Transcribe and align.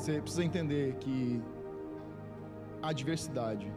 Você 0.00 0.18
precisa 0.18 0.42
entender 0.42 0.94
que 0.94 1.42
a 2.80 2.88
adversidade 2.88 3.70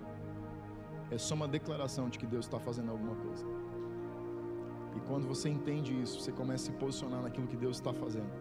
é 1.11 1.17
só 1.17 1.35
uma 1.35 1.49
declaração 1.49 2.07
de 2.07 2.17
que 2.17 2.25
Deus 2.25 2.45
está 2.45 2.57
fazendo 2.57 2.91
alguma 2.91 3.13
coisa. 3.13 3.45
E 4.95 5.01
quando 5.01 5.27
você 5.27 5.49
entende 5.49 5.91
isso, 6.01 6.21
você 6.21 6.31
começa 6.31 6.69
a 6.69 6.71
se 6.71 6.79
posicionar 6.79 7.21
naquilo 7.21 7.45
que 7.45 7.57
Deus 7.57 7.75
está 7.75 7.91
fazendo. 7.93 8.31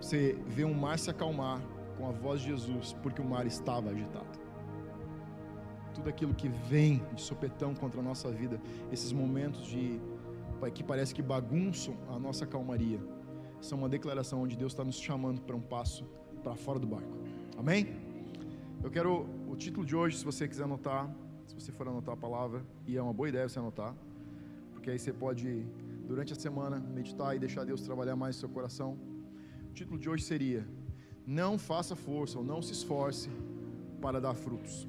Você 0.00 0.36
vê 0.48 0.64
um 0.64 0.74
mar 0.74 0.98
se 0.98 1.08
acalmar 1.10 1.62
com 1.96 2.08
a 2.08 2.10
voz 2.10 2.40
de 2.40 2.48
Jesus, 2.48 2.92
porque 3.04 3.22
o 3.22 3.24
mar 3.24 3.46
estava 3.46 3.90
agitado. 3.90 4.40
Tudo 5.94 6.08
aquilo 6.08 6.34
que 6.34 6.48
vem 6.48 7.06
de 7.14 7.22
sopetão 7.22 7.72
contra 7.72 8.00
a 8.00 8.02
nossa 8.02 8.32
vida, 8.32 8.60
esses 8.90 9.12
momentos 9.12 9.64
de 9.64 10.00
que 10.74 10.82
parece 10.82 11.14
que 11.14 11.22
bagunçam 11.22 11.96
a 12.08 12.18
nossa 12.18 12.44
calmaria, 12.44 13.00
são 13.60 13.78
uma 13.78 13.88
declaração 13.88 14.42
onde 14.42 14.56
Deus 14.56 14.72
está 14.72 14.82
nos 14.82 14.96
chamando 14.96 15.40
para 15.40 15.54
um 15.54 15.60
passo 15.60 16.04
para 16.42 16.54
fora 16.56 16.78
do 16.78 16.86
barco. 16.86 17.16
Amém? 17.56 17.86
Eu 18.82 18.90
quero 18.90 19.26
o 19.48 19.54
título 19.54 19.86
de 19.86 19.94
hoje, 19.94 20.18
se 20.18 20.24
você 20.24 20.48
quiser 20.48 20.64
anotar, 20.64 21.08
se 21.46 21.54
você 21.54 21.70
for 21.70 21.86
anotar 21.86 22.14
a 22.14 22.16
palavra, 22.16 22.64
e 22.86 22.96
é 22.96 23.02
uma 23.02 23.12
boa 23.12 23.28
ideia 23.28 23.48
você 23.48 23.60
anotar, 23.60 23.94
porque 24.72 24.90
aí 24.90 24.98
você 24.98 25.12
pode, 25.12 25.64
durante 26.04 26.32
a 26.32 26.36
semana, 26.36 26.80
meditar 26.80 27.36
e 27.36 27.38
deixar 27.38 27.64
Deus 27.64 27.82
trabalhar 27.82 28.16
mais 28.16 28.34
no 28.36 28.40
seu 28.40 28.48
coração. 28.48 28.98
O 29.70 29.72
título 29.72 29.98
de 29.98 30.08
hoje 30.10 30.24
seria: 30.24 30.66
Não 31.24 31.56
faça 31.58 31.94
força 31.94 32.38
ou 32.38 32.44
não 32.44 32.60
se 32.60 32.72
esforce 32.72 33.30
para 34.00 34.20
dar 34.20 34.34
frutos. 34.34 34.88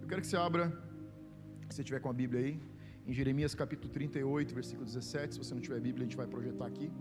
Eu 0.00 0.06
quero 0.06 0.20
que 0.20 0.28
você 0.28 0.36
abra, 0.36 0.70
se 1.68 1.76
você 1.76 1.82
tiver 1.82 1.98
com 1.98 2.10
a 2.10 2.12
Bíblia 2.12 2.40
aí, 2.42 2.60
em 3.08 3.12
Jeremias 3.12 3.54
capítulo 3.56 3.92
38, 3.92 4.54
versículo 4.54 4.86
17. 4.86 5.34
Se 5.34 5.38
você 5.42 5.52
não 5.52 5.60
tiver 5.60 5.80
Bíblia, 5.80 6.04
a 6.04 6.08
gente 6.08 6.16
vai 6.16 6.28
projetar 6.28 6.66
aqui. 6.66 6.92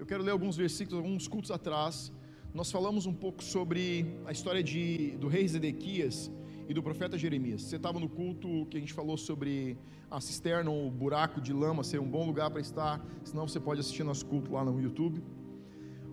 Eu 0.00 0.04
quero 0.04 0.22
ler 0.22 0.32
alguns 0.32 0.56
versículos, 0.56 0.98
alguns 1.02 1.26
cultos 1.28 1.50
atrás. 1.50 2.12
Nós 2.56 2.72
falamos 2.72 3.04
um 3.04 3.12
pouco 3.12 3.44
sobre 3.44 4.18
a 4.24 4.32
história 4.32 4.62
de, 4.62 5.10
do 5.18 5.28
rei 5.28 5.46
Zedequias 5.46 6.30
e 6.66 6.72
do 6.72 6.82
profeta 6.82 7.18
Jeremias. 7.18 7.60
Você 7.60 7.76
estava 7.76 8.00
no 8.00 8.08
culto 8.08 8.64
que 8.70 8.78
a 8.78 8.80
gente 8.80 8.94
falou 8.94 9.18
sobre 9.18 9.76
a 10.10 10.22
cisterna 10.22 10.70
o 10.70 10.90
buraco 10.90 11.38
de 11.38 11.52
lama 11.52 11.84
ser 11.84 12.00
um 12.00 12.08
bom 12.08 12.24
lugar 12.24 12.50
para 12.50 12.62
estar, 12.62 13.06
senão 13.24 13.46
você 13.46 13.60
pode 13.60 13.80
assistir 13.80 14.04
nosso 14.04 14.24
culto 14.24 14.52
lá 14.52 14.64
no 14.64 14.80
YouTube. 14.80 15.22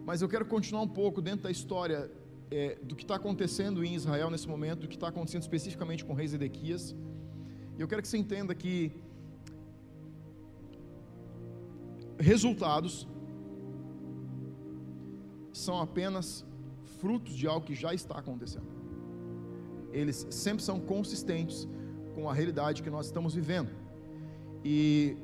Mas 0.06 0.22
eu 0.22 0.28
quero 0.28 0.46
continuar 0.46 0.82
um 0.82 0.88
pouco 1.02 1.22
dentro 1.22 1.44
da 1.44 1.50
história 1.50 2.12
é, 2.52 2.78
do 2.84 2.94
que 2.94 3.04
está 3.04 3.16
acontecendo 3.16 3.82
em 3.82 3.96
Israel 3.96 4.30
nesse 4.30 4.50
momento, 4.50 4.82
do 4.82 4.90
que 4.90 4.96
está 4.96 5.08
acontecendo 5.08 5.44
especificamente 5.44 6.04
com 6.04 6.12
o 6.12 6.16
rei 6.18 6.28
Zedequias. 6.28 6.94
E 7.78 7.80
eu 7.80 7.88
quero 7.88 8.02
que 8.02 8.08
você 8.10 8.18
entenda 8.18 8.54
que 8.54 8.92
resultados 12.20 13.08
são 15.54 15.80
apenas 15.80 16.46
frutos 17.00 17.34
de 17.36 17.48
algo 17.48 17.66
que 17.66 17.76
já 17.76 17.94
está 17.94 18.18
acontecendo. 18.18 18.68
Eles 19.92 20.28
sempre 20.30 20.64
são 20.64 20.80
consistentes 20.80 21.68
com 22.16 22.30
a 22.30 22.34
realidade 22.34 22.82
que 22.82 22.90
nós 22.90 23.06
estamos 23.06 23.36
vivendo. 23.36 23.70
E 24.66 25.16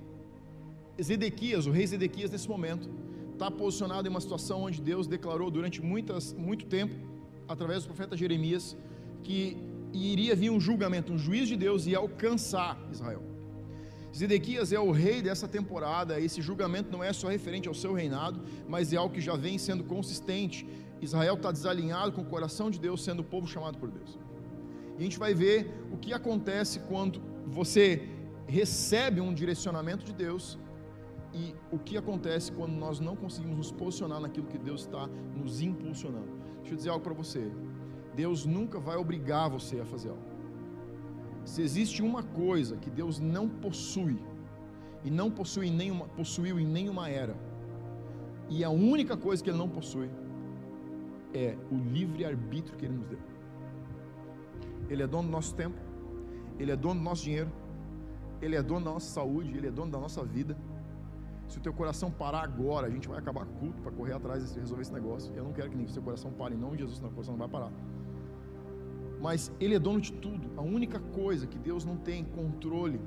Zedequias, 1.02 1.66
o 1.66 1.72
rei 1.72 1.88
Zedequias, 1.88 2.30
nesse 2.30 2.48
momento, 2.48 2.90
está 3.34 3.50
posicionado 3.50 4.08
em 4.08 4.12
uma 4.12 4.22
situação 4.22 4.64
onde 4.64 4.82
Deus 4.82 5.08
declarou 5.08 5.50
durante 5.50 5.82
muitas, 5.82 6.34
muito 6.34 6.66
tempo, 6.66 6.94
através 7.48 7.84
do 7.84 7.88
profeta 7.88 8.16
Jeremias, 8.16 8.78
que 9.24 9.58
iria 9.94 10.36
vir 10.36 10.52
um 10.52 10.60
julgamento, 10.60 11.14
um 11.14 11.18
juiz 11.18 11.48
de 11.48 11.56
Deus 11.56 11.88
ia 11.88 11.98
alcançar 11.98 12.78
Israel. 12.92 13.29
Zedequias 14.16 14.72
é 14.74 14.80
o 14.80 14.92
rei 14.92 15.22
dessa 15.22 15.48
temporada, 15.48 16.20
esse 16.20 16.42
julgamento 16.42 16.92
não 16.92 17.04
é 17.04 17.14
só 17.14 17.28
referente 17.28 17.68
ao 17.68 17.74
seu 17.74 17.94
reinado, 17.94 18.42
mas 18.68 18.92
é 18.92 18.98
algo 18.98 19.14
que 19.14 19.22
já 19.22 19.36
vem 19.36 19.58
sendo 19.58 19.84
consistente. 19.84 20.68
Israel 21.02 21.36
está 21.36 21.52
desalinhado 21.52 22.12
com 22.12 22.22
o 22.22 22.26
coração 22.26 22.70
de 22.72 22.80
Deus, 22.80 23.04
sendo 23.04 23.22
o 23.22 23.24
povo 23.24 23.48
chamado 23.48 23.78
por 23.78 23.90
Deus. 23.90 24.18
E 24.98 25.02
a 25.02 25.04
gente 25.04 25.20
vai 25.20 25.34
ver 25.34 25.72
o 25.92 25.98
que 25.98 26.12
acontece 26.12 26.80
quando 26.80 27.22
você 27.46 28.10
recebe 28.48 29.22
um 29.22 29.34
direcionamento 29.34 30.04
de 30.04 30.12
Deus 30.12 30.58
e 31.34 31.56
o 31.72 31.78
que 31.78 31.96
acontece 31.96 32.52
quando 32.52 32.74
nós 32.74 33.00
não 33.00 33.16
conseguimos 33.16 33.58
nos 33.58 33.72
posicionar 33.72 34.20
naquilo 34.20 34.48
que 34.48 34.58
Deus 34.58 34.82
está 34.82 35.08
nos 35.36 35.62
impulsionando. 35.62 36.32
Deixa 36.58 36.74
eu 36.74 36.78
dizer 36.78 36.90
algo 36.90 37.04
para 37.04 37.14
você. 37.14 37.50
Deus 38.16 38.46
nunca 38.46 38.80
vai 38.80 38.98
obrigar 38.98 39.50
você 39.50 39.80
a 39.80 39.86
fazer 39.86 40.10
algo. 40.10 40.29
Se 41.50 41.64
existe 41.64 42.04
uma 42.04 42.22
coisa 42.22 42.78
que 42.78 42.92
Deus 42.92 43.20
não 43.20 43.50
possui, 43.50 44.20
e 45.04 45.10
não 45.10 45.32
possui 45.32 45.72
nenhuma, 45.72 46.06
possuiu 46.10 46.60
em 46.60 46.68
nenhuma 46.78 47.10
era, 47.10 47.36
e 48.48 48.64
a 48.64 48.70
única 48.70 49.18
coisa 49.18 49.44
que 49.44 49.50
Ele 49.50 49.58
não 49.58 49.68
possui 49.68 50.12
é 51.34 51.58
o 51.72 51.76
livre-arbítrio 51.76 52.78
que 52.78 52.86
Ele 52.86 52.98
nos 52.98 53.08
deu. 53.08 53.20
Ele 54.92 55.02
é 55.02 55.08
dono 55.08 55.28
do 55.28 55.32
nosso 55.32 55.56
tempo, 55.56 55.76
Ele 56.60 56.72
é 56.72 56.76
dono 56.76 57.00
do 57.00 57.04
nosso 57.04 57.24
dinheiro, 57.24 57.52
Ele 58.40 58.56
é 58.56 58.62
dono 58.62 58.86
da 58.86 58.92
nossa 58.92 59.12
saúde, 59.12 59.58
Ele 59.58 59.68
é 59.70 59.72
dono 59.72 59.92
da 59.92 60.00
nossa 60.00 60.24
vida. 60.24 60.56
Se 61.48 61.58
o 61.58 61.62
teu 61.62 61.74
coração 61.74 62.12
parar 62.12 62.44
agora, 62.44 62.86
a 62.86 62.92
gente 62.92 63.08
vai 63.08 63.18
acabar 63.18 63.48
culto 63.60 63.82
para 63.82 63.92
correr 63.92 64.14
atrás 64.14 64.54
de 64.54 64.60
resolver 64.60 64.84
esse 64.84 64.94
negócio. 64.94 65.34
Eu 65.36 65.46
não 65.46 65.52
quero 65.52 65.72
que 65.72 65.76
nem 65.76 65.88
o 65.88 65.90
seu 65.90 66.04
coração 66.04 66.32
pare, 66.32 66.54
em 66.54 66.60
nome 66.60 66.74
de 66.74 66.84
Jesus, 66.84 66.98
senão 66.98 67.10
o 67.10 67.14
coração 67.14 67.34
não 67.34 67.40
vai 67.40 67.50
parar 67.50 67.72
mas 69.22 69.52
Ele 69.60 69.76
é 69.76 69.80
dono 69.80 70.00
de 70.00 70.12
tudo. 70.14 70.50
A 70.58 70.62
única 70.62 71.00
coisa 71.00 71.46
que 71.46 71.58
Deus 71.58 71.84
não 71.84 71.98
tem 71.98 72.24
controle 72.24 73.00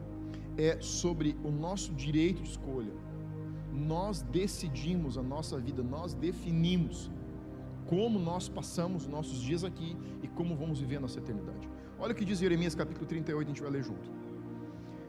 é 0.56 0.78
sobre 0.80 1.36
o 1.42 1.50
nosso 1.50 1.92
direito 1.92 2.42
de 2.42 2.50
escolha. 2.50 2.92
Nós 3.72 4.22
decidimos 4.22 5.16
a 5.16 5.22
nossa 5.22 5.58
vida, 5.58 5.82
nós 5.82 6.12
definimos 6.12 7.10
como 7.86 8.18
nós 8.18 8.48
passamos 8.48 9.06
nossos 9.06 9.40
dias 9.40 9.64
aqui 9.64 9.96
e 10.22 10.28
como 10.28 10.54
vamos 10.56 10.80
viver 10.80 10.96
a 10.96 11.00
nossa 11.00 11.18
eternidade. 11.18 11.68
Olha 11.98 12.12
o 12.12 12.14
que 12.14 12.24
diz 12.24 12.38
Jeremias 12.38 12.74
capítulo 12.74 13.06
38, 13.06 13.46
a 13.46 13.48
gente 13.48 13.62
vai 13.62 13.70
ler 13.70 13.82
junto. 13.82 14.10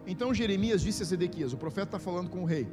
Então 0.07 0.33
Jeremias 0.33 0.81
disse 0.81 1.03
a 1.03 1.05
Zedequias, 1.05 1.53
o 1.53 1.57
profeta 1.57 1.87
está 1.87 1.99
falando 1.99 2.29
com 2.29 2.43
o 2.43 2.45
rei: 2.45 2.67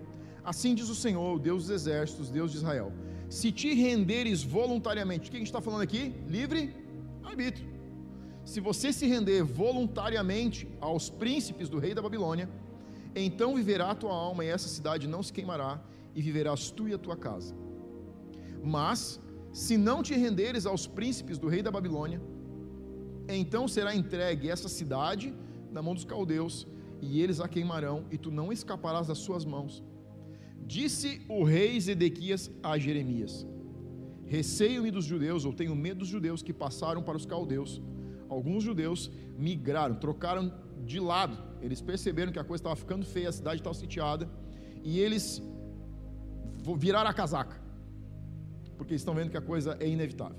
Assim 0.44 0.74
diz 0.74 0.88
o 0.88 0.94
Senhor, 0.94 1.38
Deus 1.38 1.64
dos 1.64 1.70
exércitos, 1.70 2.30
Deus 2.30 2.52
de 2.52 2.58
Israel: 2.58 2.92
Se 3.28 3.52
te 3.52 3.72
renderes 3.74 4.42
voluntariamente, 4.42 5.28
o 5.28 5.30
que 5.30 5.36
a 5.36 5.40
gente 5.40 5.48
está 5.48 5.60
falando 5.60 5.82
aqui? 5.82 6.14
Livre 6.26 6.74
arbítrio 7.22 7.69
se 8.44 8.60
você 8.60 8.92
se 8.92 9.06
render 9.06 9.42
voluntariamente 9.42 10.68
aos 10.80 11.08
príncipes 11.08 11.68
do 11.68 11.78
rei 11.78 11.94
da 11.94 12.02
Babilônia, 12.02 12.48
então 13.14 13.54
viverá 13.54 13.90
a 13.90 13.94
tua 13.94 14.12
alma 14.12 14.44
e 14.44 14.48
essa 14.48 14.68
cidade 14.68 15.06
não 15.06 15.22
se 15.22 15.32
queimará, 15.32 15.80
e 16.14 16.22
viverás 16.22 16.70
tu 16.70 16.88
e 16.88 16.94
a 16.94 16.98
tua 16.98 17.16
casa. 17.16 17.54
Mas, 18.62 19.20
se 19.52 19.76
não 19.76 20.02
te 20.02 20.14
renderes 20.14 20.66
aos 20.66 20.86
príncipes 20.86 21.38
do 21.38 21.48
rei 21.48 21.62
da 21.62 21.70
Babilônia, 21.70 22.20
então 23.28 23.68
será 23.68 23.94
entregue 23.94 24.50
essa 24.50 24.68
cidade 24.68 25.34
na 25.70 25.80
mão 25.82 25.94
dos 25.94 26.04
caldeus, 26.04 26.66
e 27.00 27.20
eles 27.22 27.40
a 27.40 27.48
queimarão, 27.48 28.04
e 28.10 28.18
tu 28.18 28.30
não 28.30 28.52
escaparás 28.52 29.06
das 29.06 29.18
suas 29.18 29.44
mãos. 29.44 29.82
Disse 30.66 31.22
o 31.28 31.44
rei 31.44 31.80
Zedequias 31.80 32.50
a 32.62 32.76
Jeremias: 32.78 33.46
Receio-me 34.26 34.90
dos 34.90 35.04
judeus, 35.04 35.44
ou 35.44 35.52
tenho 35.52 35.74
medo 35.74 36.00
dos 36.00 36.08
judeus 36.08 36.42
que 36.42 36.52
passaram 36.52 37.02
para 37.02 37.16
os 37.16 37.24
caldeus 37.24 37.80
alguns 38.30 38.62
judeus 38.62 39.10
migraram, 39.36 39.96
trocaram 39.96 40.52
de 40.86 40.98
lado. 41.00 41.36
Eles 41.60 41.80
perceberam 41.80 42.32
que 42.32 42.38
a 42.38 42.44
coisa 42.44 42.60
estava 42.60 42.76
ficando 42.76 43.04
feia, 43.04 43.28
a 43.28 43.32
cidade 43.32 43.60
estava 43.60 43.74
sitiada, 43.74 44.30
e 44.82 44.98
eles 44.98 45.42
viraram 46.78 47.10
a 47.10 47.12
casaca, 47.12 47.60
porque 48.78 48.94
estão 48.94 49.14
vendo 49.14 49.30
que 49.30 49.36
a 49.36 49.42
coisa 49.42 49.76
é 49.80 49.88
inevitável. 49.88 50.38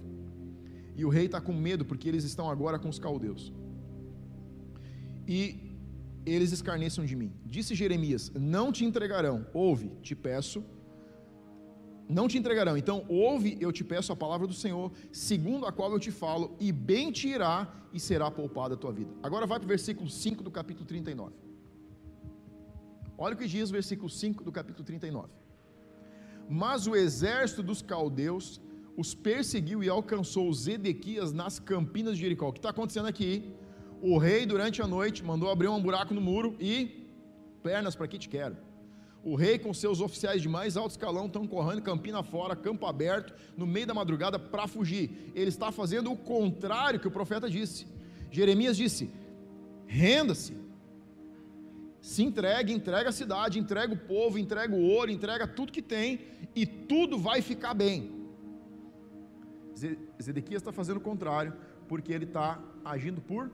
E 0.96 1.06
o 1.06 1.10
rei 1.10 1.26
está 1.26 1.40
com 1.40 1.54
medo, 1.54 1.84
porque 1.86 2.08
eles 2.08 2.24
estão 2.24 2.50
agora 2.50 2.80
com 2.80 2.90
os 2.90 3.00
caldeus. 3.00 3.54
E 5.28 5.78
eles 6.26 6.52
escarnecem 6.52 7.06
de 7.06 7.16
mim. 7.16 7.32
Disse 7.46 7.76
Jeremias: 7.76 8.32
Não 8.36 8.72
te 8.72 8.84
entregarão, 8.86 9.46
ouve, 9.54 9.90
te 10.02 10.16
peço 10.16 10.64
não 12.12 12.28
te 12.28 12.38
entregarão. 12.38 12.78
Então, 12.78 13.06
ouve, 13.08 13.58
eu 13.60 13.72
te 13.72 13.84
peço 13.84 14.12
a 14.12 14.16
palavra 14.16 14.46
do 14.46 14.54
Senhor, 14.54 14.92
segundo 15.12 15.66
a 15.66 15.72
qual 15.72 15.92
eu 15.92 16.00
te 16.00 16.12
falo, 16.12 16.56
e 16.60 16.72
bem 16.72 17.12
te 17.12 17.30
irá 17.30 17.74
e 17.94 18.00
será 18.00 18.30
poupada 18.30 18.74
a 18.76 18.78
tua 18.78 18.92
vida. 18.92 19.12
Agora 19.24 19.48
vai 19.48 19.60
para 19.60 19.66
o 19.66 19.70
versículo 19.70 20.10
5 20.10 20.44
do 20.44 20.52
capítulo 20.52 20.86
39. 20.86 21.34
Olha 23.18 23.36
o 23.36 23.38
que 23.38 23.48
diz 23.48 23.70
o 23.70 23.74
versículo 23.74 24.10
5 24.10 24.44
do 24.44 24.52
capítulo 24.52 24.84
39. 24.84 25.30
Mas 26.50 26.86
o 26.86 26.96
exército 26.96 27.64
dos 27.64 27.82
caldeus 27.82 28.60
os 28.98 29.14
perseguiu 29.16 29.84
e 29.84 29.90
alcançou 29.90 30.50
os 30.50 30.68
Edequias 30.68 31.32
nas 31.32 31.60
campinas 31.60 32.16
de 32.16 32.22
Jericó. 32.22 32.50
O 32.50 32.54
que 32.54 32.60
está 32.60 32.72
acontecendo 32.72 33.08
aqui? 33.08 33.54
O 34.02 34.18
rei, 34.18 34.46
durante 34.46 34.82
a 34.82 34.88
noite, 34.88 35.24
mandou 35.24 35.50
abrir 35.50 35.70
um 35.70 35.82
buraco 35.82 36.14
no 36.14 36.20
muro 36.20 36.56
e 36.60 37.08
pernas 37.64 37.96
para 37.96 38.08
que 38.08 38.18
te 38.18 38.28
quero. 38.28 38.58
O 39.24 39.36
rei 39.36 39.60
com 39.60 39.74
seus 39.74 40.02
oficiais 40.02 40.42
de 40.42 40.50
mais 40.50 40.76
alto 40.76 40.92
escalão 40.92 41.28
estão 41.28 41.46
correndo 41.46 41.82
campina 41.84 42.24
fora, 42.24 42.56
campo 42.56 42.88
aberto, 42.88 43.34
no 43.56 43.68
meio 43.68 43.86
da 43.86 43.94
madrugada 43.94 44.40
para 44.40 44.68
fugir. 44.68 45.32
Ele 45.36 45.50
está 45.50 45.72
fazendo 45.72 46.12
o 46.12 46.18
contrário 46.18 47.00
que 47.00 47.08
o 47.08 47.12
profeta 47.12 47.48
disse. 47.50 47.86
Jeremias 48.32 48.76
disse: 48.76 49.12
renda-se, 49.86 50.58
se 52.02 52.24
entregue, 52.24 52.74
entrega 52.74 53.10
a 53.10 53.14
cidade, 53.14 53.60
entrega 53.60 53.94
o 53.94 53.98
povo, 53.98 54.40
entrega 54.40 54.74
o 54.74 54.82
ouro, 54.82 55.12
entrega 55.12 55.46
tudo 55.46 55.72
que 55.72 55.84
tem 55.84 56.22
e 56.56 56.66
tudo 56.66 57.20
vai 57.20 57.44
ficar 57.44 57.76
bem. 57.76 58.20
Zedequias 60.22 60.62
está 60.62 60.72
fazendo 60.72 60.98
o 60.98 61.02
contrário, 61.02 61.54
porque 61.88 62.12
ele 62.12 62.26
está 62.26 62.60
agindo 62.84 63.22
por 63.22 63.52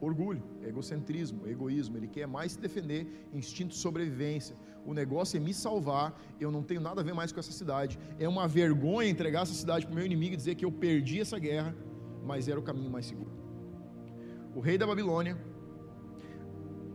orgulho, 0.00 0.42
egocentrismo, 0.62 1.46
egoísmo. 1.46 1.96
Ele 1.96 2.08
quer 2.08 2.26
mais 2.26 2.52
se 2.52 2.60
defender, 2.60 3.28
instinto 3.32 3.70
de 3.70 3.76
sobrevivência. 3.76 4.56
O 4.84 4.94
negócio 4.94 5.36
é 5.36 5.40
me 5.40 5.52
salvar. 5.52 6.18
Eu 6.40 6.50
não 6.50 6.62
tenho 6.62 6.80
nada 6.80 7.00
a 7.00 7.04
ver 7.04 7.12
mais 7.12 7.30
com 7.30 7.38
essa 7.38 7.52
cidade. 7.52 7.98
É 8.18 8.28
uma 8.28 8.48
vergonha 8.48 9.08
entregar 9.08 9.42
essa 9.42 9.52
cidade 9.52 9.86
para 9.86 9.92
o 9.92 9.94
meu 9.94 10.06
inimigo 10.06 10.34
e 10.34 10.36
dizer 10.36 10.54
que 10.54 10.64
eu 10.64 10.72
perdi 10.72 11.20
essa 11.20 11.38
guerra, 11.38 11.74
mas 12.24 12.48
era 12.48 12.58
o 12.58 12.62
caminho 12.62 12.90
mais 12.90 13.06
seguro. 13.06 13.30
O 14.54 14.60
rei 14.60 14.78
da 14.78 14.86
Babilônia, 14.86 15.36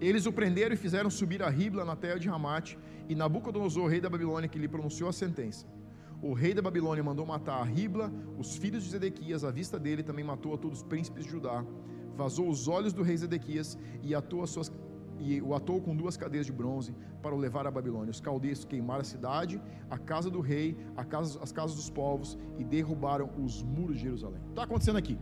eles 0.01 0.25
o 0.25 0.33
prenderam 0.33 0.73
e 0.73 0.77
fizeram 0.77 1.09
subir 1.09 1.41
a 1.41 1.49
Ribla 1.49 1.85
na 1.85 1.95
terra 1.95 2.19
de 2.19 2.27
Ramate, 2.27 2.77
e 3.07 3.13
Nabucodonosor, 3.13 3.87
rei 3.87 4.01
da 4.01 4.09
Babilônia, 4.09 4.49
que 4.49 4.57
lhe 4.57 4.67
pronunciou 4.67 5.07
a 5.07 5.13
sentença. 5.13 5.67
O 6.21 6.33
rei 6.33 6.55
da 6.55 6.61
Babilônia 6.61 7.03
mandou 7.03 7.23
matar 7.23 7.61
a 7.61 7.63
Ribla, 7.63 8.11
os 8.35 8.57
filhos 8.57 8.83
de 8.83 8.89
Zedequias, 8.89 9.43
à 9.43 9.51
vista 9.51 9.77
dele, 9.77 10.01
também 10.01 10.25
matou 10.25 10.55
a 10.55 10.57
todos 10.57 10.79
os 10.79 10.83
príncipes 10.83 11.23
de 11.23 11.29
Judá 11.29 11.63
vazou 12.15 12.49
os 12.49 12.67
olhos 12.67 12.93
do 12.93 13.03
rei 13.03 13.17
Zedequias 13.17 13.77
e, 14.01 14.15
atou 14.15 14.45
suas, 14.47 14.71
e 15.19 15.41
o 15.41 15.53
atou 15.53 15.81
com 15.81 15.95
duas 15.95 16.17
cadeias 16.17 16.45
de 16.45 16.51
bronze 16.51 16.93
para 17.21 17.35
o 17.35 17.37
levar 17.37 17.67
à 17.67 17.71
Babilônia. 17.71 18.11
Os 18.11 18.21
caldeus 18.21 18.63
queimaram 18.63 19.01
a 19.01 19.03
cidade, 19.03 19.61
a 19.89 19.97
casa 19.97 20.29
do 20.29 20.39
rei, 20.39 20.77
casa, 21.09 21.39
as 21.41 21.51
casas 21.51 21.75
dos 21.75 21.89
povos 21.89 22.37
e 22.57 22.63
derrubaram 22.63 23.29
os 23.43 23.61
muros 23.63 23.97
de 23.97 24.03
Jerusalém. 24.03 24.41
Está 24.49 24.63
acontecendo 24.63 24.97
aqui. 24.97 25.17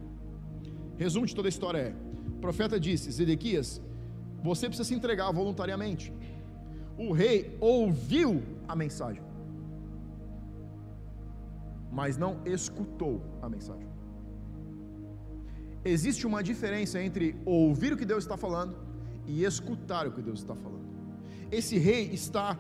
Resumo 0.96 1.26
de 1.26 1.36
toda 1.36 1.48
a 1.48 1.50
história 1.56 1.80
é: 1.80 1.96
o 2.28 2.40
profeta 2.40 2.80
disse, 2.80 3.12
Zedequias, 3.12 3.82
você 4.44 4.68
precisa 4.68 4.88
se 4.88 4.94
entregar 4.94 5.32
voluntariamente. 5.32 6.14
O 6.98 7.12
rei 7.12 7.58
ouviu 7.60 8.44
a 8.68 8.76
mensagem, 8.76 9.24
mas 11.92 12.18
não 12.18 12.40
escutou 12.46 13.22
a 13.42 13.50
mensagem 13.50 13.93
existe 15.84 16.26
uma 16.26 16.42
diferença 16.42 17.02
entre 17.02 17.36
ouvir 17.46 17.94
o 17.94 17.98
que 17.98 18.06
Deus 18.06 18.24
está 18.24 18.38
falando 18.38 18.76
e 19.28 19.44
escutar 19.44 20.08
o 20.08 20.12
que 20.12 20.22
Deus 20.22 20.40
está 20.40 20.56
falando. 20.56 20.84
Esse 21.52 21.78
rei 21.78 22.10
está, 22.12 22.58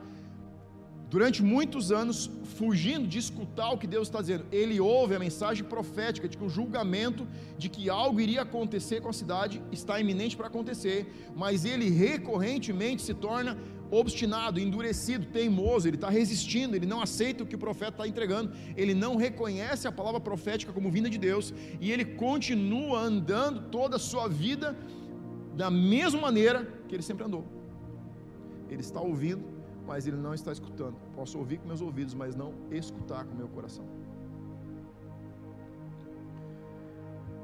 durante 1.10 1.42
muitos 1.42 1.92
anos, 1.92 2.30
fugindo 2.58 3.08
de 3.08 3.18
escutar 3.18 3.72
o 3.72 3.78
que 3.78 3.88
Deus 3.88 4.08
está 4.08 4.22
dizendo. 4.22 4.46
Ele 4.52 4.80
ouve 4.80 5.16
a 5.16 5.20
mensagem 5.20 5.64
profética 5.64 6.28
de 6.28 6.38
que 6.38 6.44
o 6.44 6.50
julgamento 6.50 7.28
de 7.58 7.70
que 7.70 7.90
algo 7.90 8.20
iria 8.20 8.42
acontecer 8.44 9.02
com 9.02 9.10
a 9.10 9.14
cidade 9.14 9.62
está 9.72 10.00
iminente 10.00 10.38
para 10.38 10.48
acontecer, 10.48 11.12
mas 11.36 11.66
ele 11.66 11.90
recorrentemente 11.90 13.02
se 13.02 13.14
torna 13.14 13.58
obstinado, 13.92 14.60
endurecido, 14.60 15.26
teimoso, 15.28 15.88
ele 15.88 15.98
está 15.98 16.10
resistindo, 16.10 16.76
ele 16.76 16.86
não 16.86 17.02
aceita 17.02 17.44
o 17.44 17.48
que 17.48 17.56
o 17.56 17.60
profeta 17.60 17.92
está 17.92 18.08
entregando, 18.08 18.52
ele 18.76 18.94
não 18.94 19.16
reconhece 19.16 19.88
a 19.88 19.92
palavra 19.92 20.20
profética 20.20 20.74
como 20.74 20.90
vinda 20.90 21.10
de 21.10 21.18
Deus, 21.18 21.54
e 21.80 21.92
ele 21.92 22.06
continua 22.06 23.00
andando 23.00 23.70
toda 23.70 23.98
a 23.98 24.00
sua 24.00 24.28
vida 24.28 24.76
da 25.56 25.70
mesma 25.70 26.20
maneira 26.20 26.68
que 26.88 26.96
ele 26.96 27.04
sempre 27.04 27.24
andou. 27.26 27.46
Ele 28.70 28.82
está 28.82 29.00
ouvindo, 29.00 29.44
mas 29.86 30.08
ele 30.08 30.18
não 30.18 30.34
está 30.34 30.52
escutando. 30.52 30.96
Posso 31.16 31.38
ouvir 31.38 31.60
com 31.60 31.68
meus 31.68 31.82
ouvidos, 31.82 32.14
mas 32.14 32.36
não 32.36 32.54
escutar 32.72 33.26
com 33.26 33.36
meu 33.36 33.48
coração. 33.48 33.86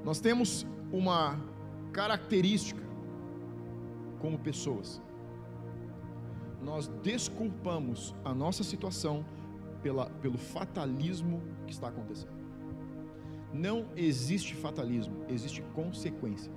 Nós 0.04 0.20
temos 0.20 0.66
uma 0.92 1.40
característica 1.92 2.82
como 4.20 4.40
pessoas 4.40 5.02
nós 6.62 6.88
desculpamos 7.02 8.14
a 8.24 8.34
nossa 8.34 8.64
situação 8.64 9.26
pela, 9.82 10.10
pelo 10.22 10.38
fatalismo 10.38 11.42
que 11.66 11.74
está 11.74 11.88
acontecendo. 11.88 12.38
Não 13.54 13.88
existe 13.96 14.54
fatalismo, 14.56 15.26
existe 15.28 15.62
consequência. 15.74 16.52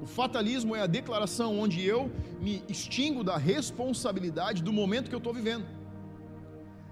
O 0.00 0.06
fatalismo 0.06 0.76
é 0.76 0.82
a 0.82 0.86
declaração 0.86 1.58
onde 1.58 1.84
eu 1.84 2.10
me 2.40 2.62
extingo 2.68 3.24
da 3.24 3.36
responsabilidade 3.36 4.62
do 4.62 4.72
momento 4.72 5.08
que 5.08 5.14
eu 5.14 5.18
estou 5.18 5.32
vivendo. 5.32 5.66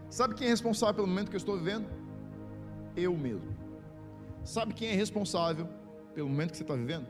Sabe 0.08 0.34
quem 0.34 0.46
é 0.46 0.50
responsável 0.50 0.94
pelo 0.94 1.06
momento 1.06 1.28
que 1.28 1.36
eu 1.36 1.38
estou 1.38 1.56
vivendo? 1.56 1.86
Eu 2.96 3.16
mesmo. 3.16 3.54
Sabe 4.42 4.72
quem 4.74 4.88
é 4.88 4.94
responsável 4.94 5.68
pelo 6.14 6.28
momento 6.28 6.52
que 6.52 6.56
você 6.56 6.62
está 6.64 6.74
vivendo? 6.74 7.06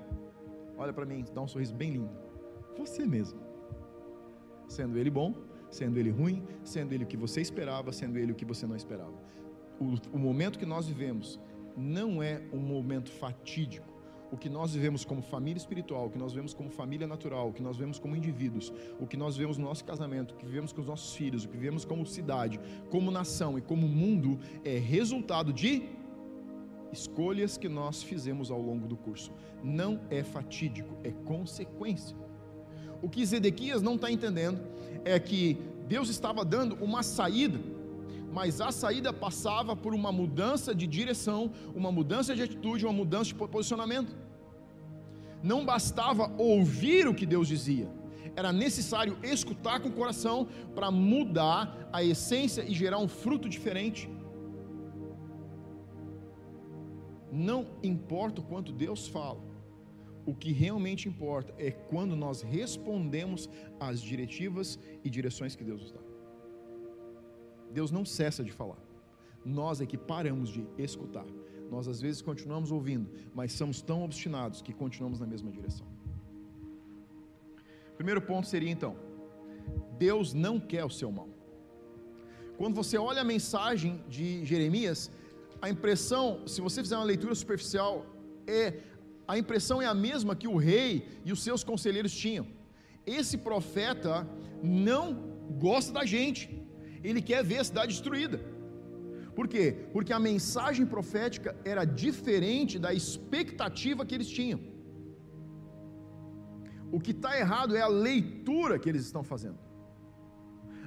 Olha 0.77 0.93
para 0.93 1.07
mim, 1.07 1.25
dá 1.33 1.41
um 1.41 1.49
sorriso 1.49 1.75
bem 1.75 1.93
lindo. 1.93 2.11
Você 2.77 3.07
mesmo 3.07 3.44
sendo 4.75 4.99
ele 4.99 5.11
bom, 5.11 5.35
sendo 5.71 5.99
ele 5.99 6.11
ruim, 6.11 6.43
sendo 6.63 6.93
ele 6.93 7.05
o 7.05 7.07
que 7.07 7.17
você 7.17 7.41
esperava, 7.41 7.93
sendo 7.93 8.19
ele 8.19 8.33
o 8.33 8.35
que 8.35 8.45
você 8.45 8.67
não 8.67 8.77
esperava. 8.77 9.15
O, 9.81 9.87
o 10.17 10.19
momento 10.19 10.59
que 10.59 10.67
nós 10.67 10.87
vivemos 10.87 11.41
não 11.77 12.23
é 12.23 12.43
um 12.53 12.59
momento 12.59 13.11
fatídico. 13.11 13.93
O 14.31 14.37
que 14.37 14.49
nós 14.49 14.75
vivemos 14.75 15.05
como 15.05 15.23
família 15.23 15.59
espiritual, 15.59 16.07
o 16.07 16.11
que 16.11 16.19
nós 16.19 16.33
vemos 16.33 16.53
como 16.53 16.69
família 16.69 17.07
natural, 17.07 17.51
o 17.51 17.53
que 17.53 17.63
nós 17.63 17.77
vemos 17.77 18.01
como 18.01 18.17
indivíduos, 18.17 18.73
o 18.99 19.07
que 19.07 19.17
nós 19.17 19.37
vemos 19.37 19.57
no 19.59 19.65
nosso 19.65 19.85
casamento, 19.85 20.35
o 20.35 20.37
que 20.37 20.47
vivemos 20.47 20.73
com 20.73 20.81
os 20.81 20.87
nossos 20.87 21.15
filhos, 21.15 21.45
o 21.45 21.49
que 21.49 21.57
vivemos 21.57 21.85
como 21.85 22.05
cidade, 22.05 22.59
como 22.91 23.13
nação 23.13 23.57
e 23.57 23.61
como 23.61 23.87
mundo, 23.87 24.41
é 24.65 24.77
resultado 24.77 25.53
de 25.53 25.89
escolhas 26.91 27.57
que 27.57 27.69
nós 27.69 28.03
fizemos 28.03 28.51
ao 28.51 28.61
longo 28.61 28.89
do 28.89 28.97
curso. 28.97 29.33
Não 29.63 30.01
é 30.11 30.25
fatídico, 30.25 30.97
é 31.05 31.13
consequência. 31.13 32.17
O 33.05 33.09
que 33.11 33.27
Zedequias 33.27 33.83
não 33.83 33.97
está 33.97 34.11
entendendo 34.11 34.59
é 35.05 35.21
que 35.21 35.59
Deus 35.87 36.09
estava 36.09 36.43
dando 36.43 36.75
uma 36.83 37.03
saída, 37.03 37.61
mas 38.33 38.63
a 38.63 38.73
saída 38.73 39.13
passava 39.13 39.77
por 39.77 39.93
uma 39.93 40.11
mudança 40.11 40.75
de 40.75 40.87
direção, 40.87 41.53
uma 41.75 41.93
mudança 41.93 42.35
de 42.35 42.41
atitude, 42.41 42.87
uma 42.87 42.95
mudança 42.95 43.25
de 43.27 43.35
posicionamento. 43.35 44.17
Não 45.43 45.67
bastava 45.67 46.33
ouvir 46.39 47.07
o 47.07 47.15
que 47.15 47.27
Deus 47.27 47.47
dizia, 47.47 47.91
era 48.35 48.51
necessário 48.55 49.19
escutar 49.23 49.81
com 49.81 49.91
o 49.91 49.93
coração 50.01 50.49
para 50.75 50.91
mudar 50.91 51.91
a 51.93 52.03
essência 52.03 52.63
e 52.63 52.73
gerar 52.73 52.97
um 52.97 53.07
fruto 53.07 53.51
diferente. 53.51 54.09
Não 57.31 57.67
importa 57.83 58.41
o 58.41 58.45
quanto 58.45 58.73
Deus 58.73 59.07
fala, 59.07 59.41
o 60.27 60.35
que 60.35 60.53
realmente 60.53 61.09
importa 61.09 61.55
é 61.59 61.71
quando 61.71 62.17
nós 62.17 62.43
respondemos 62.43 63.49
às 63.79 64.01
diretivas 64.01 64.79
e 65.03 65.11
direções 65.11 65.55
que 65.55 65.65
Deus 65.65 65.83
nos 65.83 65.93
dá. 65.93 66.01
Deus 67.73 67.91
não 67.91 68.05
cessa 68.05 68.43
de 68.43 68.53
falar. 68.53 68.79
Nós 69.45 69.81
é 69.81 69.87
que 69.87 69.99
paramos 69.99 70.49
de 70.49 70.67
escutar. 70.79 71.27
Nós 71.71 71.89
às 71.89 72.01
vezes 72.01 72.23
continuamos 72.23 72.71
ouvindo, 72.71 73.11
mas 73.35 73.53
somos 73.53 73.83
tão 73.83 74.03
obstinados 74.05 74.63
que 74.63 74.73
continuamos 74.73 75.21
na 75.21 75.27
mesma 75.27 75.51
direção. 75.51 75.87
Primeiro 77.97 78.23
ponto 78.23 78.47
seria 78.47 78.71
então: 78.71 78.97
Deus 79.99 80.33
não 80.33 80.59
quer 80.59 80.85
o 80.85 80.91
seu 80.91 81.11
mal. 81.11 81.29
Quando 82.57 82.75
você 82.75 82.97
olha 82.97 83.21
a 83.23 83.25
mensagem 83.25 84.03
de 84.09 84.45
Jeremias, 84.45 85.11
a 85.61 85.69
impressão, 85.69 86.47
se 86.47 86.61
você 86.61 86.83
fizer 86.83 86.97
uma 86.97 87.05
leitura 87.05 87.35
superficial, 87.35 88.07
é 88.47 88.81
a 89.27 89.39
impressão 89.39 89.81
é 89.81 89.87
a 89.87 89.95
mesma 89.95 90.37
que 90.37 90.49
o 90.49 90.57
rei 90.57 91.09
e 91.25 91.33
os 91.33 91.43
seus 91.43 91.65
conselheiros 91.65 92.15
tinham. 92.15 92.47
Esse 93.07 93.39
profeta 93.39 94.27
não 94.63 95.05
gosta 95.59 95.93
da 95.93 96.05
gente, 96.05 96.43
ele 97.03 97.23
quer 97.23 97.43
ver 97.43 97.59
a 97.59 97.65
cidade 97.65 97.93
destruída. 97.93 98.41
Por 99.35 99.49
quê? 99.49 99.87
Porque 99.93 100.13
a 100.13 100.19
mensagem 100.19 100.87
profética 100.87 101.57
era 101.65 101.85
diferente 101.85 102.79
da 102.79 102.93
expectativa 102.95 104.07
que 104.07 104.15
eles 104.15 104.29
tinham. 104.29 104.61
O 106.93 107.01
que 107.01 107.11
está 107.11 107.37
errado 107.39 107.75
é 107.75 107.81
a 107.81 107.89
leitura 107.89 108.79
que 108.79 108.89
eles 108.89 109.05
estão 109.05 109.25
fazendo. 109.25 109.59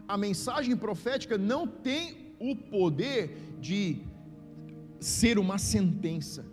A 0.07 0.17
mensagem 0.17 0.75
profética 0.77 1.37
não 1.37 1.67
tem 1.67 2.33
o 2.39 2.55
poder 2.55 3.37
de 3.59 4.03
ser 4.99 5.37
uma 5.37 5.57
sentença 5.57 6.45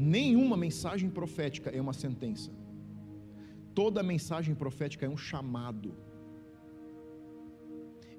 Nenhuma 0.00 0.56
mensagem 0.56 1.10
profética 1.10 1.70
é 1.70 1.80
uma 1.80 1.92
sentença. 1.92 2.52
Toda 3.74 4.00
mensagem 4.00 4.54
profética 4.54 5.04
é 5.04 5.08
um 5.08 5.16
chamado. 5.16 5.92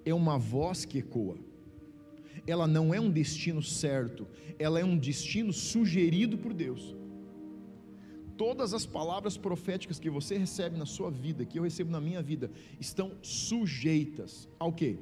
É 0.04 0.14
uma 0.14 0.38
voz 0.38 0.84
que 0.84 0.98
ecoa. 0.98 1.38
Ela 2.46 2.68
não 2.68 2.94
é 2.94 3.00
um 3.00 3.10
destino 3.10 3.64
certo, 3.64 4.28
ela 4.58 4.78
é 4.78 4.84
um 4.84 4.98
destino 4.98 5.54
sugerido 5.54 6.38
por 6.38 6.54
Deus. 6.54 6.94
Todas 8.36 8.74
as 8.74 8.86
palavras 8.86 9.38
proféticas 9.38 10.00
que 10.00 10.10
você 10.10 10.38
recebe 10.38 10.78
na 10.78 10.86
sua 10.86 11.10
vida, 11.10 11.46
que 11.46 11.60
eu 11.60 11.64
recebo 11.64 11.92
na 11.92 12.02
minha 12.02 12.22
vida, 12.22 12.52
estão 12.78 13.14
sujeitas 13.22 14.50
ao 14.60 14.74
quê? 14.74 14.98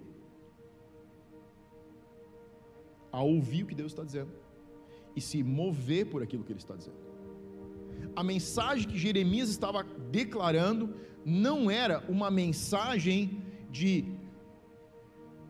A 3.12 3.24
ouvir 3.24 3.64
o 3.64 3.68
que 3.68 3.74
Deus 3.74 3.94
está 3.94 4.04
dizendo 4.04 4.47
e 5.18 5.22
se 5.22 5.42
mover 5.44 6.06
por 6.12 6.22
aquilo 6.22 6.44
que 6.44 6.52
ele 6.52 6.60
está 6.60 6.76
dizendo. 6.76 6.98
A 8.16 8.24
mensagem 8.24 8.88
que 8.88 8.98
Jeremias 8.98 9.50
estava 9.50 9.84
declarando 10.12 10.94
não 11.26 11.72
era 11.72 12.04
uma 12.08 12.30
mensagem 12.30 13.42
de 13.70 14.06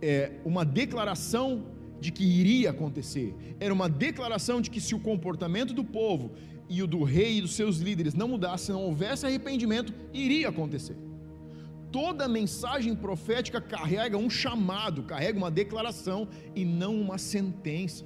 é, 0.02 0.40
uma 0.46 0.64
declaração 0.64 1.66
de 2.00 2.12
que 2.12 2.24
iria 2.24 2.70
acontecer, 2.70 3.36
era 3.60 3.74
uma 3.74 3.90
declaração 3.90 4.62
de 4.62 4.70
que 4.70 4.80
se 4.80 4.94
o 4.96 5.00
comportamento 5.00 5.74
do 5.74 5.84
povo 5.84 6.32
e 6.70 6.82
o 6.84 6.88
do 6.88 7.04
rei 7.04 7.38
e 7.38 7.42
dos 7.42 7.56
seus 7.56 7.78
líderes 7.80 8.14
não 8.14 8.28
mudasse, 8.28 8.72
não 8.72 8.84
houvesse 8.84 9.26
arrependimento, 9.26 9.94
iria 10.14 10.50
acontecer. 10.50 10.96
Toda 11.92 12.28
mensagem 12.28 12.96
profética 12.96 13.60
carrega 13.60 14.18
um 14.18 14.30
chamado, 14.30 15.04
carrega 15.04 15.38
uma 15.38 15.50
declaração 15.50 16.28
e 16.56 16.64
não 16.64 17.00
uma 17.00 17.18
sentença. 17.18 18.06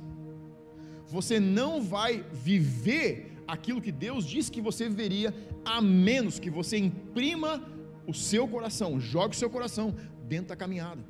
Você 1.15 1.39
não 1.39 1.81
vai 1.81 2.23
viver 2.31 3.07
aquilo 3.45 3.83
que 3.85 3.91
Deus 3.91 4.23
disse 4.33 4.53
que 4.55 4.61
você 4.61 4.87
viveria, 4.87 5.33
a 5.65 5.81
menos 5.81 6.39
que 6.39 6.49
você 6.49 6.77
imprima 6.77 7.51
o 8.07 8.13
seu 8.13 8.47
coração, 8.47 8.99
jogue 8.99 9.35
o 9.35 9.39
seu 9.39 9.49
coração 9.49 9.93
dentro 10.27 10.49
da 10.49 10.55
caminhada. 10.55 11.03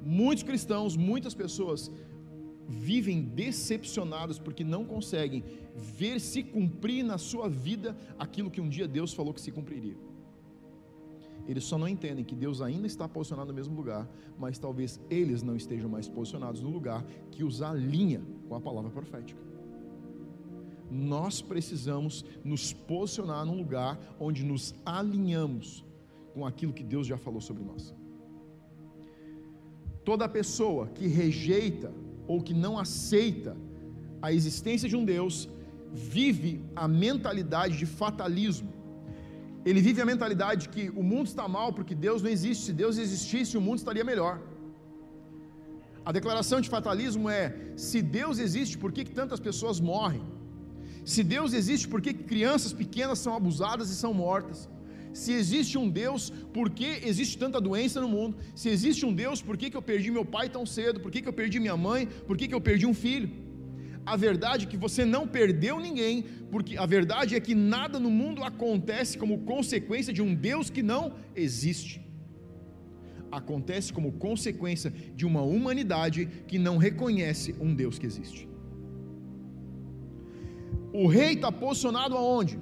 Muitos 0.00 0.44
cristãos, 0.44 0.96
muitas 0.96 1.34
pessoas 1.34 1.90
vivem 2.68 3.22
decepcionados 3.22 4.38
porque 4.38 4.62
não 4.62 4.84
conseguem 4.84 5.42
ver 5.74 6.20
se 6.20 6.42
cumprir 6.44 7.02
na 7.02 7.18
sua 7.18 7.48
vida 7.48 7.96
aquilo 8.18 8.50
que 8.52 8.60
um 8.60 8.68
dia 8.68 8.86
Deus 8.86 9.12
falou 9.12 9.34
que 9.34 9.40
se 9.40 9.50
cumpriria. 9.50 9.96
Eles 11.46 11.64
só 11.64 11.76
não 11.76 11.88
entendem 11.88 12.24
que 12.24 12.36
Deus 12.36 12.60
ainda 12.60 12.86
está 12.86 13.08
posicionado 13.08 13.48
no 13.48 13.54
mesmo 13.54 13.74
lugar, 13.74 14.08
mas 14.38 14.58
talvez 14.58 15.00
eles 15.10 15.42
não 15.42 15.56
estejam 15.56 15.88
mais 15.88 16.08
posicionados 16.08 16.60
no 16.60 16.70
lugar 16.70 17.04
que 17.30 17.42
os 17.42 17.62
alinha 17.62 18.22
com 18.48 18.54
a 18.54 18.60
palavra 18.60 18.90
profética. 18.90 19.40
Nós 20.90 21.40
precisamos 21.40 22.24
nos 22.44 22.72
posicionar 22.72 23.44
num 23.46 23.56
lugar 23.56 23.98
onde 24.20 24.44
nos 24.44 24.74
alinhamos 24.84 25.84
com 26.34 26.46
aquilo 26.46 26.72
que 26.72 26.84
Deus 26.84 27.06
já 27.06 27.16
falou 27.16 27.40
sobre 27.40 27.64
nós. 27.64 27.94
Toda 30.04 30.28
pessoa 30.28 30.88
que 30.88 31.06
rejeita 31.06 31.92
ou 32.26 32.42
que 32.42 32.54
não 32.54 32.78
aceita 32.78 33.56
a 34.20 34.32
existência 34.32 34.88
de 34.88 34.96
um 34.96 35.04
Deus 35.04 35.48
vive 35.92 36.60
a 36.74 36.88
mentalidade 36.88 37.76
de 37.76 37.86
fatalismo. 37.86 38.71
Ele 39.64 39.80
vive 39.80 40.00
a 40.00 40.06
mentalidade 40.12 40.62
de 40.62 40.68
que 40.74 40.90
o 40.90 41.02
mundo 41.02 41.26
está 41.26 41.46
mal 41.46 41.72
porque 41.72 41.94
Deus 41.94 42.20
não 42.22 42.30
existe. 42.30 42.64
Se 42.64 42.72
Deus 42.72 42.98
existisse, 42.98 43.56
o 43.56 43.60
mundo 43.60 43.78
estaria 43.78 44.04
melhor. 44.04 44.40
A 46.04 46.10
declaração 46.10 46.60
de 46.60 46.68
fatalismo 46.68 47.28
é: 47.30 47.54
se 47.76 48.02
Deus 48.02 48.38
existe, 48.38 48.76
por 48.76 48.90
que, 48.92 49.04
que 49.04 49.14
tantas 49.20 49.40
pessoas 49.40 49.78
morrem? 49.80 50.22
Se 51.04 51.22
Deus 51.22 51.52
existe, 51.52 51.86
por 51.88 52.00
que, 52.00 52.12
que 52.12 52.24
crianças 52.24 52.72
pequenas 52.72 53.18
são 53.18 53.34
abusadas 53.34 53.90
e 53.90 53.94
são 53.94 54.12
mortas? 54.12 54.68
Se 55.12 55.32
existe 55.32 55.76
um 55.76 55.88
Deus, 55.88 56.30
por 56.52 56.70
que 56.70 57.00
existe 57.04 57.36
tanta 57.36 57.60
doença 57.60 58.00
no 58.00 58.08
mundo? 58.08 58.36
Se 58.54 58.68
existe 58.68 59.04
um 59.04 59.12
Deus, 59.12 59.42
por 59.42 59.56
que, 59.56 59.68
que 59.70 59.76
eu 59.76 59.82
perdi 59.82 60.10
meu 60.10 60.24
pai 60.24 60.48
tão 60.48 60.64
cedo? 60.64 61.00
Por 61.00 61.10
que, 61.10 61.20
que 61.20 61.28
eu 61.28 61.32
perdi 61.32 61.60
minha 61.60 61.76
mãe? 61.76 62.06
Por 62.26 62.36
que, 62.36 62.48
que 62.48 62.54
eu 62.54 62.60
perdi 62.60 62.86
um 62.86 62.94
filho? 62.94 63.30
A 64.04 64.16
verdade 64.16 64.66
é 64.66 64.68
que 64.68 64.76
você 64.76 65.04
não 65.04 65.26
perdeu 65.26 65.78
ninguém, 65.78 66.22
porque 66.50 66.76
a 66.76 66.86
verdade 66.86 67.34
é 67.34 67.40
que 67.40 67.54
nada 67.54 67.98
no 68.00 68.10
mundo 68.10 68.42
acontece 68.42 69.16
como 69.16 69.38
consequência 69.40 70.12
de 70.12 70.20
um 70.20 70.34
Deus 70.34 70.70
que 70.70 70.82
não 70.82 71.14
existe. 71.34 72.04
Acontece 73.30 73.92
como 73.92 74.12
consequência 74.12 74.90
de 74.90 75.24
uma 75.24 75.42
humanidade 75.42 76.26
que 76.46 76.58
não 76.58 76.76
reconhece 76.76 77.54
um 77.60 77.74
Deus 77.74 77.98
que 77.98 78.06
existe. 78.06 78.48
O 80.92 81.06
rei 81.06 81.32
está 81.32 81.50
posicionado 81.50 82.16
aonde? 82.16 82.58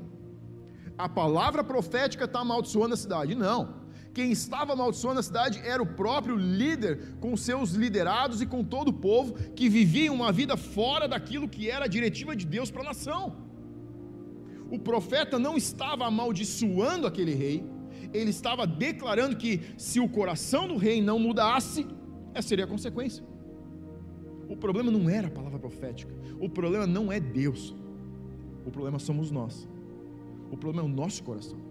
a 1.04 1.08
palavra 1.08 1.64
profética 1.64 2.24
está 2.26 2.40
amaldiçoando 2.40 2.92
a 2.92 2.96
cidade. 2.96 3.34
Não. 3.34 3.79
Quem 4.12 4.32
estava 4.32 4.72
amaldiçoando 4.72 5.20
a 5.20 5.22
cidade 5.22 5.60
era 5.60 5.82
o 5.82 5.86
próprio 5.86 6.36
líder, 6.36 7.14
com 7.20 7.36
seus 7.36 7.70
liderados 7.72 8.40
e 8.40 8.46
com 8.46 8.64
todo 8.64 8.88
o 8.88 8.92
povo 8.92 9.34
que 9.54 9.68
viviam 9.68 10.14
uma 10.14 10.32
vida 10.32 10.56
fora 10.56 11.06
daquilo 11.06 11.48
que 11.48 11.70
era 11.70 11.84
a 11.84 11.88
diretiva 11.88 12.34
de 12.34 12.44
Deus 12.44 12.70
para 12.70 12.82
a 12.82 12.86
nação. 12.86 13.36
O 14.70 14.78
profeta 14.78 15.38
não 15.38 15.56
estava 15.56 16.06
amaldiçoando 16.06 17.06
aquele 17.06 17.34
rei, 17.34 17.64
ele 18.12 18.30
estava 18.30 18.66
declarando 18.66 19.36
que 19.36 19.60
se 19.76 20.00
o 20.00 20.08
coração 20.08 20.66
do 20.66 20.76
rei 20.76 21.00
não 21.00 21.18
mudasse, 21.18 21.86
essa 22.34 22.48
seria 22.48 22.64
a 22.64 22.68
consequência. 22.68 23.24
O 24.48 24.56
problema 24.56 24.90
não 24.90 25.08
era 25.08 25.28
a 25.28 25.30
palavra 25.30 25.58
profética, 25.58 26.12
o 26.40 26.48
problema 26.48 26.86
não 26.86 27.12
é 27.12 27.20
Deus, 27.20 27.74
o 28.66 28.70
problema 28.70 28.98
somos 28.98 29.30
nós. 29.30 29.68
O 30.50 30.56
problema 30.56 30.88
é 30.88 30.90
o 30.90 30.92
nosso 30.92 31.22
coração. 31.22 31.69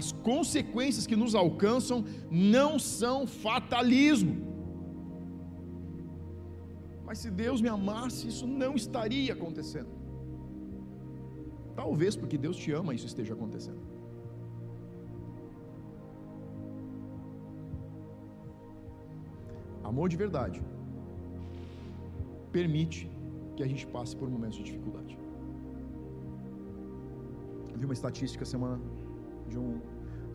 As 0.00 0.08
consequências 0.30 1.06
que 1.10 1.16
nos 1.22 1.34
alcançam 1.42 1.98
não 2.30 2.70
são 2.78 3.26
fatalismo. 3.26 4.34
Mas 7.06 7.18
se 7.22 7.30
Deus 7.42 7.60
me 7.64 7.70
amasse, 7.76 8.22
isso 8.32 8.46
não 8.62 8.72
estaria 8.82 9.32
acontecendo. 9.38 9.92
Talvez 11.80 12.14
porque 12.20 12.38
Deus 12.46 12.56
te 12.62 12.70
ama, 12.80 12.94
isso 12.98 13.08
esteja 13.12 13.34
acontecendo. 13.38 13.82
Amor 19.90 20.08
de 20.08 20.16
verdade 20.24 20.60
permite 22.56 23.00
que 23.54 23.62
a 23.62 23.68
gente 23.72 23.86
passe 23.94 24.14
por 24.20 24.28
momentos 24.34 24.58
de 24.58 24.64
dificuldade 24.64 25.16
vi 27.76 27.84
uma 27.84 27.94
estatística 27.94 28.44
semana 28.44 28.80
de 29.48 29.58
um 29.58 29.80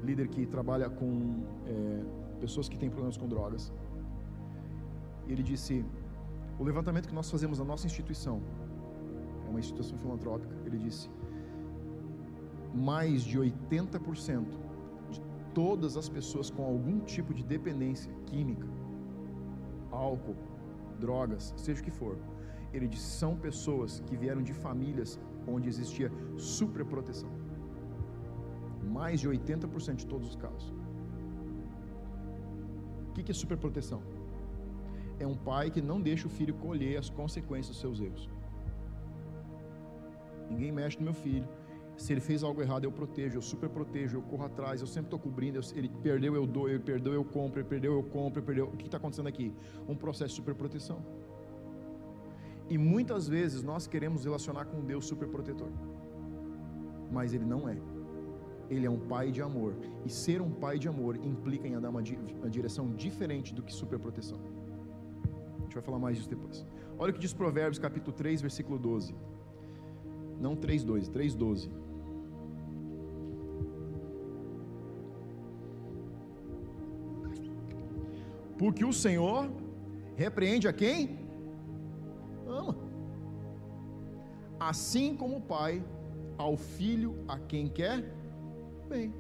líder 0.04 0.28
que 0.28 0.46
trabalha 0.46 0.90
com 0.90 1.44
é, 1.66 2.04
pessoas 2.40 2.68
que 2.68 2.78
têm 2.78 2.90
problemas 2.90 3.18
com 3.18 3.28
drogas. 3.28 3.72
E 5.28 5.32
ele 5.32 5.44
disse: 5.44 5.86
o 6.60 6.64
levantamento 6.64 7.08
que 7.08 7.14
nós 7.14 7.30
fazemos 7.30 7.60
na 7.60 7.66
nossa 7.66 7.86
instituição 7.86 8.42
é 9.46 9.50
uma 9.50 9.60
instituição 9.60 9.98
filantrópica. 9.98 10.56
Ele 10.66 10.78
disse: 10.78 11.10
mais 12.74 13.24
de 13.24 13.38
80% 13.40 14.46
de 15.10 15.22
todas 15.54 15.98
as 15.98 16.08
pessoas 16.08 16.50
com 16.50 16.64
algum 16.64 17.00
tipo 17.00 17.34
de 17.34 17.44
dependência 17.44 18.12
química, 18.26 18.68
álcool, 19.92 20.36
drogas, 21.00 21.54
seja 21.58 21.82
o 21.82 21.84
que 21.84 21.92
for, 21.92 22.18
ele 22.74 22.88
disse: 22.88 23.10
são 23.24 23.36
pessoas 23.36 24.02
que 24.08 24.16
vieram 24.16 24.42
de 24.42 24.54
famílias 24.54 25.20
onde 25.48 25.68
existia 25.68 26.12
superproteção. 26.38 27.41
Mais 28.98 29.20
de 29.22 29.28
80% 29.30 29.96
de 29.96 30.06
todos 30.06 30.28
os 30.30 30.36
casos. 30.36 30.74
O 33.10 33.14
que 33.14 33.32
é 33.32 33.34
superproteção? 33.34 34.02
É 35.20 35.28
um 35.28 35.36
pai 35.36 35.70
que 35.70 35.82
não 35.82 36.00
deixa 36.02 36.28
o 36.28 36.30
filho 36.30 36.54
colher 36.56 36.98
as 36.98 37.10
consequências 37.10 37.70
dos 37.70 37.80
seus 37.80 38.00
erros. 38.02 38.30
Ninguém 40.50 40.72
mexe 40.72 40.98
no 40.98 41.04
meu 41.04 41.14
filho. 41.14 41.48
Se 41.96 42.12
ele 42.14 42.22
fez 42.22 42.44
algo 42.44 42.62
errado, 42.62 42.84
eu 42.86 42.92
protejo, 42.92 43.38
eu 43.38 43.42
super 43.42 43.70
protejo, 43.70 44.18
eu 44.18 44.22
corro 44.24 44.46
atrás, 44.46 44.82
eu 44.82 44.88
sempre 44.88 45.08
estou 45.08 45.20
cobrindo. 45.20 45.60
Eu, 45.60 45.64
ele 45.76 45.90
perdeu, 46.02 46.34
eu 46.36 46.48
dou, 46.48 46.68
ele 46.68 46.80
perdeu, 46.80 47.14
eu 47.14 47.24
compro, 47.24 47.60
ele 47.60 47.68
perdeu, 47.68 47.94
eu 47.94 48.04
compro, 48.04 48.40
ele 48.40 48.46
perdeu. 48.48 48.66
O 48.66 48.76
que 48.76 48.86
está 48.86 48.98
acontecendo 48.98 49.28
aqui? 49.28 49.54
Um 49.88 49.96
processo 49.96 50.30
de 50.30 50.36
superproteção. 50.36 51.00
E 52.70 52.78
muitas 52.78 53.28
vezes 53.28 53.62
nós 53.62 53.86
queremos 53.86 54.24
relacionar 54.24 54.66
com 54.66 54.78
um 54.78 54.86
Deus 54.86 55.06
superprotetor. 55.06 55.70
Mas 57.12 57.34
ele 57.34 57.46
não 57.46 57.70
é. 57.70 57.78
Ele 58.74 58.86
é 58.86 58.90
um 58.90 59.02
pai 59.14 59.28
de 59.36 59.42
amor. 59.48 59.72
E 60.06 60.10
ser 60.10 60.40
um 60.42 60.52
pai 60.64 60.76
de 60.84 60.88
amor 60.94 61.14
implica 61.32 61.68
em 61.68 61.74
andar 61.80 61.90
uma, 61.90 62.04
uma 62.40 62.50
direção 62.50 62.86
diferente 63.06 63.54
do 63.54 63.62
que 63.62 63.74
superproteção. 63.82 64.40
A 65.60 65.62
gente 65.64 65.76
vai 65.80 65.84
falar 65.84 66.00
mais 66.00 66.16
disso 66.18 66.30
depois. 66.36 66.66
Olha 66.98 67.12
o 67.12 67.14
que 67.14 67.20
diz 67.20 67.34
Provérbios 67.34 67.80
capítulo 67.88 68.16
3, 68.16 68.42
versículo 68.42 68.80
12. 68.80 69.14
Não 70.40 70.56
3, 70.56 70.84
2, 70.84 71.08
3, 71.10 71.36
12. 71.36 71.70
Porque 78.58 78.86
o 78.86 78.94
Senhor 78.94 79.52
repreende 80.16 80.68
a 80.68 80.74
quem? 80.74 81.22
ama. 82.60 82.76
Assim 84.60 85.16
como 85.16 85.38
o 85.38 85.42
pai 85.42 85.84
ao 86.38 86.56
filho 86.56 87.16
a 87.28 87.38
quem 87.40 87.68
quer 87.68 88.21
bem. 88.92 89.14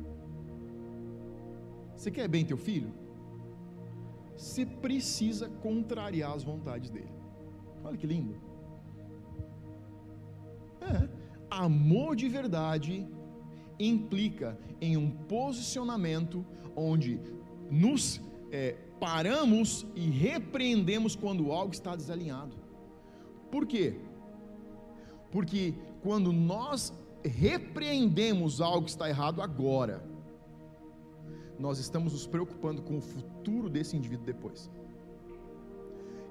Você 1.96 2.12
quer 2.12 2.28
bem 2.28 2.44
teu 2.52 2.58
filho? 2.58 2.92
Você 4.36 4.66
precisa 4.66 5.48
contrariar 5.66 6.34
as 6.34 6.44
vontades 6.44 6.90
dele. 6.90 7.14
Olha 7.84 7.98
que 8.02 8.08
lindo. 8.08 8.36
É, 10.82 11.08
amor 11.50 12.16
de 12.16 12.28
verdade 12.28 13.08
implica 13.80 14.58
em 14.80 14.98
um 14.98 15.10
posicionamento 15.36 16.46
onde 16.76 17.20
nos 17.70 18.22
é, 18.52 18.76
paramos 19.00 19.86
e 19.96 20.10
repreendemos 20.10 21.16
quando 21.16 21.52
algo 21.52 21.74
está 21.74 21.96
desalinhado. 21.96 22.56
Por 23.50 23.66
quê? 23.66 23.96
Porque 25.32 25.74
quando 26.02 26.34
nós 26.34 26.94
repreendemos 27.24 28.62
algo 28.62 28.86
que 28.86 28.92
está 28.92 29.08
errado 29.10 29.42
agora, 29.42 30.04
nós 31.60 31.80
estamos 31.80 32.14
nos 32.14 32.26
preocupando 32.26 32.82
com 32.82 32.98
o 32.98 33.02
futuro 33.02 33.70
desse 33.70 33.96
indivíduo 33.96 34.26
depois. 34.26 34.70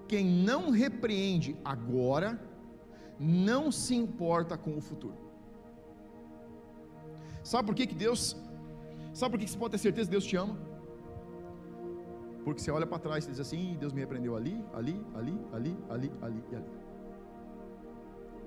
quem 0.08 0.26
não 0.26 0.70
repreende 0.70 1.56
agora, 1.64 2.28
não 3.16 3.70
se 3.70 3.94
importa 3.94 4.58
com 4.58 4.76
o 4.76 4.80
futuro. 4.80 5.14
Sabe 7.44 7.66
por 7.66 7.76
que, 7.76 7.86
que 7.86 7.94
Deus, 7.94 8.36
sabe 9.12 9.30
por 9.32 9.38
que, 9.38 9.44
que 9.44 9.52
você 9.52 9.58
pode 9.58 9.70
ter 9.70 9.78
certeza 9.78 10.08
que 10.08 10.16
Deus 10.16 10.24
te 10.24 10.36
ama? 10.36 10.58
Porque 12.44 12.60
você 12.60 12.72
olha 12.72 12.88
para 12.88 12.98
trás 12.98 13.24
e 13.24 13.30
diz 13.30 13.38
assim: 13.38 13.76
Deus 13.78 13.92
me 13.92 14.00
repreendeu 14.00 14.34
ali, 14.34 14.64
ali, 14.72 15.00
ali, 15.14 15.38
ali, 15.52 15.76
ali, 15.88 16.12
ali 16.22 16.44
e 16.50 16.56
ali. 16.56 16.70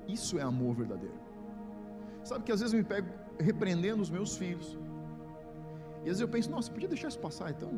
Isso 0.10 0.38
é 0.38 0.42
amor 0.42 0.76
verdadeiro. 0.76 1.23
Sabe 2.24 2.44
que 2.46 2.51
às 2.51 2.60
vezes 2.62 2.74
eu 2.74 2.80
me 2.80 2.86
pego 2.86 3.10
repreendendo 3.39 4.01
os 4.01 4.10
meus 4.10 4.38
filhos. 4.38 4.77
E 5.98 6.10
às 6.10 6.18
vezes 6.18 6.22
eu 6.22 6.27
penso, 6.27 6.50
nossa, 6.50 6.72
podia 6.72 6.88
deixar 6.88 7.08
isso 7.08 7.20
passar, 7.20 7.51
então, 7.51 7.72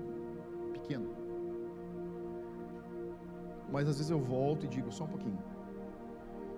pequeno. 0.74 1.10
Mas 3.72 3.88
às 3.88 3.98
vezes 3.98 4.12
eu 4.12 4.20
volto 4.20 4.66
e 4.66 4.70
digo, 4.70 4.92
só 4.92 5.04
um 5.06 5.08
pouquinho. 5.08 5.40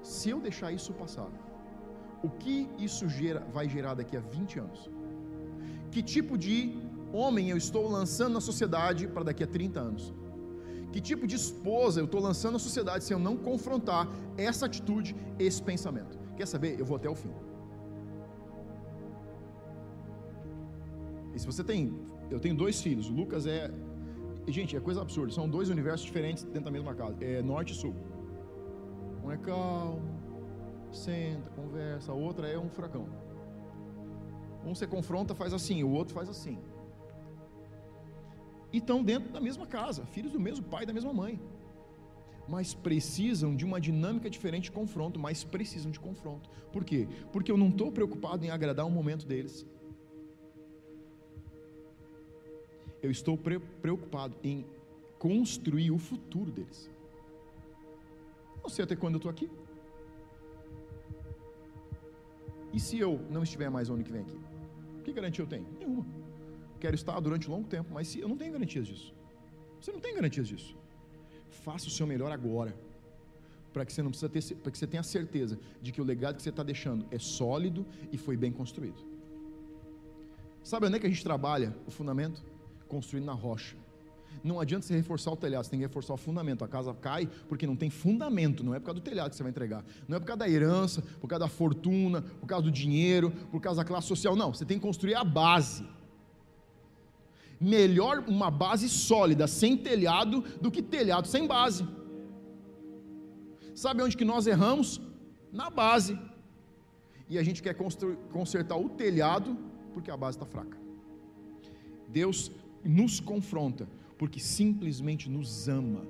Se 0.02 0.30
eu 0.30 0.40
deixar 0.40 0.72
isso 0.72 0.94
passar, 0.94 1.30
o 2.24 2.30
que 2.30 2.70
isso 2.78 3.08
gera, 3.08 3.42
vai 3.52 3.68
gerar 3.70 3.94
daqui 3.94 4.16
a 4.18 4.20
20 4.20 4.60
anos? 4.60 4.90
Que 5.92 6.02
tipo 6.02 6.38
de 6.38 6.78
homem 7.14 7.50
eu 7.50 7.58
estou 7.58 7.90
lançando 7.90 8.34
na 8.34 8.42
sociedade 8.42 9.08
para 9.08 9.24
daqui 9.24 9.44
a 9.44 9.48
30 9.48 9.80
anos? 9.80 10.14
Que 10.92 11.02
tipo 11.02 11.28
de 11.28 11.36
esposa 11.36 12.00
eu 12.00 12.06
estou 12.06 12.22
lançando 12.22 12.54
na 12.54 12.60
sociedade 12.60 13.04
se 13.04 13.14
eu 13.14 13.20
não 13.20 13.36
confrontar 13.38 14.08
essa 14.38 14.66
atitude, 14.66 15.16
esse 15.38 15.62
pensamento? 15.62 16.18
Quer 16.36 16.48
saber? 16.48 16.80
Eu 16.80 16.86
vou 16.86 16.98
até 16.98 17.10
o 17.10 17.16
fim. 17.16 17.32
E 21.38 21.40
se 21.40 21.46
você 21.46 21.64
tem, 21.64 21.94
eu 22.32 22.40
tenho 22.40 22.56
dois 22.56 22.82
filhos, 22.82 23.12
o 23.12 23.14
Lucas 23.14 23.46
é, 23.46 23.72
gente, 24.48 24.76
é 24.76 24.80
coisa 24.80 25.04
absurda, 25.04 25.32
são 25.32 25.48
dois 25.48 25.70
universos 25.70 26.04
diferentes 26.04 26.44
dentro 26.44 26.64
da 26.64 26.72
mesma 26.72 26.96
casa, 26.96 27.24
é 27.24 27.44
norte 27.44 27.74
e 27.74 27.76
sul. 27.76 27.94
Um 29.24 29.32
é 29.32 29.38
calmo, 29.38 30.02
senta, 30.92 31.48
conversa, 31.52 32.12
a 32.12 32.16
outra 32.16 32.48
é 32.48 32.58
um 32.58 32.70
furacão. 32.70 33.08
Um 34.66 34.74
você 34.74 34.88
confronta, 34.88 35.36
faz 35.36 35.54
assim, 35.54 35.84
o 35.84 35.92
outro 35.92 36.16
faz 36.16 36.28
assim. 36.28 36.58
E 38.74 38.80
estão 38.80 39.04
dentro 39.04 39.32
da 39.32 39.40
mesma 39.40 39.68
casa, 39.68 40.08
filhos 40.08 40.32
do 40.32 40.40
mesmo 40.40 40.66
pai 40.66 40.84
e 40.84 40.88
da 40.88 40.94
mesma 40.94 41.14
mãe. 41.14 41.40
Mas 42.48 42.74
precisam 42.74 43.56
de 43.56 43.64
uma 43.64 43.80
dinâmica 43.80 44.28
diferente 44.28 44.64
de 44.64 44.72
confronto, 44.72 45.20
mas 45.20 45.44
precisam 45.44 45.92
de 45.92 46.00
confronto. 46.00 46.50
Por 46.74 46.84
quê? 46.84 47.08
Porque 47.32 47.52
eu 47.52 47.58
não 47.58 47.70
estou 47.70 47.92
preocupado 47.92 48.44
em 48.44 48.50
agradar 48.50 48.88
o 48.88 48.90
momento 48.90 49.28
deles. 49.28 49.68
Eu 53.08 53.12
estou 53.12 53.38
preocupado 53.82 54.36
em 54.44 54.66
construir 55.18 55.92
o 55.92 55.98
futuro 55.98 56.52
deles. 56.52 56.80
Não 58.62 58.70
sei 58.70 58.84
até 58.84 58.98
quando 58.98 59.14
eu 59.14 59.20
estou 59.20 59.32
aqui. 59.32 59.50
E 62.74 62.80
se 62.82 63.00
eu 63.00 63.14
não 63.30 63.44
estiver 63.44 63.70
mais 63.70 63.90
ano 63.90 64.04
que 64.04 64.12
vem 64.12 64.24
aqui? 64.24 64.40
Que 65.06 65.14
garantia 65.14 65.42
eu 65.42 65.48
tenho? 65.48 65.66
Nenhuma. 65.80 66.06
Quero 66.82 66.96
estar 66.96 67.18
durante 67.22 67.50
um 67.50 67.54
longo 67.54 67.70
tempo, 67.70 67.90
mas 67.94 68.10
se 68.10 68.20
eu 68.20 68.28
não 68.28 68.36
tenho 68.36 68.52
garantias 68.52 68.86
disso. 68.86 69.16
Você 69.80 69.94
não 69.94 70.02
tem 70.02 70.14
garantias 70.14 70.50
disso. 70.50 70.76
Faça 71.64 71.88
o 71.88 71.90
seu 71.90 72.06
melhor 72.06 72.30
agora, 72.30 72.76
para 73.72 73.86
que 73.86 73.94
você 73.94 74.04
não 74.04 74.10
precisa 74.10 74.28
ter, 74.28 74.56
para 74.58 74.70
que 74.70 74.78
você 74.78 74.86
tenha 74.86 75.02
certeza 75.02 75.58
de 75.82 75.94
que 75.94 76.02
o 76.02 76.04
legado 76.04 76.36
que 76.36 76.44
você 76.44 76.50
está 76.50 76.62
deixando 76.62 77.06
é 77.10 77.18
sólido 77.18 77.86
e 78.12 78.18
foi 78.18 78.36
bem 78.36 78.52
construído. 78.52 79.00
Sabe 80.62 80.88
onde 80.88 80.98
é 80.98 81.00
que 81.00 81.08
a 81.08 81.10
gente 81.10 81.24
trabalha 81.24 81.74
o 81.88 81.92
fundamento? 81.92 82.44
Construindo 82.88 83.26
na 83.26 83.34
rocha. 83.34 83.76
Não 84.44 84.60
adianta 84.60 84.86
você 84.86 84.96
reforçar 84.96 85.32
o 85.32 85.36
telhado, 85.36 85.64
você 85.64 85.72
tem 85.72 85.80
que 85.80 85.86
reforçar 85.86 86.14
o 86.14 86.18
fundamento. 86.18 86.64
A 86.64 86.68
casa 86.68 86.94
cai 86.94 87.28
porque 87.50 87.66
não 87.66 87.76
tem 87.76 87.90
fundamento, 87.90 88.64
não 88.64 88.74
é 88.74 88.80
por 88.80 88.86
causa 88.88 89.00
do 89.00 89.04
telhado 89.04 89.30
que 89.32 89.36
você 89.36 89.44
vai 89.44 89.50
entregar. 89.50 89.84
Não 90.08 90.18
é 90.18 90.20
por 90.20 90.26
causa 90.26 90.40
da 90.40 90.50
herança, 90.50 91.02
por 91.20 91.28
causa 91.28 91.46
da 91.46 91.50
fortuna, 91.50 92.22
por 92.22 92.46
causa 92.46 92.64
do 92.64 92.72
dinheiro, 92.72 93.32
por 93.52 93.60
causa 93.60 93.82
da 93.82 93.86
classe 93.86 94.08
social. 94.08 94.36
Não, 94.36 94.54
você 94.54 94.66
tem 94.66 94.78
que 94.78 94.86
construir 94.86 95.16
a 95.16 95.24
base. 95.24 95.86
Melhor 97.60 98.24
uma 98.28 98.52
base 98.52 98.88
sólida, 98.88 99.48
sem 99.48 99.76
telhado, 99.76 100.44
do 100.62 100.70
que 100.70 100.82
telhado 100.82 101.28
sem 101.28 101.48
base. 101.48 101.88
Sabe 103.74 104.04
onde 104.04 104.16
que 104.16 104.26
nós 104.26 104.46
erramos? 104.46 105.02
Na 105.52 105.70
base. 105.70 106.18
E 107.30 107.38
a 107.38 107.44
gente 107.44 107.62
quer 107.64 107.76
consertar 108.32 108.78
o 108.78 108.90
telhado 108.90 109.58
porque 109.94 110.12
a 110.12 110.18
base 110.18 110.38
está 110.38 110.46
fraca. 110.46 110.78
Deus 112.08 112.52
nos 112.88 113.20
confronta 113.20 113.88
porque 114.18 114.40
simplesmente 114.40 115.30
nos 115.30 115.68
ama. 115.68 116.06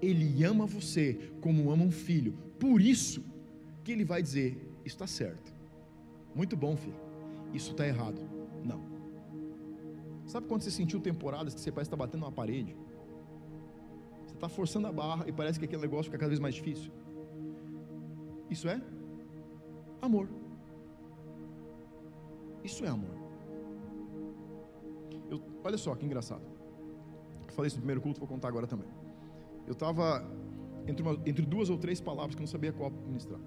Ele 0.00 0.44
ama 0.44 0.66
você 0.66 1.32
como 1.40 1.70
ama 1.70 1.84
um 1.84 1.90
filho. 1.90 2.32
Por 2.58 2.80
isso 2.80 3.22
que 3.84 3.92
ele 3.92 4.04
vai 4.04 4.22
dizer: 4.22 4.56
está 4.84 5.06
certo. 5.06 5.52
Muito 6.34 6.56
bom, 6.56 6.76
filho. 6.76 7.00
Isso 7.52 7.72
está 7.72 7.86
errado. 7.86 8.20
Não. 8.64 8.82
Sabe 10.26 10.46
quando 10.46 10.62
você 10.62 10.70
sentiu 10.70 11.00
temporadas 11.00 11.54
que 11.54 11.60
você 11.60 11.72
parece 11.72 11.88
estar 11.88 11.96
tá 11.96 12.04
batendo 12.04 12.20
na 12.20 12.30
parede? 12.30 12.76
Você 14.26 14.34
está 14.34 14.48
forçando 14.48 14.86
a 14.86 14.92
barra 14.92 15.24
e 15.26 15.32
parece 15.32 15.58
que 15.58 15.64
aquele 15.64 15.82
negócio 15.82 16.04
fica 16.04 16.18
cada 16.18 16.28
vez 16.28 16.38
mais 16.38 16.54
difícil. 16.54 16.92
Isso 18.50 18.68
é 18.68 18.80
amor. 20.00 20.28
Isso 22.62 22.84
é 22.84 22.88
amor. 22.88 23.17
Eu, 25.68 25.72
olha 25.72 25.78
só 25.78 25.94
que 25.94 26.04
engraçado 26.04 26.58
falei 27.58 27.66
isso 27.66 27.78
no 27.78 27.82
primeiro 27.82 28.00
culto, 28.00 28.20
vou 28.20 28.28
contar 28.28 28.46
agora 28.46 28.68
também. 28.68 28.88
Eu 29.66 29.72
estava 29.72 30.24
entre, 30.86 31.04
entre 31.26 31.44
duas 31.44 31.68
ou 31.68 31.76
três 31.76 32.00
palavras 32.00 32.36
que 32.36 32.40
eu 32.40 32.44
não 32.44 32.52
sabia 32.56 32.72
qual 32.72 32.88
ministrar. 32.90 33.40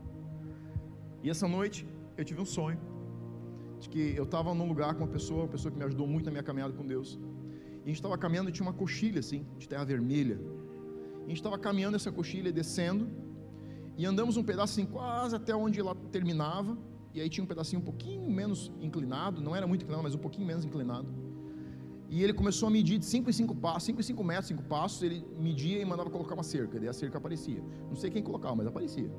E 1.23 1.29
essa 1.29 1.47
noite 1.47 1.87
eu 2.17 2.25
tive 2.25 2.41
um 2.41 2.45
sonho 2.45 2.79
de 3.79 3.87
que 3.87 4.13
eu 4.21 4.25
estava 4.25 4.53
num 4.53 4.67
lugar 4.67 4.93
com 4.95 5.03
uma 5.05 5.13
pessoa, 5.17 5.43
uma 5.43 5.47
pessoa 5.47 5.71
que 5.71 5.77
me 5.77 5.85
ajudou 5.85 6.05
muito 6.05 6.25
na 6.25 6.31
minha 6.31 6.43
caminhada 6.43 6.73
com 6.73 6.85
Deus. 6.85 7.17
E 7.79 7.85
a 7.85 7.87
gente 7.87 7.95
estava 7.95 8.17
caminhando 8.17 8.49
e 8.49 8.51
tinha 8.51 8.67
uma 8.67 8.73
coxilha 8.73 9.19
assim, 9.19 9.45
de 9.57 9.67
terra 9.69 9.85
vermelha. 9.85 10.37
E 11.21 11.25
a 11.25 11.29
gente 11.29 11.37
estava 11.37 11.57
caminhando 11.57 11.95
essa 11.95 12.11
coxilha, 12.11 12.51
descendo, 12.51 13.07
e 13.97 14.05
andamos 14.05 14.35
um 14.35 14.43
pedaço 14.43 14.73
assim, 14.73 14.85
quase 14.85 15.37
até 15.37 15.55
onde 15.55 15.79
ela 15.79 15.95
terminava. 16.11 16.77
E 17.13 17.21
aí 17.21 17.29
tinha 17.29 17.43
um 17.45 17.47
pedacinho 17.47 17.81
um 17.81 17.85
pouquinho 17.85 18.29
menos 18.29 18.71
inclinado, 18.81 19.41
não 19.41 19.55
era 19.55 19.65
muito 19.65 19.83
inclinado, 19.83 20.03
mas 20.03 20.15
um 20.15 20.23
pouquinho 20.27 20.45
menos 20.45 20.65
inclinado. 20.65 21.07
E 22.11 22.21
ele 22.21 22.33
começou 22.33 22.67
a 22.67 22.69
medir 22.69 22.97
de 22.99 23.05
5 23.05 23.29
em 23.29 23.33
5 23.33 23.55
passos, 23.55 23.83
5 23.83 24.01
em 24.01 24.03
5 24.03 24.23
metros, 24.31 24.47
5 24.47 24.63
passos, 24.63 25.01
ele 25.01 25.25
media 25.39 25.79
e 25.81 25.85
mandava 25.85 26.09
colocar 26.09 26.33
uma 26.33 26.43
cerca, 26.43 26.77
daí 26.77 26.89
a 26.89 26.93
cerca 26.93 27.17
aparecia. 27.17 27.63
Não 27.87 27.95
sei 27.95 28.09
quem 28.11 28.21
colocava, 28.21 28.53
mas 28.53 28.67
aparecia. 28.67 29.09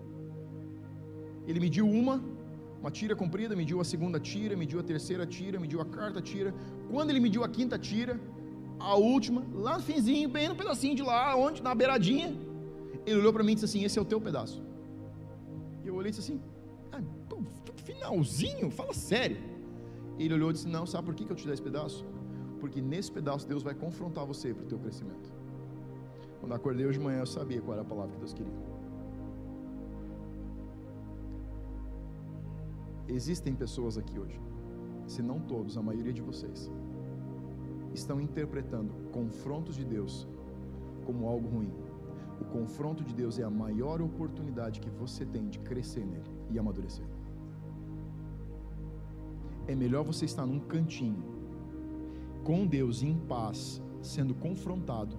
Ele 1.47 1.59
mediu 1.59 1.89
uma, 1.89 2.23
uma 2.81 2.91
tira 2.91 3.17
comprida, 3.17 3.57
mediu 3.57 3.81
a 3.81 3.85
segunda 3.93 4.21
tira, 4.21 4.55
mediu 4.55 4.79
a 4.79 4.83
terceira 4.83 5.27
tira, 5.27 5.59
mediu 5.59 5.81
a 5.81 5.87
quarta 5.87 6.21
tira. 6.21 6.55
Quando 6.91 7.09
ele 7.09 7.19
mediu 7.19 7.43
a 7.43 7.49
quinta 7.49 7.79
tira, 7.79 8.21
a 8.79 8.95
última, 8.95 9.43
lá 9.55 9.79
no 9.79 9.83
finzinho, 9.83 10.29
bem 10.29 10.51
no 10.51 10.55
pedacinho 10.55 10.95
de 10.95 11.03
lá, 11.03 11.35
onde, 11.35 11.63
na 11.63 11.75
beiradinha, 11.75 12.37
ele 13.07 13.19
olhou 13.21 13.33
para 13.33 13.43
mim 13.43 13.53
e 13.53 13.55
disse 13.55 13.65
assim: 13.65 13.85
Esse 13.85 13.99
é 13.99 14.03
o 14.03 14.05
teu 14.05 14.21
pedaço. 14.21 14.63
E 15.83 15.89
eu 15.89 15.95
olhei 15.95 16.11
e 16.11 16.15
disse 16.15 16.33
assim: 16.33 16.41
ah, 16.93 17.01
pô, 17.27 17.43
finalzinho? 17.85 18.71
Fala 18.71 18.93
sério. 18.93 19.39
Ele 20.19 20.35
olhou 20.35 20.51
e 20.51 20.53
disse: 20.53 20.69
Não, 20.69 20.85
sabe 20.85 21.07
por 21.07 21.15
que 21.15 21.29
eu 21.31 21.35
te 21.35 21.45
dei 21.45 21.55
esse 21.55 21.63
pedaço? 21.63 22.05
Porque 22.63 22.81
nesse 22.81 23.11
pedaço 23.11 23.45
Deus 23.53 23.65
vai 23.65 23.75
confrontar 23.75 24.25
você 24.25 24.55
para 24.55 24.65
o 24.65 24.69
teu 24.69 24.79
crescimento. 24.79 25.29
Quando 26.39 26.55
acordei 26.55 26.87
hoje 26.87 26.97
de 26.97 27.05
manhã, 27.05 27.19
eu 27.19 27.27
sabia 27.27 27.61
qual 27.61 27.73
era 27.73 27.83
a 27.83 27.85
palavra 27.85 28.13
que 28.13 28.19
Deus 28.19 28.33
queria. 28.33 28.53
Existem 33.09 33.53
pessoas 33.53 33.99
aqui 33.99 34.17
hoje, 34.17 34.41
se 35.09 35.21
não 35.23 35.41
todos, 35.41 35.77
a 35.77 35.83
maioria 35.83 36.13
de 36.13 36.23
vocês, 36.23 36.71
estão 37.93 38.21
interpretando 38.21 38.93
confrontos 39.11 39.75
de 39.75 39.85
Deus 39.85 40.29
como 41.05 41.27
algo 41.27 41.49
ruim. 41.49 41.73
O 42.41 42.45
confronto 42.45 43.03
de 43.03 43.13
Deus 43.13 43.41
é 43.41 43.43
a 43.43 43.51
maior 43.51 44.01
oportunidade 44.01 44.79
que 44.79 44.89
você 44.89 45.27
tem 45.27 45.49
de 45.49 45.59
crescer 45.59 46.07
nele 46.07 46.31
e 46.49 46.61
amadurecer. 46.61 47.05
É 49.67 49.75
melhor 49.75 50.05
você 50.05 50.27
estar 50.27 50.47
num 50.47 50.61
cantinho 50.61 51.32
com 52.45 52.67
Deus 52.67 53.03
em 53.03 53.15
paz, 53.15 53.83
sendo 54.01 54.35
confrontado, 54.35 55.17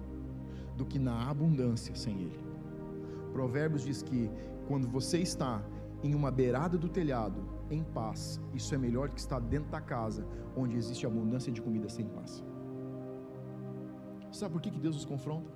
do 0.76 0.84
que 0.84 0.98
na 0.98 1.28
abundância 1.28 1.94
sem 1.94 2.20
Ele. 2.20 2.38
Provérbios 3.32 3.84
diz 3.84 4.02
que 4.02 4.30
quando 4.66 4.88
você 4.88 5.18
está 5.18 5.62
em 6.02 6.14
uma 6.14 6.30
beirada 6.30 6.76
do 6.76 6.88
telhado, 6.88 7.42
em 7.70 7.82
paz, 7.82 8.40
isso 8.52 8.74
é 8.74 8.78
melhor 8.78 9.08
que 9.08 9.18
estar 9.18 9.40
dentro 9.40 9.70
da 9.70 9.80
casa, 9.80 10.26
onde 10.56 10.76
existe 10.76 11.06
abundância 11.06 11.50
de 11.52 11.62
comida 11.62 11.88
sem 11.88 12.06
paz. 12.06 12.44
Sabe 14.30 14.52
por 14.52 14.60
que 14.60 14.70
Deus 14.70 14.96
nos 14.96 15.04
confronta? 15.04 15.50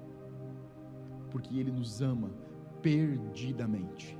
Porque 1.30 1.58
Ele 1.58 1.70
nos 1.70 2.00
ama 2.00 2.30
perdidamente, 2.80 4.18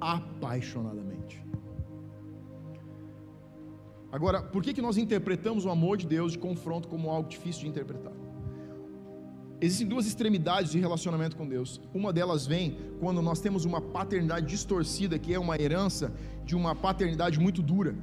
apaixonadamente. 0.00 1.44
Agora, 4.10 4.42
por 4.42 4.62
que, 4.62 4.72
que 4.72 4.82
nós 4.82 4.96
interpretamos 4.96 5.64
o 5.64 5.70
amor 5.70 5.96
de 5.96 6.06
Deus 6.06 6.32
de 6.32 6.38
confronto 6.38 6.88
como 6.88 7.10
algo 7.10 7.28
difícil 7.28 7.62
de 7.62 7.68
interpretar? 7.68 8.12
Existem 9.60 9.88
duas 9.88 10.06
extremidades 10.06 10.70
de 10.72 10.78
relacionamento 10.78 11.34
com 11.34 11.48
Deus. 11.48 11.80
Uma 11.94 12.12
delas 12.12 12.46
vem 12.46 12.76
quando 13.00 13.22
nós 13.22 13.40
temos 13.40 13.64
uma 13.64 13.80
paternidade 13.80 14.46
distorcida, 14.46 15.18
que 15.18 15.32
é 15.32 15.38
uma 15.38 15.60
herança 15.60 16.12
de 16.44 16.54
uma 16.54 16.74
paternidade 16.74 17.40
muito 17.40 17.62
dura. 17.62 17.94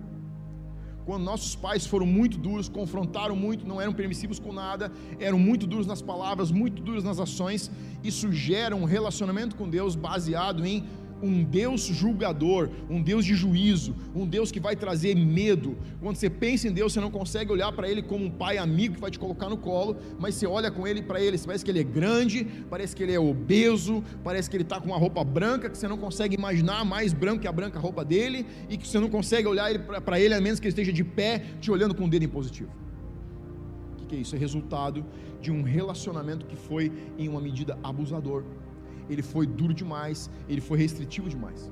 Quando 1.06 1.24
nossos 1.24 1.56
pais 1.56 1.86
foram 1.86 2.06
muito 2.06 2.38
duros, 2.38 2.70
confrontaram 2.70 3.36
muito, 3.36 3.68
não 3.68 3.80
eram 3.80 3.94
permissivos 3.94 4.40
com 4.40 4.54
nada, 4.54 4.92
eram 5.20 5.38
muito 5.38 5.68
duros 5.68 5.86
nas 5.86 6.02
palavras, 6.02 6.50
muito 6.50 6.82
duros 6.82 7.04
nas 7.04 7.20
ações, 7.20 7.70
isso 8.04 8.32
gera 8.32 8.76
um 8.76 8.86
relacionamento 8.86 9.56
com 9.56 9.70
Deus 9.70 9.96
baseado 9.96 10.66
em 10.66 10.86
um 11.24 11.42
Deus 11.42 11.86
julgador, 11.86 12.70
um 12.90 13.02
Deus 13.02 13.24
de 13.24 13.34
juízo, 13.34 13.96
um 14.14 14.28
Deus 14.28 14.52
que 14.52 14.60
vai 14.60 14.76
trazer 14.76 15.16
medo. 15.16 15.78
Quando 16.02 16.18
você 16.18 16.30
pensa 16.30 16.68
em 16.68 16.74
Deus, 16.74 16.92
você 16.92 17.00
não 17.00 17.10
consegue 17.10 17.50
olhar 17.50 17.72
para 17.72 17.90
Ele 17.90 18.02
como 18.02 18.26
um 18.26 18.30
pai 18.30 18.58
amigo 18.58 18.96
que 18.96 19.02
vai 19.02 19.10
te 19.10 19.18
colocar 19.18 19.48
no 19.50 19.58
colo, 19.58 19.96
mas 20.20 20.36
você 20.36 20.46
olha 20.46 20.70
com 20.70 20.86
Ele 20.86 21.02
para 21.02 21.22
Ele, 21.22 21.38
parece 21.38 21.64
que 21.64 21.72
Ele 21.72 21.80
é 21.80 21.84
grande, 21.84 22.46
parece 22.70 22.94
que 22.94 23.02
Ele 23.02 23.14
é 23.14 23.20
obeso, 23.20 24.04
parece 24.22 24.50
que 24.50 24.58
Ele 24.58 24.64
está 24.64 24.82
com 24.82 24.88
uma 24.88 24.98
roupa 24.98 25.24
branca 25.24 25.70
que 25.70 25.78
você 25.78 25.88
não 25.88 25.98
consegue 25.98 26.36
imaginar 26.36 26.84
mais 26.84 27.14
branco 27.14 27.40
que 27.40 27.48
a 27.48 27.52
branca 27.52 27.80
roupa 27.80 28.04
dele, 28.04 28.46
e 28.70 28.76
que 28.76 28.86
você 28.86 29.00
não 29.00 29.10
consegue 29.10 29.48
olhar 29.48 29.72
para 29.80 30.20
Ele 30.20 30.34
a 30.34 30.42
menos 30.42 30.60
que 30.60 30.68
Ele 30.68 30.72
esteja 30.72 30.92
de 30.92 31.06
pé, 31.06 31.42
te 31.62 31.72
olhando 31.72 31.96
com 31.96 32.04
o 32.04 32.10
dedo 32.10 32.26
impositivo. 32.26 32.70
O 34.02 34.06
que 34.06 34.18
é 34.18 34.20
isso? 34.20 34.36
É 34.36 34.38
resultado 34.38 35.06
de 35.42 35.52
um 35.52 35.64
relacionamento 35.64 36.46
que 36.46 36.58
foi 36.58 36.92
em 37.18 37.30
uma 37.30 37.40
medida 37.40 37.78
abusador 37.82 38.44
ele 39.10 39.22
foi 39.22 39.46
duro 39.46 39.74
demais, 39.74 40.30
ele 40.48 40.62
foi 40.62 40.78
restritivo 40.78 41.30
demais. 41.30 41.72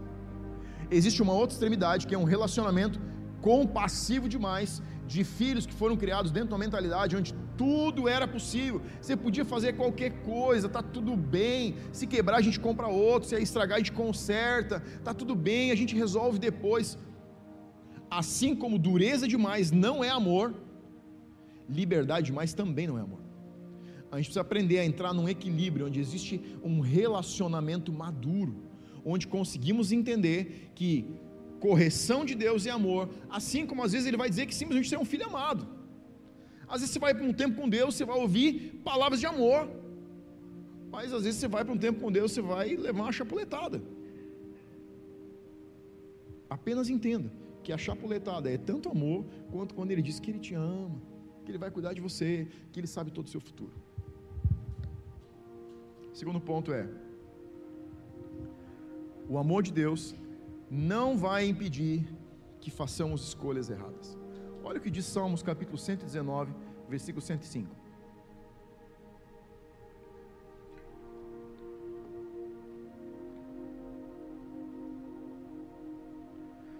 Existe 0.89 1.21
uma 1.21 1.33
outra 1.33 1.53
extremidade 1.53 2.05
que 2.07 2.15
é 2.15 2.17
um 2.17 2.23
relacionamento 2.23 2.99
compassivo 3.41 4.27
demais 4.29 4.81
de 5.07 5.23
filhos 5.23 5.65
que 5.65 5.73
foram 5.73 5.95
criados 5.97 6.31
dentro 6.31 6.49
de 6.49 6.53
uma 6.53 6.59
mentalidade 6.59 7.15
onde 7.15 7.33
tudo 7.57 8.07
era 8.07 8.27
possível. 8.27 8.81
Você 9.01 9.15
podia 9.15 9.45
fazer 9.45 9.73
qualquer 9.73 10.11
coisa, 10.23 10.69
tá 10.69 10.81
tudo 10.81 11.15
bem. 11.15 11.75
Se 11.91 12.05
quebrar 12.07 12.37
a 12.37 12.41
gente 12.41 12.59
compra 12.59 12.87
outro, 12.87 13.27
se 13.29 13.35
estragar 13.35 13.75
a 13.75 13.79
gente 13.79 13.91
conserta, 13.91 14.81
tá 15.03 15.13
tudo 15.13 15.35
bem, 15.35 15.71
a 15.71 15.75
gente 15.75 15.95
resolve 15.95 16.39
depois. 16.39 16.97
Assim 18.09 18.55
como 18.55 18.77
dureza 18.77 19.27
demais 19.27 19.71
não 19.71 20.03
é 20.03 20.09
amor, 20.09 20.53
liberdade 21.69 22.27
demais 22.27 22.53
também 22.53 22.85
não 22.85 22.97
é 22.97 23.01
amor 23.01 23.30
a 24.11 24.17
gente 24.17 24.25
precisa 24.25 24.41
aprender 24.41 24.79
a 24.79 24.85
entrar 24.85 25.13
num 25.13 25.27
equilíbrio 25.29 25.87
onde 25.87 25.99
existe 25.99 26.41
um 26.61 26.81
relacionamento 26.81 27.93
maduro, 27.93 28.55
onde 29.05 29.25
conseguimos 29.25 29.91
entender 29.91 30.71
que 30.75 31.05
correção 31.59 32.25
de 32.25 32.35
Deus 32.35 32.65
é 32.65 32.71
amor, 32.71 33.09
assim 33.29 33.65
como 33.65 33.83
às 33.83 33.93
vezes 33.93 34.07
ele 34.07 34.17
vai 34.17 34.29
dizer 34.29 34.45
que 34.47 34.53
simplesmente 34.53 34.89
você 34.89 34.95
é 34.95 34.99
um 34.99 35.05
filho 35.05 35.25
amado. 35.25 35.65
Às 36.67 36.81
vezes 36.81 36.91
você 36.91 36.99
vai 36.99 37.13
para 37.13 37.23
um 37.23 37.33
tempo 37.33 37.61
com 37.61 37.69
Deus, 37.69 37.95
você 37.95 38.03
vai 38.03 38.17
ouvir 38.19 38.81
palavras 38.83 39.19
de 39.19 39.25
amor, 39.25 39.69
mas 40.91 41.13
às 41.13 41.23
vezes 41.23 41.39
você 41.39 41.47
vai 41.47 41.63
para 41.63 41.73
um 41.73 41.77
tempo 41.77 42.01
com 42.01 42.11
Deus, 42.11 42.33
você 42.33 42.41
vai 42.41 42.75
levar 42.75 43.03
uma 43.03 43.11
chapuletada. 43.13 43.81
Apenas 46.49 46.89
entenda 46.89 47.31
que 47.63 47.71
a 47.71 47.77
chapuletada 47.77 48.51
é 48.51 48.57
tanto 48.57 48.89
amor 48.89 49.25
quanto 49.51 49.73
quando 49.73 49.91
ele 49.91 50.01
diz 50.01 50.19
que 50.19 50.31
ele 50.31 50.39
te 50.39 50.53
ama, 50.53 51.01
que 51.45 51.51
ele 51.51 51.57
vai 51.57 51.71
cuidar 51.71 51.93
de 51.93 52.01
você, 52.01 52.47
que 52.71 52.79
ele 52.79 52.87
sabe 52.87 53.09
todo 53.11 53.27
o 53.27 53.29
seu 53.29 53.39
futuro. 53.39 53.71
Segundo 56.21 56.39
ponto 56.39 56.71
é: 56.71 56.87
o 59.27 59.39
amor 59.39 59.63
de 59.63 59.71
Deus 59.71 60.13
não 60.69 61.17
vai 61.17 61.47
impedir 61.47 62.07
que 62.59 62.69
façamos 62.69 63.29
escolhas 63.29 63.71
erradas. 63.71 64.15
Olha 64.63 64.77
o 64.77 64.81
que 64.81 64.91
diz 64.91 65.07
Salmos 65.07 65.41
capítulo 65.41 65.79
119, 65.79 66.53
versículo 66.87 67.25
105. 67.25 67.75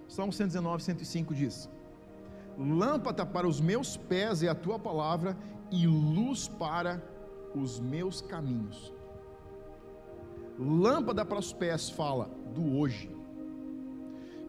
Salmo 0.06 0.32
119, 0.32 0.84
105 0.84 1.34
diz: 1.34 1.68
Lâmpada 2.56 3.26
para 3.26 3.48
os 3.48 3.60
meus 3.60 3.96
pés 3.96 4.44
é 4.44 4.48
a 4.48 4.54
tua 4.54 4.78
palavra 4.78 5.36
e 5.68 5.84
luz 5.88 6.46
para 6.46 7.02
os 7.56 7.80
meus 7.80 8.20
caminhos. 8.20 9.01
Lâmpada 10.62 11.24
para 11.24 11.38
os 11.38 11.52
pés 11.52 11.90
fala 11.90 12.30
do 12.54 12.78
hoje. 12.78 13.10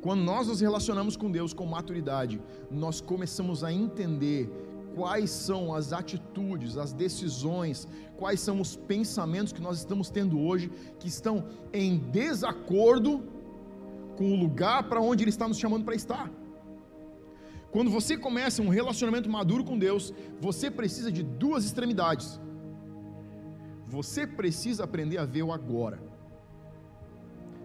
Quando 0.01 0.21
nós 0.21 0.47
nos 0.47 0.59
relacionamos 0.59 1.15
com 1.15 1.31
Deus 1.31 1.53
com 1.53 1.65
maturidade, 1.65 2.41
nós 2.69 2.99
começamos 2.99 3.63
a 3.63 3.71
entender 3.71 4.49
quais 4.95 5.29
são 5.31 5.73
as 5.73 5.91
atitudes, 5.93 6.77
as 6.77 6.93
decisões, 6.93 7.87
quais 8.17 8.39
são 8.39 8.61
os 8.61 8.75
pensamentos 8.75 9.53
que 9.53 9.61
nós 9.61 9.79
estamos 9.79 10.09
tendo 10.09 10.39
hoje 10.39 10.69
que 10.99 11.07
estão 11.07 11.45
em 11.71 11.97
desacordo 11.97 13.23
com 14.17 14.31
o 14.33 14.35
lugar 14.35 14.83
para 14.83 15.01
onde 15.01 15.23
Ele 15.23 15.29
está 15.29 15.47
nos 15.47 15.57
chamando 15.57 15.85
para 15.85 15.95
estar. 15.95 16.29
Quando 17.71 17.89
você 17.89 18.15
começa 18.15 18.61
um 18.61 18.69
relacionamento 18.69 19.29
maduro 19.29 19.63
com 19.63 19.79
Deus, 19.79 20.13
você 20.39 20.69
precisa 20.69 21.11
de 21.11 21.23
duas 21.23 21.65
extremidades. 21.65 22.39
Você 23.93 24.25
precisa 24.25 24.85
aprender 24.85 25.19
a 25.19 25.25
ver 25.25 25.43
o 25.43 25.53
agora. 25.53 25.99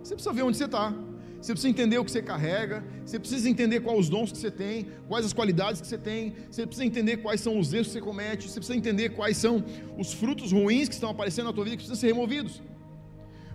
Você 0.03 0.15
precisa 0.15 0.35
ver 0.35 0.43
onde 0.43 0.59
você 0.59 0.67
está. 0.67 0.93
Você 1.41 1.53
precisa 1.53 1.71
entender 1.71 1.99
o 1.99 2.05
que 2.05 2.11
você 2.11 2.21
carrega, 2.21 2.85
você 3.07 3.19
precisa 3.19 3.49
entender 3.49 3.81
quais 3.81 4.01
os 4.01 4.09
dons 4.11 4.31
que 4.33 4.37
você 4.37 4.51
tem, 4.51 4.89
quais 5.07 5.25
as 5.25 5.33
qualidades 5.33 5.81
que 5.81 5.87
você 5.87 5.97
tem, 5.97 6.35
você 6.51 6.67
precisa 6.67 6.85
entender 6.85 7.19
quais 7.19 7.41
são 7.41 7.59
os 7.59 7.73
erros 7.73 7.87
que 7.87 7.93
você 7.95 8.01
comete, 8.01 8.51
você 8.51 8.61
precisa 8.61 8.77
entender 8.77 9.11
quais 9.11 9.37
são 9.39 9.65
os 9.97 10.13
frutos 10.13 10.51
ruins 10.53 10.89
que 10.89 10.95
estão 10.95 11.11
aparecendo 11.11 11.47
na 11.47 11.53
tua 11.53 11.65
vida 11.65 11.77
que 11.77 11.85
precisam 11.85 12.01
ser 12.01 12.09
removidos. 12.09 12.61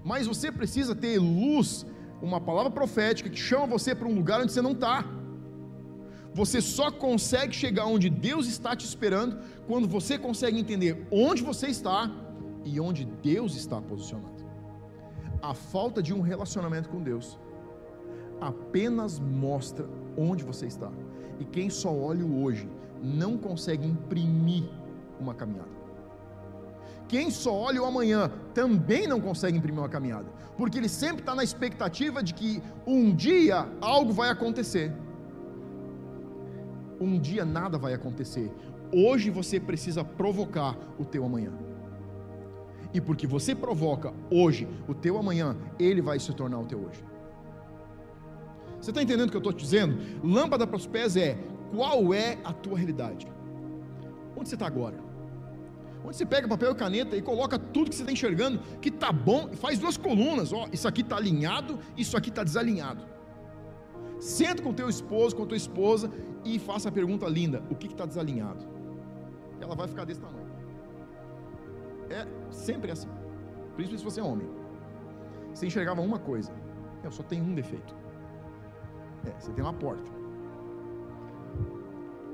Mas 0.03 0.25
você 0.25 0.51
precisa 0.51 0.95
ter 0.95 1.19
luz, 1.19 1.85
uma 2.21 2.41
palavra 2.41 2.71
profética 2.71 3.29
que 3.29 3.39
chama 3.49 3.67
você 3.67 3.93
para 3.93 4.07
um 4.07 4.15
lugar 4.15 4.41
onde 4.41 4.51
você 4.51 4.61
não 4.63 4.71
está. 4.71 5.05
Você 6.33 6.59
só 6.61 6.89
consegue 6.89 7.53
chegar 7.53 7.85
onde 7.85 8.09
Deus 8.09 8.47
está 8.47 8.75
te 8.75 8.85
esperando 8.85 9.37
quando 9.67 9.87
você 9.87 10.17
consegue 10.17 10.57
entender 10.57 11.05
onde 11.11 11.43
você 11.43 11.67
está 11.67 12.09
e 12.63 12.79
onde 12.79 13.05
Deus 13.05 13.55
está 13.55 13.81
posicionado. 13.81 14.43
A 15.41 15.53
falta 15.53 16.01
de 16.01 16.13
um 16.13 16.21
relacionamento 16.21 16.89
com 16.89 17.01
Deus 17.01 17.37
apenas 18.39 19.19
mostra 19.19 19.87
onde 20.17 20.43
você 20.43 20.65
está. 20.65 20.91
E 21.39 21.45
quem 21.45 21.69
só 21.69 21.93
olha 21.93 22.25
o 22.25 22.43
hoje 22.43 22.69
não 23.01 23.37
consegue 23.37 23.85
imprimir 23.87 24.63
uma 25.19 25.33
caminhada. 25.33 25.71
Quem 27.07 27.29
só 27.29 27.53
olha 27.53 27.81
o 27.81 27.85
amanhã 27.85 28.31
também 28.53 29.07
não 29.07 29.19
consegue 29.19 29.57
imprimir 29.57 29.79
uma 29.79 29.89
caminhada, 29.89 30.31
porque 30.57 30.77
ele 30.77 30.89
sempre 30.89 31.19
está 31.19 31.35
na 31.35 31.43
expectativa 31.43 32.23
de 32.23 32.33
que 32.33 32.61
um 32.87 33.13
dia 33.13 33.67
algo 33.81 34.11
vai 34.11 34.29
acontecer. 34.29 34.91
Um 36.99 37.19
dia 37.19 37.43
nada 37.43 37.77
vai 37.77 37.93
acontecer. 37.93 38.51
Hoje 38.91 39.29
você 39.29 39.59
precisa 39.59 40.03
provocar 40.03 40.77
o 40.97 41.03
teu 41.03 41.25
amanhã 41.25 41.51
e 42.93 43.01
porque 43.01 43.25
você 43.25 43.55
provoca 43.55 44.13
hoje 44.29 44.67
o 44.87 44.93
teu 44.93 45.17
amanhã, 45.17 45.55
ele 45.79 46.01
vai 46.01 46.19
se 46.19 46.31
tornar 46.33 46.59
o 46.59 46.65
teu 46.65 46.79
hoje. 46.79 47.03
Você 48.79 48.91
está 48.91 49.01
entendendo 49.01 49.29
o 49.29 49.31
que 49.31 49.37
eu 49.37 49.39
estou 49.39 49.53
te 49.53 49.63
dizendo? 49.63 49.97
Lâmpada 50.23 50.67
para 50.67 50.75
os 50.75 50.85
pés 50.85 51.15
é 51.15 51.37
qual 51.73 52.13
é 52.13 52.37
a 52.43 52.53
tua 52.53 52.77
realidade? 52.77 53.27
Onde 54.35 54.49
você 54.49 54.55
está 54.55 54.67
agora? 54.67 54.97
Onde 56.05 56.17
você 56.17 56.25
pega 56.25 56.47
papel 56.47 56.71
e 56.71 56.75
caneta 56.75 57.15
e 57.15 57.21
coloca 57.21 57.57
tudo 57.57 57.89
que 57.89 57.95
você 57.95 58.01
está 58.01 58.11
enxergando 58.11 58.59
que 58.81 58.89
está 58.89 59.11
bom 59.11 59.49
e 59.51 59.55
faz 59.55 59.79
duas 59.79 59.95
colunas. 59.95 60.51
Ó, 60.51 60.67
isso 60.71 60.87
aqui 60.87 61.01
está 61.01 61.15
alinhado, 61.15 61.79
isso 61.97 62.17
aqui 62.17 62.29
está 62.29 62.43
desalinhado. 62.43 63.05
Senta 64.19 64.61
com 64.61 64.73
teu 64.73 64.89
esposo, 64.89 65.35
com 65.35 65.45
tua 65.45 65.57
esposa 65.57 66.11
e 66.43 66.59
faça 66.59 66.89
a 66.89 66.91
pergunta 66.91 67.25
linda: 67.27 67.63
o 67.69 67.75
que 67.75 67.87
está 67.87 68.05
desalinhado? 68.05 68.65
Ela 69.61 69.75
vai 69.75 69.87
ficar 69.87 70.03
desse 70.03 70.19
tamanho. 70.19 70.42
É 72.13 72.27
sempre 72.51 72.91
assim. 72.91 73.09
Principalmente 73.75 73.99
se 73.99 74.05
você 74.09 74.19
é 74.19 74.23
homem. 74.23 74.49
Você 75.53 75.65
enxergava 75.67 76.01
uma 76.01 76.19
coisa. 76.19 76.51
Eu 77.03 77.11
só 77.11 77.23
tenho 77.23 77.43
um 77.43 77.55
defeito. 77.61 77.93
É, 79.25 79.31
você 79.39 79.51
tem 79.51 79.63
uma 79.63 79.73
porta. 79.73 80.09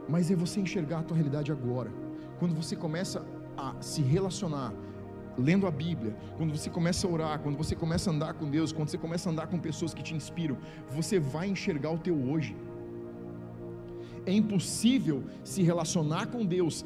Mas 0.08 0.32
é 0.32 0.36
você 0.36 0.60
enxergar 0.60 1.00
a 1.00 1.04
tua 1.04 1.15
realidade 1.15 1.52
agora. 1.52 1.92
Quando 2.39 2.54
você 2.56 2.76
começa 2.76 3.26
a 3.58 3.76
se 3.82 4.02
relacionar 4.02 4.74
lendo 5.38 5.65
a 5.68 5.72
Bíblia, 5.72 6.15
quando 6.38 6.56
você 6.56 6.70
começa 6.70 7.08
a 7.08 7.10
orar, 7.10 7.39
quando 7.39 7.58
você 7.58 7.76
começa 7.76 8.10
a 8.10 8.13
andar 8.13 8.34
com 8.34 8.50
Deus, 8.50 8.72
quando 8.72 8.89
você 8.89 8.98
começa 8.98 9.30
a 9.30 9.32
andar 9.32 9.48
com 9.48 9.58
pessoas 9.58 9.94
que 9.94 10.04
te 10.04 10.13
inspiram, 10.13 10.58
você 10.89 11.20
vai 11.20 11.48
enxergar 11.48 11.92
o 11.92 11.98
teu 11.98 12.18
hoje. 12.30 12.56
É 14.26 14.34
impossível 14.34 15.24
se 15.44 15.62
relacionar 15.63 16.28
com 16.28 16.46
Deus 16.46 16.86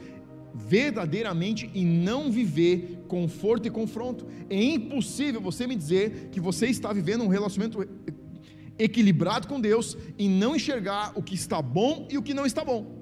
verdadeiramente 0.53 1.69
e 1.73 1.83
não 1.83 2.31
viver 2.31 3.03
conforto 3.07 3.67
e 3.67 3.71
confronto. 3.71 4.27
É 4.49 4.61
impossível 4.61 5.41
você 5.41 5.65
me 5.65 5.75
dizer 5.75 6.29
que 6.31 6.39
você 6.39 6.67
está 6.67 6.93
vivendo 6.93 7.23
um 7.23 7.27
relacionamento 7.27 7.87
equilibrado 8.77 9.47
com 9.47 9.59
Deus 9.59 9.97
e 10.17 10.27
não 10.27 10.55
enxergar 10.55 11.13
o 11.15 11.23
que 11.23 11.35
está 11.35 11.61
bom 11.61 12.07
e 12.09 12.17
o 12.17 12.23
que 12.23 12.33
não 12.33 12.45
está 12.45 12.63
bom. 12.63 13.01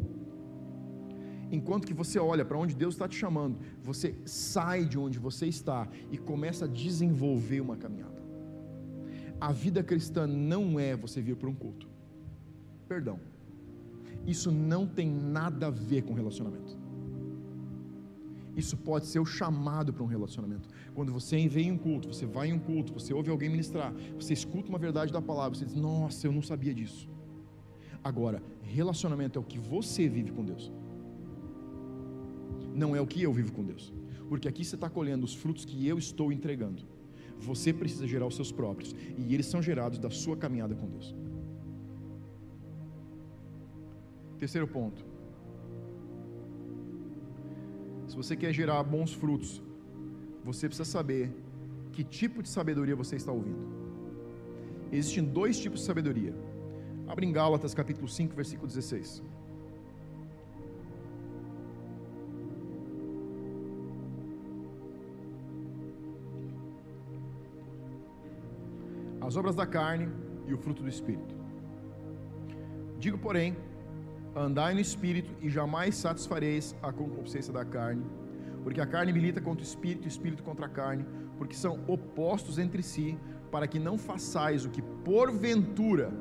enquanto 1.52 1.86
que 1.86 1.94
você 1.94 2.18
olha 2.18 2.46
para 2.46 2.58
onde 2.58 2.74
Deus 2.74 2.94
está 2.96 3.10
te 3.10 3.18
chamando, 3.18 3.60
você 3.84 4.16
sai 4.26 4.86
de 4.86 4.98
onde 4.98 5.20
você 5.20 5.48
está 5.48 5.86
e 6.10 6.18
começa 6.18 6.64
a 6.64 6.68
desenvolver 6.68 7.60
uma 7.60 7.76
caminhada. 7.76 8.22
A 9.40 9.52
vida 9.52 9.84
cristã 9.84 10.26
não 10.26 10.80
é 10.80 10.96
você 10.96 11.22
vir 11.22 11.36
para 11.36 11.50
um 11.50 11.54
culto. 11.54 11.90
Perdão. 12.88 13.20
Isso 14.26 14.50
não 14.50 14.88
tem 14.88 15.10
nada 15.10 15.68
a 15.68 15.70
ver 15.70 16.04
com 16.04 16.14
relacionamento. 16.14 16.81
Isso 18.56 18.76
pode 18.76 19.06
ser 19.06 19.20
o 19.20 19.26
chamado 19.26 19.94
para 19.94 20.04
um 20.04 20.08
relacionamento. 20.08 20.68
Quando 20.94 21.14
você 21.14 21.48
vem 21.48 21.70
em 21.70 21.72
um 21.72 21.78
culto, 21.78 22.10
você 22.10 22.26
vai 22.26 22.50
em 22.50 22.54
um 22.54 22.60
culto, 22.60 22.94
você 22.94 23.14
ouve 23.14 23.30
alguém 23.30 23.50
ministrar, 23.50 23.94
você 24.16 24.34
escuta 24.34 24.70
uma 24.70 24.80
verdade 24.80 25.12
da 25.14 25.22
palavra, 25.22 25.58
você 25.58 25.66
diz: 25.66 25.76
Nossa, 25.76 26.28
eu 26.28 26.32
não 26.32 26.42
sabia 26.42 26.74
disso. 26.74 27.08
Agora, 28.04 28.42
relacionamento 28.62 29.38
é 29.38 29.42
o 29.42 29.46
que 29.46 29.60
você 29.60 30.10
vive 30.10 30.32
com 30.32 30.44
Deus, 30.44 30.72
não 32.74 32.96
é 32.96 33.00
o 33.00 33.08
que 33.08 33.22
eu 33.22 33.32
vivo 33.32 33.52
com 33.54 33.64
Deus, 33.64 33.94
porque 34.28 34.48
aqui 34.48 34.66
você 34.66 34.76
está 34.76 34.90
colhendo 34.90 35.24
os 35.24 35.34
frutos 35.34 35.64
que 35.64 35.88
eu 35.88 35.98
estou 35.98 36.32
entregando. 36.32 36.84
Você 37.40 37.74
precisa 37.74 38.06
gerar 38.06 38.28
os 38.28 38.36
seus 38.36 38.52
próprios, 38.52 38.96
e 39.18 39.34
eles 39.34 39.46
são 39.46 39.62
gerados 39.62 39.98
da 39.98 40.10
sua 40.10 40.36
caminhada 40.36 40.76
com 40.76 40.88
Deus. 40.88 41.16
Terceiro 44.38 44.68
ponto. 44.68 45.11
Se 48.12 48.18
você 48.18 48.36
quer 48.36 48.52
gerar 48.52 48.84
bons 48.84 49.14
frutos, 49.14 49.64
você 50.44 50.68
precisa 50.68 50.84
saber 50.84 51.34
que 51.94 52.04
tipo 52.04 52.44
de 52.44 52.50
sabedoria 52.50 52.94
você 52.94 53.16
está 53.16 53.32
ouvindo. 53.32 53.66
Existem 54.92 55.24
dois 55.24 55.58
tipos 55.58 55.80
de 55.80 55.86
sabedoria. 55.86 56.34
Abre 57.08 57.26
em 57.26 57.32
Gálatas 57.32 57.74
capítulo 57.74 58.10
5, 58.10 58.36
versículo 58.36 58.68
16. 58.68 59.24
As 69.22 69.38
obras 69.38 69.56
da 69.56 69.66
carne 69.66 70.10
e 70.50 70.54
o 70.54 70.58
fruto 70.58 70.84
do 70.84 70.90
Espírito. 70.90 71.34
Digo, 73.00 73.18
porém, 73.18 73.56
andai 74.36 74.74
no 74.74 74.80
Espírito 74.80 75.34
e 75.42 75.50
jamais 75.50 75.96
satisfareis 75.96 76.76
a 76.82 76.92
concupiscência 76.92 77.52
da 77.52 77.66
carne, 77.66 78.06
porque 78.64 78.80
a 78.80 78.86
carne 78.86 79.12
milita 79.12 79.42
contra 79.42 79.64
o 79.64 79.68
Espírito 79.68 80.06
e 80.06 80.08
o 80.08 80.10
Espírito 80.10 80.44
contra 80.44 80.66
a 80.66 80.70
carne, 80.70 81.06
porque 81.38 81.56
são 81.56 81.80
opostos 81.88 82.58
entre 82.58 82.82
si, 82.82 83.18
para 83.52 83.68
que 83.68 83.80
não 83.80 83.98
façais 83.98 84.66
o 84.66 84.70
que 84.70 84.82
porventura 84.82 86.14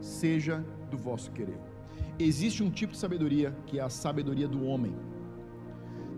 seja 0.00 0.64
do 0.90 0.96
vosso 0.96 1.30
querer. 1.32 1.58
Existe 2.18 2.62
um 2.62 2.70
tipo 2.70 2.92
de 2.92 2.98
sabedoria 2.98 3.54
que 3.66 3.78
é 3.78 3.82
a 3.82 3.90
sabedoria 3.90 4.48
do 4.48 4.64
homem. 4.64 4.94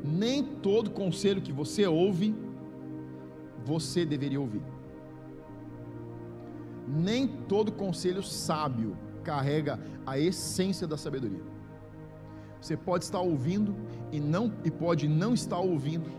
Nem 0.05 0.45
todo 0.45 0.91
conselho 0.91 1.43
que 1.43 1.53
você 1.53 1.87
ouve, 1.87 2.35
você 3.65 4.05
deveria 4.05 4.41
ouvir. 4.41 4.63
Nem 6.87 7.27
todo 7.27 7.73
conselho 7.73 8.23
sábio 8.23 8.97
carrega 9.31 9.81
a 10.07 10.19
essência 10.19 10.87
da 10.87 10.97
sabedoria. 10.97 11.43
Você 12.61 12.77
pode 12.77 13.05
estar 13.05 13.21
ouvindo 13.21 13.75
e 14.13 14.21
não 14.21 14.53
e 14.65 14.71
pode 14.71 15.07
não 15.09 15.35
estar 15.35 15.59
ouvindo 15.59 16.11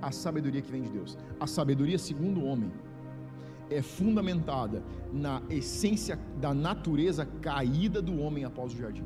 a 0.00 0.10
sabedoria 0.10 0.62
que 0.62 0.70
vem 0.70 0.82
de 0.82 0.90
Deus. 0.90 1.18
A 1.38 1.46
sabedoria 1.46 1.98
segundo 1.98 2.40
o 2.40 2.44
homem 2.44 2.70
é 3.70 3.82
fundamentada 3.82 4.82
na 5.12 5.42
essência 5.48 6.18
da 6.40 6.52
natureza 6.52 7.26
caída 7.40 8.00
do 8.02 8.18
homem 8.20 8.44
após 8.44 8.72
o 8.72 8.76
jardim. 8.76 9.04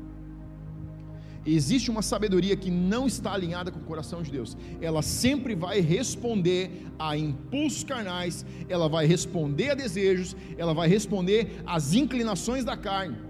Existe 1.45 1.89
uma 1.89 2.01
sabedoria 2.01 2.57
que 2.57 2.69
não 2.69 3.07
está 3.07 3.31
alinhada 3.33 3.71
com 3.71 3.79
o 3.79 3.83
coração 3.83 4.21
de 4.21 4.29
Deus. 4.29 4.57
Ela 4.81 5.01
sempre 5.01 5.55
vai 5.55 5.79
responder 5.79 6.85
a 6.99 7.15
impulsos 7.15 7.85
carnais, 7.85 8.45
ela 8.67 8.89
vai 8.89 9.05
responder 9.05 9.69
a 9.69 9.75
desejos, 9.75 10.35
ela 10.57 10.73
vai 10.73 10.89
responder 10.89 11.61
às 11.65 11.93
inclinações 11.93 12.65
da 12.65 12.75
carne. 12.75 13.26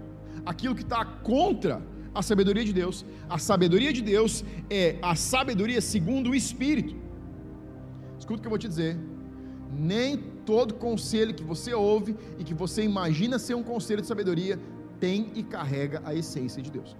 Aquilo 0.52 0.74
que 0.78 0.86
está 0.88 1.02
contra 1.32 1.76
a 2.18 2.22
sabedoria 2.30 2.64
de 2.68 2.74
Deus. 2.80 2.96
A 3.36 3.38
sabedoria 3.48 3.92
de 3.98 4.02
Deus 4.12 4.44
é 4.82 4.86
a 5.10 5.14
sabedoria 5.32 5.80
segundo 5.80 6.30
o 6.30 6.34
Espírito. 6.42 6.94
Escuta 8.18 8.38
o 8.38 8.42
que 8.42 8.48
eu 8.48 8.56
vou 8.56 8.58
te 8.64 8.68
dizer. 8.74 8.94
Nem 9.94 10.16
todo 10.50 10.80
conselho 10.86 11.36
que 11.38 11.44
você 11.52 11.72
ouve 11.74 12.16
e 12.38 12.44
que 12.48 12.54
você 12.62 12.82
imagina 12.82 13.38
ser 13.38 13.54
um 13.54 13.62
conselho 13.72 14.02
de 14.02 14.08
sabedoria 14.12 14.58
tem 14.98 15.30
e 15.34 15.42
carrega 15.42 16.02
a 16.04 16.14
essência 16.14 16.62
de 16.62 16.70
Deus. 16.70 16.96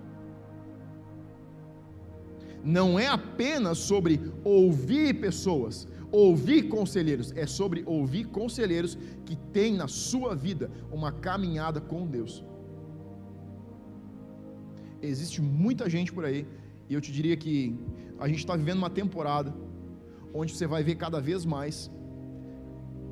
Não 2.63 2.99
é 2.99 3.07
apenas 3.07 3.79
sobre 3.79 4.21
ouvir 4.45 5.15
pessoas, 5.21 5.89
ouvir 6.11 6.65
conselheiros, 6.65 7.33
é 7.37 7.47
sobre 7.47 7.83
ouvir 7.87 8.25
conselheiros 8.27 8.99
que 9.25 9.37
têm 9.57 9.75
na 9.75 9.89
sua 9.89 10.35
vida 10.35 10.71
uma 10.91 11.11
caminhada 11.11 11.81
com 11.81 12.07
Deus. 12.07 12.45
Existe 15.01 15.41
muita 15.41 15.89
gente 15.89 16.13
por 16.13 16.25
aí, 16.25 16.47
e 16.89 16.95
eu 16.95 17.01
te 17.01 17.13
diria 17.13 17.37
que 17.37 17.77
a 18.19 18.27
gente 18.27 18.39
está 18.39 18.57
vivendo 18.57 18.79
uma 18.79 18.91
temporada 18.91 19.55
onde 20.35 20.53
você 20.53 20.67
vai 20.67 20.83
ver 20.83 20.97
cada 20.97 21.21
vez 21.21 21.45
mais 21.45 21.91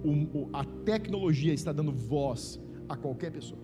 o, 0.05 0.49
a 0.53 0.65
tecnologia 0.65 1.53
está 1.53 1.73
dando 1.73 1.93
voz 1.93 2.61
a 2.89 2.97
qualquer 2.97 3.33
pessoa. 3.33 3.61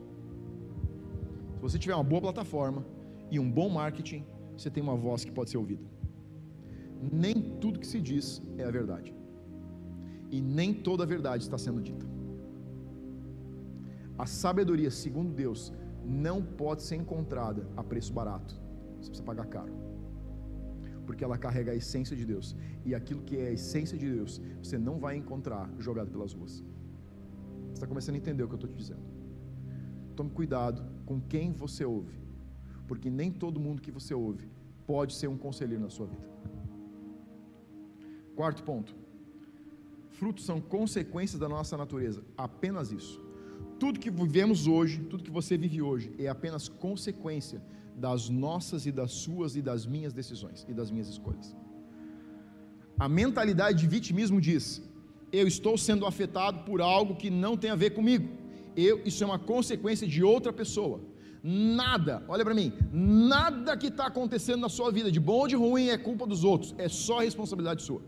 Se 1.54 1.61
você 1.61 1.78
tiver 1.78 1.94
uma 1.94 2.04
boa 2.04 2.20
plataforma 2.20 2.85
e 3.30 3.38
um 3.38 3.50
bom 3.50 3.68
marketing, 3.68 4.24
você 4.56 4.70
tem 4.70 4.82
uma 4.82 4.96
voz 4.96 5.24
que 5.24 5.30
pode 5.30 5.50
ser 5.50 5.58
ouvida. 5.58 5.85
Nem 7.12 7.35
tudo 7.61 7.78
que 7.78 7.87
se 7.87 8.00
diz 8.00 8.42
é 8.58 8.64
a 8.64 8.70
verdade. 8.70 9.14
E 10.30 10.40
nem 10.40 10.72
toda 10.72 11.04
a 11.04 11.06
verdade 11.06 11.44
está 11.44 11.58
sendo 11.58 11.80
dita. 11.80 12.06
A 14.18 14.26
sabedoria, 14.26 14.90
segundo 14.90 15.32
Deus, 15.32 15.72
não 16.04 16.42
pode 16.42 16.82
ser 16.82 16.96
encontrada 16.96 17.66
a 17.76 17.82
preço 17.82 18.12
barato. 18.12 18.54
Você 19.00 19.08
precisa 19.08 19.22
pagar 19.22 19.46
caro. 19.46 19.72
Porque 21.06 21.24
ela 21.24 21.36
carrega 21.36 21.72
a 21.72 21.74
essência 21.74 22.16
de 22.16 22.24
Deus. 22.24 22.56
E 22.84 22.94
aquilo 22.94 23.22
que 23.22 23.36
é 23.36 23.48
a 23.48 23.52
essência 23.52 23.96
de 23.98 24.10
Deus, 24.10 24.40
você 24.62 24.78
não 24.78 24.98
vai 24.98 25.16
encontrar 25.16 25.70
jogado 25.78 26.10
pelas 26.10 26.32
ruas. 26.32 26.64
Você 27.66 27.74
está 27.74 27.86
começando 27.86 28.14
a 28.14 28.18
entender 28.18 28.42
o 28.42 28.48
que 28.48 28.54
eu 28.54 28.56
estou 28.56 28.70
te 28.70 28.76
dizendo. 28.76 29.02
Tome 30.14 30.30
cuidado 30.30 30.84
com 31.06 31.20
quem 31.20 31.52
você 31.52 31.84
ouve. 31.84 32.20
Porque 32.86 33.10
nem 33.10 33.30
todo 33.30 33.60
mundo 33.60 33.80
que 33.80 33.90
você 33.90 34.14
ouve 34.14 34.50
pode 34.86 35.14
ser 35.14 35.28
um 35.28 35.38
conselheiro 35.38 35.82
na 35.82 35.90
sua 35.90 36.06
vida. 36.06 36.28
Quarto 38.34 38.62
ponto. 38.62 38.94
Frutos 40.10 40.44
são 40.44 40.60
consequências 40.60 41.40
da 41.40 41.48
nossa 41.48 41.76
natureza. 41.76 42.22
Apenas 42.36 42.92
isso. 42.92 43.21
Tudo 43.82 43.98
que 43.98 44.12
vivemos 44.12 44.68
hoje, 44.68 44.96
tudo 45.10 45.24
que 45.24 45.36
você 45.38 45.54
vive 45.58 45.82
hoje, 45.82 46.08
é 46.16 46.28
apenas 46.28 46.68
consequência 46.68 47.60
das 48.04 48.28
nossas 48.28 48.86
e 48.86 48.92
das 48.92 49.10
suas 49.10 49.56
e 49.56 49.62
das 49.68 49.84
minhas 49.84 50.12
decisões 50.12 50.64
e 50.68 50.72
das 50.72 50.88
minhas 50.92 51.08
escolhas. 51.08 51.56
A 52.96 53.08
mentalidade 53.08 53.80
de 53.80 53.88
vitimismo 53.88 54.40
diz: 54.40 54.64
eu 55.32 55.48
estou 55.48 55.76
sendo 55.76 56.06
afetado 56.06 56.60
por 56.68 56.80
algo 56.80 57.16
que 57.16 57.28
não 57.28 57.56
tem 57.56 57.72
a 57.72 57.74
ver 57.74 57.90
comigo. 57.90 58.28
Eu, 58.76 59.02
isso 59.04 59.24
é 59.24 59.26
uma 59.26 59.40
consequência 59.52 60.06
de 60.06 60.22
outra 60.22 60.52
pessoa. 60.52 61.00
Nada, 61.42 62.22
olha 62.28 62.44
para 62.44 62.54
mim, 62.54 62.72
nada 62.92 63.76
que 63.76 63.88
está 63.88 64.06
acontecendo 64.06 64.60
na 64.60 64.68
sua 64.68 64.92
vida, 64.92 65.10
de 65.10 65.18
bom 65.18 65.40
ou 65.40 65.48
de 65.48 65.56
ruim, 65.56 65.88
é 65.88 65.98
culpa 65.98 66.24
dos 66.24 66.44
outros, 66.44 66.72
é 66.78 66.88
só 66.88 67.18
responsabilidade 67.18 67.82
sua. 67.82 68.00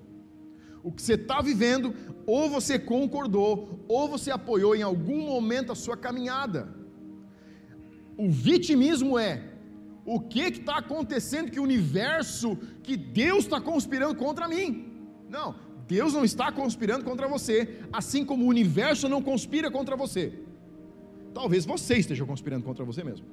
O 0.85 0.93
que 0.93 1.03
você 1.03 1.15
está 1.15 1.41
vivendo, 1.41 1.95
ou 2.27 2.49
você 2.51 2.79
concordou, 2.79 3.81
ou 3.89 4.07
você 4.07 4.31
apoiou 4.31 4.77
em 4.77 4.83
algum 4.83 5.27
momento 5.27 5.73
a 5.73 5.75
sua 5.75 5.97
caminhada. 5.97 6.69
O 8.19 8.31
vitimismo 8.31 9.19
é 9.19 9.43
o 10.05 10.21
que 10.21 10.41
está 10.41 10.77
acontecendo 10.77 11.51
que 11.51 11.59
o 11.59 11.63
universo, 11.63 12.57
que 12.83 12.99
Deus 12.99 13.45
está 13.45 13.59
conspirando 13.61 14.15
contra 14.15 14.47
mim. 14.47 14.93
Não, 15.31 15.55
Deus 15.89 16.13
não 16.13 16.23
está 16.23 16.53
conspirando 16.53 17.03
contra 17.03 17.27
você, 17.27 17.81
assim 17.91 18.23
como 18.23 18.45
o 18.45 18.49
universo 18.49 19.09
não 19.09 19.23
conspira 19.23 19.71
contra 19.71 19.97
você. 19.97 20.39
Talvez 21.33 21.65
você 21.65 21.97
esteja 21.97 22.27
conspirando 22.27 22.65
contra 22.65 22.85
você 22.85 23.03
mesmo, 23.03 23.27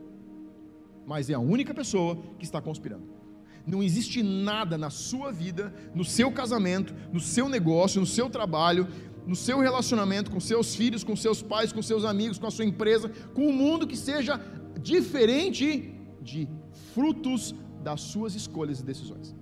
mas 1.05 1.29
é 1.29 1.33
a 1.33 1.39
única 1.39 1.73
pessoa 1.73 2.17
que 2.39 2.45
está 2.45 2.61
conspirando. 2.61 3.20
Não 3.65 3.81
existe 3.83 4.23
nada 4.23 4.77
na 4.77 4.89
sua 4.89 5.31
vida, 5.31 5.73
no 5.93 6.03
seu 6.03 6.31
casamento, 6.31 6.93
no 7.11 7.19
seu 7.19 7.47
negócio, 7.47 7.99
no 7.99 8.07
seu 8.07 8.29
trabalho, 8.29 8.87
no 9.25 9.35
seu 9.35 9.59
relacionamento 9.59 10.31
com 10.31 10.39
seus 10.39 10.75
filhos, 10.75 11.03
com 11.03 11.15
seus 11.15 11.41
pais, 11.41 11.71
com 11.71 11.81
seus 11.81 12.03
amigos, 12.03 12.39
com 12.39 12.47
a 12.47 12.51
sua 12.51 12.65
empresa, 12.65 13.09
com 13.33 13.47
o 13.47 13.53
mundo 13.53 13.87
que 13.87 13.95
seja 13.95 14.39
diferente 14.79 15.93
de 16.21 16.47
frutos 16.93 17.53
das 17.83 18.01
suas 18.01 18.35
escolhas 18.35 18.79
e 18.79 18.83
decisões. 18.83 19.35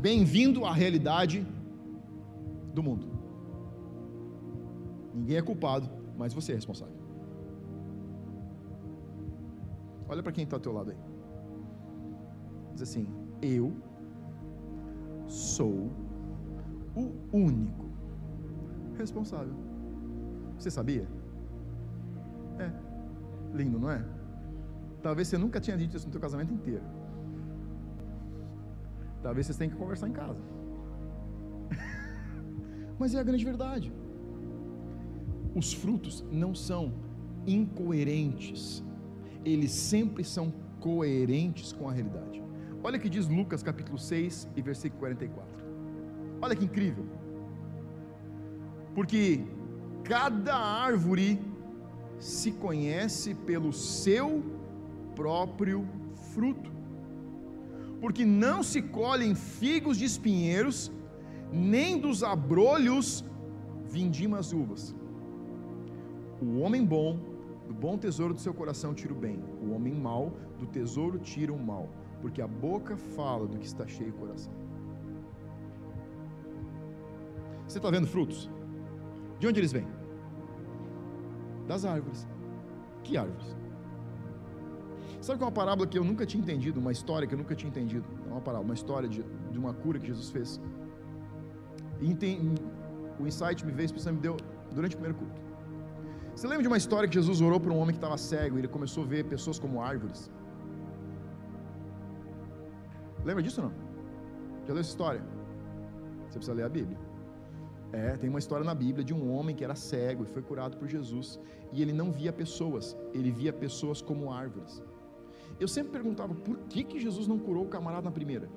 Bem-vindo 0.00 0.64
à 0.64 0.72
realidade 0.72 1.46
do 2.74 2.82
mundo. 2.82 3.06
Ninguém 5.14 5.36
é 5.36 5.42
culpado, 5.42 5.90
mas 6.16 6.32
você 6.32 6.52
é 6.52 6.54
responsável. 6.54 6.94
Olha 10.08 10.22
para 10.22 10.32
quem 10.32 10.44
está 10.44 10.56
ao 10.56 10.60
teu 10.60 10.72
lado 10.72 10.90
aí. 10.90 10.96
Diz 12.72 12.82
assim: 12.82 13.06
Eu 13.42 13.72
sou 15.26 15.90
o 16.94 17.12
único 17.32 17.86
responsável. 18.96 19.54
Você 20.58 20.70
sabia? 20.70 21.08
É. 22.58 22.70
Lindo, 23.54 23.78
não 23.78 23.90
é? 23.90 24.04
Talvez 25.02 25.28
você 25.28 25.38
nunca 25.38 25.60
tinha 25.60 25.76
dito 25.76 25.96
isso 25.96 26.06
no 26.06 26.12
seu 26.12 26.20
casamento 26.20 26.52
inteiro. 26.52 26.84
Talvez 29.22 29.46
vocês 29.46 29.56
tenham 29.56 29.72
que 29.72 29.78
conversar 29.78 30.08
em 30.08 30.12
casa. 30.12 30.40
Mas 32.98 33.14
é 33.14 33.18
a 33.18 33.22
grande 33.22 33.44
verdade. 33.44 33.92
Os 35.54 35.72
frutos 35.72 36.24
não 36.30 36.54
são 36.54 36.92
incoerentes, 37.46 38.84
eles 39.44 39.72
sempre 39.72 40.22
são 40.22 40.52
coerentes 40.78 41.72
com 41.72 41.88
a 41.88 41.92
realidade. 41.92 42.39
Olha 42.82 42.96
o 42.96 43.00
que 43.00 43.10
diz 43.10 43.28
Lucas 43.28 43.62
capítulo 43.62 43.98
6 43.98 44.48
e 44.56 44.62
versículo 44.62 45.00
44. 45.00 45.46
Olha 46.40 46.56
que 46.56 46.64
incrível. 46.64 47.04
Porque 48.94 49.44
cada 50.02 50.56
árvore 50.56 51.38
se 52.18 52.52
conhece 52.52 53.34
pelo 53.34 53.72
seu 53.72 54.42
próprio 55.14 55.86
fruto. 56.32 56.70
Porque 58.00 58.24
não 58.24 58.62
se 58.62 58.80
colhem 58.80 59.34
figos 59.34 59.98
de 59.98 60.06
espinheiros, 60.06 60.90
nem 61.52 61.98
dos 61.98 62.22
abrolhos 62.22 63.22
vindimas 63.84 64.54
uvas. 64.54 64.94
O 66.40 66.60
homem 66.60 66.82
bom, 66.82 67.18
do 67.68 67.74
bom 67.74 67.98
tesouro 67.98 68.32
do 68.32 68.40
seu 68.40 68.54
coração 68.54 68.94
tira 68.94 69.12
o 69.12 69.16
bem. 69.16 69.38
O 69.62 69.72
homem 69.74 69.92
mau, 69.92 70.32
do 70.58 70.66
tesouro 70.66 71.18
tira 71.18 71.52
o 71.52 71.58
mal. 71.58 71.90
Porque 72.20 72.42
a 72.42 72.46
boca 72.46 72.96
fala 72.96 73.46
do 73.46 73.58
que 73.58 73.66
está 73.66 73.86
cheio 73.86 74.10
o 74.10 74.14
coração. 74.14 74.52
Você 77.66 77.78
está 77.78 77.90
vendo 77.90 78.06
frutos? 78.06 78.50
De 79.38 79.46
onde 79.46 79.60
eles 79.60 79.72
vêm? 79.72 79.86
Das 81.66 81.84
árvores. 81.84 82.26
Que 83.04 83.16
árvores? 83.16 83.56
Sabe 85.20 85.38
que 85.38 85.44
é 85.44 85.46
uma 85.46 85.52
parábola 85.52 85.86
que 85.86 85.98
eu 85.98 86.04
nunca 86.04 86.24
tinha 86.24 86.42
entendido, 86.42 86.80
uma 86.80 86.92
história 86.92 87.28
que 87.28 87.34
eu 87.34 87.38
nunca 87.38 87.54
tinha 87.54 87.68
entendido? 87.68 88.06
É 88.26 88.30
uma 88.30 88.40
parábola, 88.40 88.64
uma 88.70 88.74
história 88.74 89.08
de, 89.08 89.22
de 89.52 89.58
uma 89.58 89.72
cura 89.72 89.98
que 89.98 90.06
Jesus 90.06 90.30
fez. 90.30 90.60
E 92.00 92.06
o 93.18 93.26
insight 93.26 93.64
me 93.64 93.72
veio, 93.72 93.86
especialmente 93.86 94.22
me 94.22 94.22
deu 94.22 94.36
durante 94.72 94.94
o 94.96 94.98
primeiro 94.98 95.18
culto. 95.18 95.40
Você 96.34 96.46
lembra 96.46 96.62
de 96.62 96.68
uma 96.68 96.78
história 96.78 97.08
que 97.08 97.14
Jesus 97.14 97.40
orou 97.40 97.60
para 97.60 97.72
um 97.72 97.78
homem 97.78 97.94
que 97.94 97.98
estava 97.98 98.16
cego 98.16 98.56
e 98.56 98.60
ele 98.60 98.68
começou 98.68 99.04
a 99.04 99.06
ver 99.06 99.24
pessoas 99.24 99.58
como 99.58 99.82
árvores? 99.82 100.30
Lembra 103.24 103.42
disso 103.42 103.60
não? 103.62 103.72
Já 104.66 104.72
leu 104.74 104.80
essa 104.80 104.90
história? 104.90 105.22
Você 106.26 106.38
precisa 106.38 106.54
ler 106.54 106.64
a 106.64 106.68
Bíblia. 106.68 106.98
É, 107.92 108.16
tem 108.16 108.30
uma 108.30 108.38
história 108.38 108.64
na 108.64 108.74
Bíblia 108.74 109.04
de 109.04 109.12
um 109.12 109.22
homem 109.34 109.54
que 109.54 109.64
era 109.64 109.74
cego 109.74 110.22
e 110.24 110.26
foi 110.26 110.42
curado 110.42 110.76
por 110.76 110.88
Jesus. 110.88 111.40
E 111.72 111.82
ele 111.82 111.92
não 111.92 112.10
via 112.12 112.32
pessoas, 112.32 112.96
ele 113.12 113.30
via 113.30 113.52
pessoas 113.52 114.00
como 114.00 114.32
árvores. 114.32 114.82
Eu 115.58 115.68
sempre 115.68 115.92
perguntava 115.92 116.34
por 116.34 116.56
que, 116.70 116.82
que 116.84 117.00
Jesus 117.00 117.26
não 117.26 117.38
curou 117.38 117.64
o 117.64 117.68
camarada 117.68 118.04
na 118.10 118.12
primeira. 118.18 118.48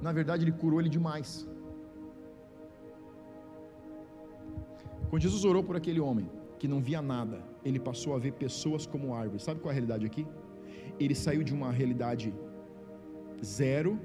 Na 0.00 0.12
verdade, 0.12 0.44
ele 0.44 0.52
curou 0.52 0.80
ele 0.80 0.88
demais. 0.88 1.48
Quando 5.10 5.22
Jesus 5.22 5.44
orou 5.44 5.62
por 5.62 5.76
aquele 5.76 6.00
homem 6.00 6.28
que 6.58 6.68
não 6.68 6.80
via 6.80 7.02
nada, 7.02 7.42
ele 7.64 7.80
passou 7.80 8.14
a 8.14 8.18
ver 8.18 8.32
pessoas 8.32 8.86
como 8.86 9.14
árvores. 9.14 9.42
Sabe 9.42 9.60
qual 9.60 9.70
é 9.70 9.72
a 9.72 9.74
realidade 9.74 10.06
aqui? 10.06 10.26
Ele 10.98 11.14
saiu 11.14 11.42
de 11.42 11.52
uma 11.52 11.70
realidade 11.70 12.32
zero 13.42 13.98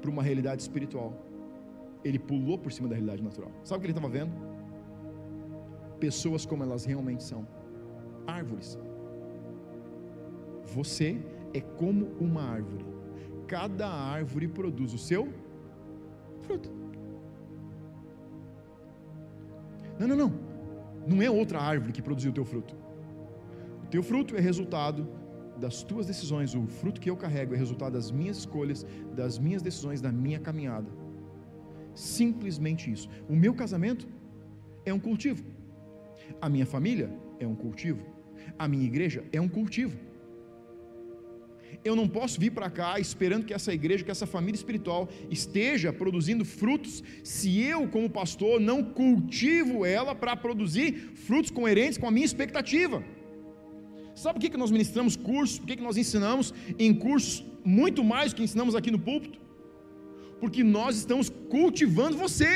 para 0.00 0.10
uma 0.10 0.22
realidade 0.22 0.62
espiritual. 0.62 1.12
Ele 2.04 2.18
pulou 2.18 2.58
por 2.58 2.72
cima 2.72 2.88
da 2.88 2.94
realidade 2.94 3.22
natural. 3.22 3.50
Sabe 3.64 3.78
o 3.78 3.80
que 3.80 3.86
ele 3.86 3.92
estava 3.92 4.08
vendo? 4.08 4.32
Pessoas 5.98 6.46
como 6.46 6.62
elas 6.62 6.84
realmente 6.84 7.22
são 7.24 7.46
árvores. 8.26 8.78
Você 10.64 11.18
é 11.52 11.60
como 11.60 12.06
uma 12.20 12.42
árvore. 12.42 12.84
Cada 13.46 13.88
árvore 13.88 14.46
produz 14.46 14.92
o 14.92 14.98
seu 14.98 15.28
fruto. 16.42 16.70
Não, 19.98 20.06
não, 20.06 20.16
não. 20.16 20.32
Não 21.06 21.22
é 21.22 21.30
outra 21.30 21.60
árvore 21.60 21.92
que 21.92 22.02
produziu 22.02 22.30
o 22.30 22.34
teu 22.34 22.44
fruto. 22.44 22.76
O 23.84 23.86
teu 23.86 24.02
fruto 24.02 24.36
é 24.36 24.40
resultado 24.40 25.08
das 25.58 25.82
tuas 25.82 26.06
decisões. 26.06 26.54
O 26.54 26.66
fruto 26.66 27.00
que 27.00 27.10
eu 27.10 27.16
carrego 27.16 27.54
é 27.54 27.58
resultado 27.58 27.92
das 27.92 28.10
minhas 28.10 28.38
escolhas, 28.38 28.86
das 29.14 29.38
minhas 29.38 29.62
decisões, 29.62 30.00
da 30.00 30.12
minha 30.12 30.38
caminhada. 30.38 30.88
Simplesmente 31.94 32.90
isso. 32.90 33.08
O 33.28 33.34
meu 33.34 33.54
casamento 33.54 34.06
é 34.84 34.92
um 34.92 35.00
cultivo. 35.00 35.44
A 36.40 36.48
minha 36.48 36.66
família 36.66 37.10
é 37.40 37.46
um 37.46 37.54
cultivo. 37.54 38.04
A 38.58 38.68
minha 38.68 38.84
igreja 38.84 39.24
é 39.32 39.40
um 39.40 39.48
cultivo. 39.48 39.96
Eu 41.84 41.94
não 41.94 42.08
posso 42.08 42.40
vir 42.40 42.50
para 42.50 42.70
cá 42.70 42.98
esperando 42.98 43.44
que 43.44 43.54
essa 43.54 43.72
igreja, 43.72 44.04
que 44.04 44.10
essa 44.10 44.26
família 44.26 44.56
espiritual 44.56 45.08
esteja 45.30 45.92
produzindo 45.92 46.44
frutos, 46.44 47.02
se 47.22 47.60
eu, 47.60 47.86
como 47.88 48.10
pastor, 48.10 48.60
não 48.60 48.82
cultivo 48.82 49.84
ela 49.84 50.14
para 50.14 50.34
produzir 50.36 51.12
frutos 51.14 51.50
coerentes 51.50 51.98
com 51.98 52.06
a 52.06 52.10
minha 52.10 52.26
expectativa. 52.26 53.02
Sabe 54.22 54.34
por 54.34 54.40
que, 54.42 54.50
que 54.54 54.62
nós 54.64 54.70
ministramos 54.76 55.14
cursos? 55.30 55.58
Por 55.58 55.66
que, 55.68 55.76
que 55.76 55.86
nós 55.88 55.96
ensinamos 55.96 56.54
em 56.78 56.92
cursos 57.06 57.44
muito 57.64 58.02
mais 58.12 58.32
do 58.32 58.36
que 58.36 58.46
ensinamos 58.48 58.74
aqui 58.74 58.90
no 58.96 58.98
púlpito? 58.98 59.38
porque 60.40 60.62
nós 60.62 60.96
estamos 60.96 61.28
cultivando 61.28 62.16
você. 62.16 62.52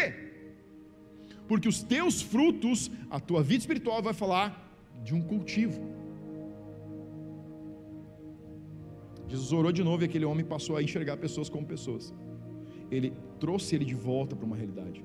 Porque 1.48 1.68
os 1.68 1.82
teus 1.82 2.22
frutos, 2.22 2.90
a 3.10 3.18
tua 3.20 3.42
vida 3.42 3.60
espiritual 3.60 4.02
vai 4.02 4.14
falar 4.14 4.48
de 5.04 5.14
um 5.14 5.22
cultivo. 5.22 5.80
Jesus 9.28 9.52
orou 9.52 9.72
de 9.72 9.82
novo 9.82 10.02
e 10.02 10.06
aquele 10.06 10.24
homem 10.24 10.44
passou 10.44 10.76
a 10.76 10.82
enxergar 10.82 11.16
pessoas 11.16 11.48
como 11.48 11.66
pessoas. 11.66 12.14
Ele 12.90 13.12
trouxe 13.40 13.74
ele 13.74 13.84
de 13.84 13.94
volta 13.94 14.36
para 14.36 14.46
uma 14.46 14.56
realidade. 14.56 15.04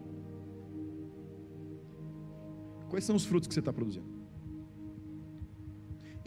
Quais 2.90 3.04
são 3.04 3.16
os 3.16 3.26
frutos 3.26 3.48
que 3.48 3.54
você 3.54 3.60
está 3.60 3.74
produzindo? 3.74 4.17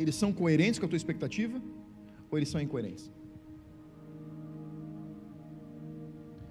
Eles 0.00 0.16
são 0.22 0.30
coerentes 0.40 0.78
com 0.80 0.86
a 0.86 0.88
tua 0.88 1.00
expectativa 1.02 1.56
ou 2.30 2.38
eles 2.38 2.48
são 2.48 2.60
incoerentes? 2.66 3.10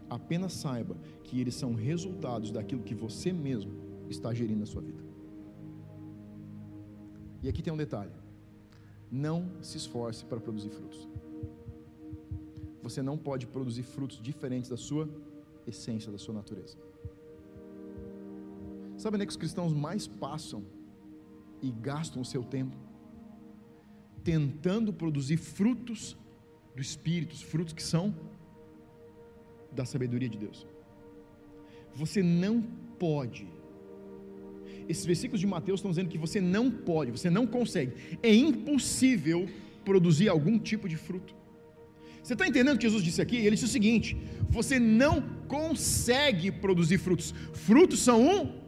apenas 0.10 0.54
saiba 0.54 0.98
que 1.24 1.40
eles 1.40 1.56
são 1.56 1.74
resultados 1.74 2.52
daquilo 2.52 2.84
que 2.84 2.96
você 2.96 3.32
mesmo 3.32 3.72
está 4.10 4.34
gerindo 4.34 4.62
na 4.62 4.66
sua 4.66 4.82
vida. 4.82 5.04
E 7.44 7.48
aqui 7.48 7.62
tem 7.62 7.72
um 7.72 7.78
detalhe: 7.78 8.12
não 9.12 9.50
se 9.62 9.78
esforce 9.78 10.26
para 10.26 10.40
produzir 10.40 10.70
frutos. 10.70 11.08
Você 12.82 13.02
não 13.02 13.18
pode 13.18 13.46
produzir 13.46 13.84
frutos 13.84 14.20
diferentes 14.22 14.70
da 14.70 14.78
sua 14.78 15.08
essência, 15.68 16.12
da 16.12 16.18
sua 16.18 16.34
natureza. 16.34 16.78
Sabe 18.98 19.16
onde 19.16 19.24
é 19.24 19.26
que 19.26 19.32
os 19.32 19.38
cristãos 19.38 19.74
mais 19.74 20.08
passam 20.08 20.64
e 21.62 21.72
gastam 21.72 22.22
o 22.22 22.26
seu 22.26 22.44
tempo? 22.44 22.76
Tentando 24.24 24.92
produzir 24.92 25.38
frutos 25.38 26.18
do 26.76 26.82
Espírito, 26.82 27.36
frutos 27.36 27.74
que 27.74 27.84
são 27.84 28.16
da 29.72 29.86
sabedoria 29.86 30.30
de 30.30 30.38
Deus. 30.38 30.68
Você 31.94 32.22
não 32.22 32.62
pode. 32.98 33.48
Esses 34.88 35.06
versículos 35.06 35.40
de 35.40 35.48
Mateus 35.48 35.80
estão 35.80 35.92
dizendo 35.92 36.10
que 36.10 36.18
você 36.18 36.42
não 36.42 36.72
pode, 36.72 37.12
você 37.12 37.30
não 37.30 37.46
consegue, 37.46 38.18
é 38.24 38.34
impossível 38.34 39.48
produzir 39.86 40.30
algum 40.30 40.58
tipo 40.58 40.90
de 40.90 40.98
fruto. 40.98 41.36
Você 42.24 42.34
está 42.34 42.48
entendendo 42.48 42.76
o 42.76 42.78
que 42.78 42.86
Jesus 42.86 43.04
disse 43.04 43.22
aqui? 43.22 43.38
Ele 43.38 43.52
disse 43.52 43.66
o 43.66 43.68
seguinte: 43.68 44.18
você 44.50 44.80
não 44.80 45.22
consegue 45.48 46.52
produzir 46.52 46.98
frutos, 46.98 47.34
frutos 47.54 48.00
são 48.00 48.22
um 48.22 48.62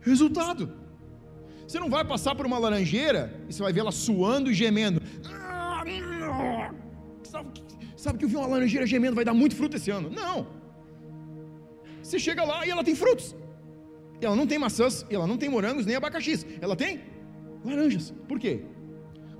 resultado. 0.00 0.79
Você 1.70 1.78
não 1.78 1.88
vai 1.88 2.04
passar 2.04 2.34
por 2.34 2.44
uma 2.44 2.58
laranjeira 2.58 3.32
e 3.48 3.52
você 3.52 3.62
vai 3.62 3.72
ver 3.72 3.78
ela 3.78 3.92
suando 3.92 4.50
e 4.50 4.54
gemendo. 4.54 5.00
Sabe 7.22 7.48
Sabe 7.96 8.18
que 8.18 8.24
eu 8.24 8.28
vi 8.28 8.34
uma 8.34 8.48
laranjeira 8.48 8.84
gemendo, 8.88 9.14
vai 9.14 9.24
dar 9.24 9.34
muito 9.34 9.54
fruto 9.54 9.76
esse 9.76 9.88
ano. 9.88 10.10
Não. 10.10 10.48
Você 12.02 12.18
chega 12.18 12.42
lá 12.42 12.66
e 12.66 12.70
ela 12.70 12.82
tem 12.82 12.96
frutos. 12.96 13.36
Ela 14.20 14.34
não 14.34 14.48
tem 14.48 14.58
maçãs, 14.58 15.06
ela 15.08 15.28
não 15.28 15.38
tem 15.38 15.48
morangos, 15.48 15.86
nem 15.86 15.94
abacaxis. 15.94 16.44
Ela 16.60 16.74
tem 16.74 17.02
laranjas. 17.64 18.12
Por 18.26 18.40
quê? 18.40 18.64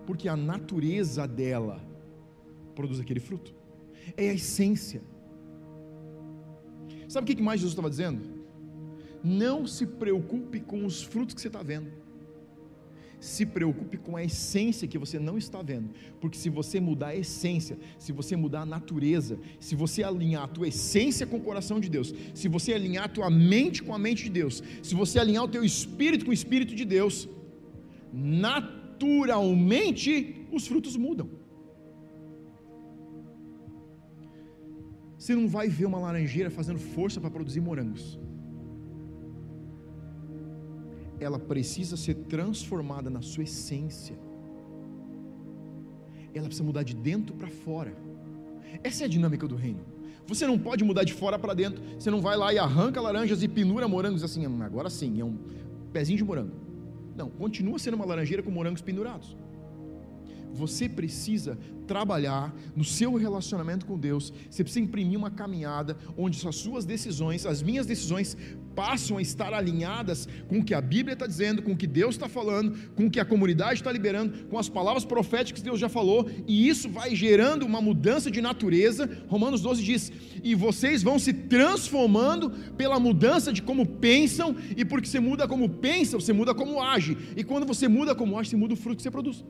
Porque 0.06 0.28
a 0.28 0.36
natureza 0.36 1.26
dela 1.26 1.84
produz 2.76 3.00
aquele 3.00 3.18
fruto. 3.18 3.52
É 4.16 4.30
a 4.30 4.34
essência. 4.34 5.02
Sabe 7.08 7.32
o 7.32 7.36
que 7.36 7.42
mais 7.42 7.58
Jesus 7.58 7.72
estava 7.72 7.90
dizendo? 7.90 8.22
Não 9.20 9.66
se 9.66 9.84
preocupe 9.84 10.60
com 10.60 10.84
os 10.84 11.02
frutos 11.02 11.34
que 11.34 11.40
você 11.40 11.48
está 11.48 11.60
vendo. 11.60 11.99
Se 13.20 13.44
preocupe 13.44 13.98
com 13.98 14.16
a 14.16 14.24
essência 14.24 14.88
que 14.88 14.98
você 14.98 15.18
não 15.18 15.36
está 15.36 15.60
vendo, 15.60 15.90
porque 16.20 16.38
se 16.38 16.48
você 16.48 16.80
mudar 16.80 17.08
a 17.08 17.16
essência, 17.16 17.76
se 17.98 18.12
você 18.12 18.34
mudar 18.34 18.62
a 18.62 18.66
natureza, 18.66 19.38
se 19.60 19.76
você 19.76 20.02
alinhar 20.02 20.44
a 20.44 20.48
tua 20.48 20.68
essência 20.68 21.26
com 21.26 21.36
o 21.36 21.40
coração 21.40 21.78
de 21.78 21.90
Deus, 21.90 22.14
se 22.34 22.48
você 22.48 22.72
alinhar 22.72 23.04
a 23.04 23.08
tua 23.08 23.28
mente 23.28 23.82
com 23.82 23.94
a 23.94 23.98
mente 23.98 24.24
de 24.24 24.30
Deus, 24.30 24.62
se 24.82 24.94
você 24.94 25.18
alinhar 25.18 25.44
o 25.44 25.48
teu 25.48 25.62
espírito 25.62 26.24
com 26.24 26.30
o 26.30 26.34
espírito 26.34 26.74
de 26.74 26.86
Deus, 26.86 27.28
naturalmente 28.12 30.46
os 30.50 30.66
frutos 30.66 30.96
mudam. 30.96 31.28
Você 35.18 35.34
não 35.34 35.46
vai 35.46 35.68
ver 35.68 35.84
uma 35.84 35.98
laranjeira 35.98 36.50
fazendo 36.50 36.78
força 36.78 37.20
para 37.20 37.30
produzir 37.30 37.60
morangos 37.60 38.18
ela 41.20 41.38
precisa 41.38 41.96
ser 41.96 42.14
transformada 42.14 43.10
na 43.10 43.22
sua 43.22 43.44
essência. 43.44 44.18
Ela 46.34 46.46
precisa 46.46 46.64
mudar 46.64 46.82
de 46.82 46.94
dentro 46.94 47.34
para 47.34 47.48
fora. 47.48 47.94
Essa 48.82 49.04
é 49.04 49.06
a 49.06 49.08
dinâmica 49.08 49.46
do 49.46 49.56
reino. 49.56 49.80
Você 50.26 50.46
não 50.46 50.58
pode 50.58 50.82
mudar 50.84 51.04
de 51.04 51.12
fora 51.12 51.38
para 51.38 51.54
dentro. 51.54 51.82
Você 51.98 52.10
não 52.10 52.20
vai 52.20 52.36
lá 52.36 52.52
e 52.54 52.58
arranca 52.58 53.00
laranjas 53.00 53.42
e 53.42 53.48
pendura 53.48 53.86
morangos 53.86 54.24
assim, 54.24 54.46
hum, 54.46 54.62
agora 54.62 54.88
sim, 54.88 55.20
é 55.20 55.24
um 55.24 55.36
pezinho 55.92 56.16
de 56.16 56.24
morango. 56.24 56.54
Não, 57.16 57.28
continua 57.28 57.78
sendo 57.78 57.94
uma 57.94 58.04
laranjeira 58.04 58.42
com 58.42 58.50
morangos 58.50 58.80
pendurados. 58.80 59.36
Você 60.52 60.88
precisa 60.88 61.58
trabalhar 61.86 62.54
no 62.76 62.84
seu 62.84 63.14
relacionamento 63.16 63.84
com 63.84 63.98
Deus. 63.98 64.32
Você 64.48 64.62
precisa 64.62 64.84
imprimir 64.84 65.18
uma 65.18 65.30
caminhada 65.30 65.96
onde 66.16 66.46
as 66.46 66.54
suas 66.54 66.84
decisões, 66.84 67.44
as 67.44 67.62
minhas 67.62 67.84
decisões, 67.84 68.36
passam 68.76 69.18
a 69.18 69.22
estar 69.22 69.52
alinhadas 69.52 70.28
com 70.48 70.60
o 70.60 70.64
que 70.64 70.72
a 70.72 70.80
Bíblia 70.80 71.14
está 71.14 71.26
dizendo, 71.26 71.62
com 71.62 71.72
o 71.72 71.76
que 71.76 71.88
Deus 71.88 72.14
está 72.14 72.28
falando, 72.28 72.76
com 72.94 73.06
o 73.06 73.10
que 73.10 73.18
a 73.18 73.24
comunidade 73.24 73.80
está 73.80 73.90
liberando, 73.90 74.46
com 74.46 74.56
as 74.56 74.68
palavras 74.68 75.04
proféticas 75.04 75.60
que 75.60 75.68
Deus 75.68 75.80
já 75.80 75.88
falou, 75.88 76.30
e 76.46 76.68
isso 76.68 76.88
vai 76.88 77.14
gerando 77.14 77.66
uma 77.66 77.80
mudança 77.80 78.30
de 78.30 78.40
natureza. 78.40 79.10
Romanos 79.26 79.60
12 79.60 79.82
diz: 79.82 80.12
e 80.44 80.54
vocês 80.54 81.02
vão 81.02 81.18
se 81.18 81.32
transformando 81.32 82.50
pela 82.76 83.00
mudança 83.00 83.52
de 83.52 83.62
como 83.62 83.84
pensam, 83.84 84.54
e 84.76 84.84
porque 84.84 85.08
você 85.08 85.18
muda 85.18 85.48
como 85.48 85.68
pensa, 85.68 86.18
você 86.18 86.32
muda 86.32 86.54
como 86.54 86.80
age, 86.80 87.16
e 87.36 87.42
quando 87.42 87.66
você 87.66 87.88
muda 87.88 88.14
como 88.14 88.38
age, 88.38 88.50
você 88.50 88.56
muda 88.56 88.74
o 88.74 88.76
fruto 88.76 88.98
que 88.98 89.02
você 89.02 89.10
produz. 89.10 89.44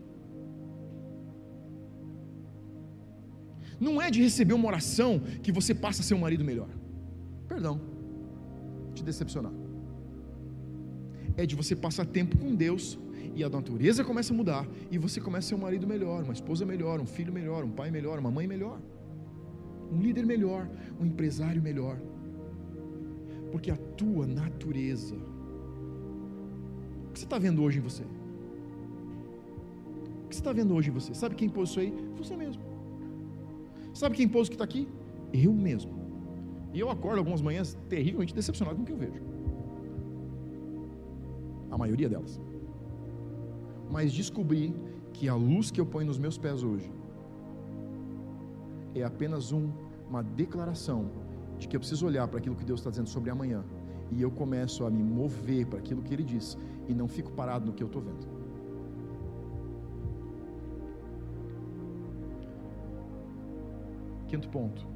Não 3.81 4.01
é 4.01 4.11
de 4.11 4.23
receber 4.23 4.53
uma 4.53 4.69
oração 4.69 5.21
que 5.43 5.51
você 5.51 5.75
passa 5.75 6.03
a 6.03 6.05
ser 6.05 6.15
um 6.15 6.19
marido 6.19 6.45
melhor. 6.45 6.69
Perdão, 7.49 7.81
te 8.95 9.03
decepcionar. 9.03 9.53
É 11.37 11.47
de 11.47 11.57
você 11.57 11.75
passar 11.75 12.05
tempo 12.05 12.37
com 12.37 12.55
Deus 12.55 12.99
e 13.35 13.43
a 13.43 13.49
natureza 13.49 14.05
começa 14.05 14.35
a 14.35 14.37
mudar 14.37 14.69
e 14.91 14.99
você 14.99 15.21
começa 15.21 15.47
a 15.47 15.49
ser 15.49 15.55
um 15.55 15.65
marido 15.67 15.87
melhor, 15.87 16.23
uma 16.23 16.35
esposa 16.35 16.67
melhor, 16.67 17.01
um 17.01 17.07
filho 17.07 17.33
melhor, 17.33 17.65
um 17.65 17.71
pai 17.71 17.91
melhor, 17.91 18.19
uma 18.19 18.31
mãe 18.31 18.47
melhor, 18.47 18.79
um 19.91 20.01
líder 20.01 20.27
melhor, 20.27 20.69
um 21.01 21.07
empresário 21.07 21.63
melhor. 21.63 21.99
Porque 23.51 23.71
a 23.71 23.77
tua 23.77 24.27
natureza, 24.27 25.17
o 27.09 27.13
que 27.13 27.19
você 27.19 27.25
está 27.25 27.39
vendo 27.39 27.63
hoje 27.63 27.79
em 27.79 27.83
você? 27.83 28.03
O 28.03 28.07
que 30.29 30.37
você 30.37 30.41
está 30.41 30.53
vendo 30.53 30.75
hoje 30.75 30.91
em 30.91 30.93
você? 30.93 31.15
Sabe 31.15 31.35
quem 31.35 31.49
pôs 31.49 31.71
isso 31.71 31.81
aí? 31.81 31.93
Você 32.19 32.37
mesmo. 32.37 32.70
Sabe 33.93 34.17
quem 34.17 34.29
pôs 34.29 34.49
que 34.49 34.55
está 34.55 34.65
aqui? 34.65 34.89
Eu 35.33 35.53
mesmo. 35.53 35.93
E 36.73 36.81
eu 36.81 36.89
acordo 36.91 37.19
algumas 37.19 37.43
manhãs 37.43 37.77
terrivelmente 37.89 38.35
decepcionado 38.35 38.77
com 38.77 38.83
o 38.83 38.87
que 38.87 38.93
eu 38.93 38.97
vejo. 38.97 39.21
A 41.71 41.79
maioria 41.79 42.09
delas. 42.09 42.41
Mas 43.91 44.13
descobri 44.13 44.75
que 45.13 45.29
a 45.29 45.35
luz 45.35 45.71
que 45.71 45.81
eu 45.81 45.87
ponho 45.87 46.07
nos 46.07 46.19
meus 46.19 46.39
pés 46.39 46.63
hoje 46.63 46.91
é 48.95 49.03
apenas 49.03 49.53
um, 49.53 49.71
uma 50.09 50.23
declaração 50.23 51.11
de 51.59 51.69
que 51.69 51.77
eu 51.77 51.81
preciso 51.81 52.07
olhar 52.07 52.27
para 52.29 52.39
aquilo 52.39 52.57
que 52.57 52.65
Deus 52.65 52.81
está 52.81 52.91
dizendo 52.91 53.09
sobre 53.09 53.31
amanhã. 53.31 53.65
E 54.13 54.23
eu 54.23 54.31
começo 54.31 54.85
a 54.85 54.91
me 54.91 55.03
mover 55.03 55.67
para 55.67 55.79
aquilo 55.79 56.03
que 56.03 56.15
Ele 56.15 56.25
diz. 56.25 56.57
E 56.89 56.95
não 56.95 57.07
fico 57.07 57.31
parado 57.33 57.67
no 57.67 57.73
que 57.73 57.83
eu 57.83 57.87
estou 57.87 58.03
vendo. 58.03 58.40
Quinto 64.31 64.49
ponto. 64.49 64.87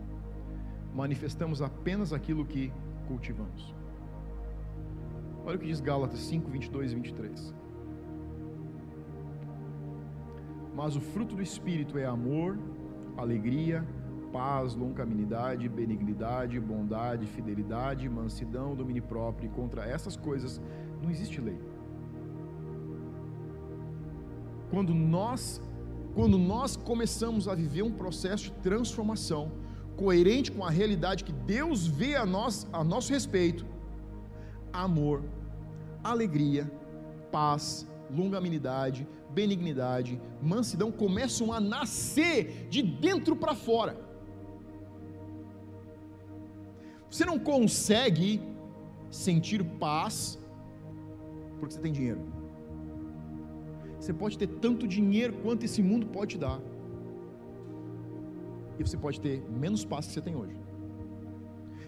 Manifestamos 0.95 1.61
apenas 1.61 2.12
aquilo 2.12 2.45
que 2.47 2.72
cultivamos. 3.09 3.74
Olha 5.45 5.57
o 5.57 5.59
que 5.59 5.66
diz 5.66 5.80
Gálatas 5.80 6.20
5, 6.20 6.49
22 6.49 6.93
e 6.93 6.95
23. 6.95 7.55
Mas 10.72 10.95
o 10.95 11.01
fruto 11.01 11.35
do 11.35 11.43
Espírito 11.43 11.99
é 11.99 12.07
amor, 12.07 12.57
alegria, 13.16 13.85
paz, 14.32 14.76
longanimidade, 14.76 15.68
benignidade, 15.68 16.61
bondade, 16.61 17.26
fidelidade, 17.26 18.09
mansidão, 18.09 18.76
domínio 18.76 19.03
próprio. 19.03 19.49
E 19.49 19.51
contra 19.51 19.85
essas 19.85 20.16
coisas 20.16 20.61
não 21.03 21.11
existe 21.11 21.41
lei. 21.41 21.59
Quando 24.70 24.95
nós 24.95 25.61
quando 26.15 26.39
nós 26.39 26.77
começamos 26.77 27.49
a 27.49 27.55
viver 27.55 27.83
um 27.83 27.93
processo 27.93 28.45
de 28.45 28.53
transformação 28.62 29.51
coerente 29.97 30.51
com 30.51 30.65
a 30.65 30.71
realidade 30.71 31.25
que 31.25 31.33
Deus 31.33 31.87
vê 31.87 32.15
a 32.15 32.25
nós 32.25 32.67
a 32.73 32.83
nosso 32.83 33.12
respeito, 33.12 33.65
amor, 34.73 35.23
alegria, 36.03 36.71
paz, 37.33 37.87
longanimidade, 38.11 39.07
benignidade, 39.31 40.21
mansidão 40.41 40.91
começam 40.93 41.53
a 41.53 41.61
nascer 41.61 42.69
de 42.69 42.83
dentro 42.83 43.35
para 43.35 43.55
fora. 43.55 43.99
Você 47.11 47.25
não 47.25 47.39
consegue 47.39 48.41
sentir 49.11 49.65
paz 49.65 50.39
porque 51.59 51.75
você 51.75 51.81
tem 51.81 51.93
dinheiro. 51.93 52.34
Você 54.05 54.13
pode 54.13 54.37
ter 54.37 54.49
tanto 54.65 54.87
dinheiro 54.87 55.33
quanto 55.43 55.65
esse 55.65 55.83
mundo 55.83 56.07
pode 56.07 56.33
te 56.33 56.39
dar. 56.39 56.61
E 58.79 58.83
você 58.87 58.99
pode 59.05 59.19
ter 59.19 59.37
menos 59.63 59.83
paz 59.83 60.07
que 60.07 60.13
você 60.13 60.21
tem 60.21 60.37
hoje. 60.37 60.55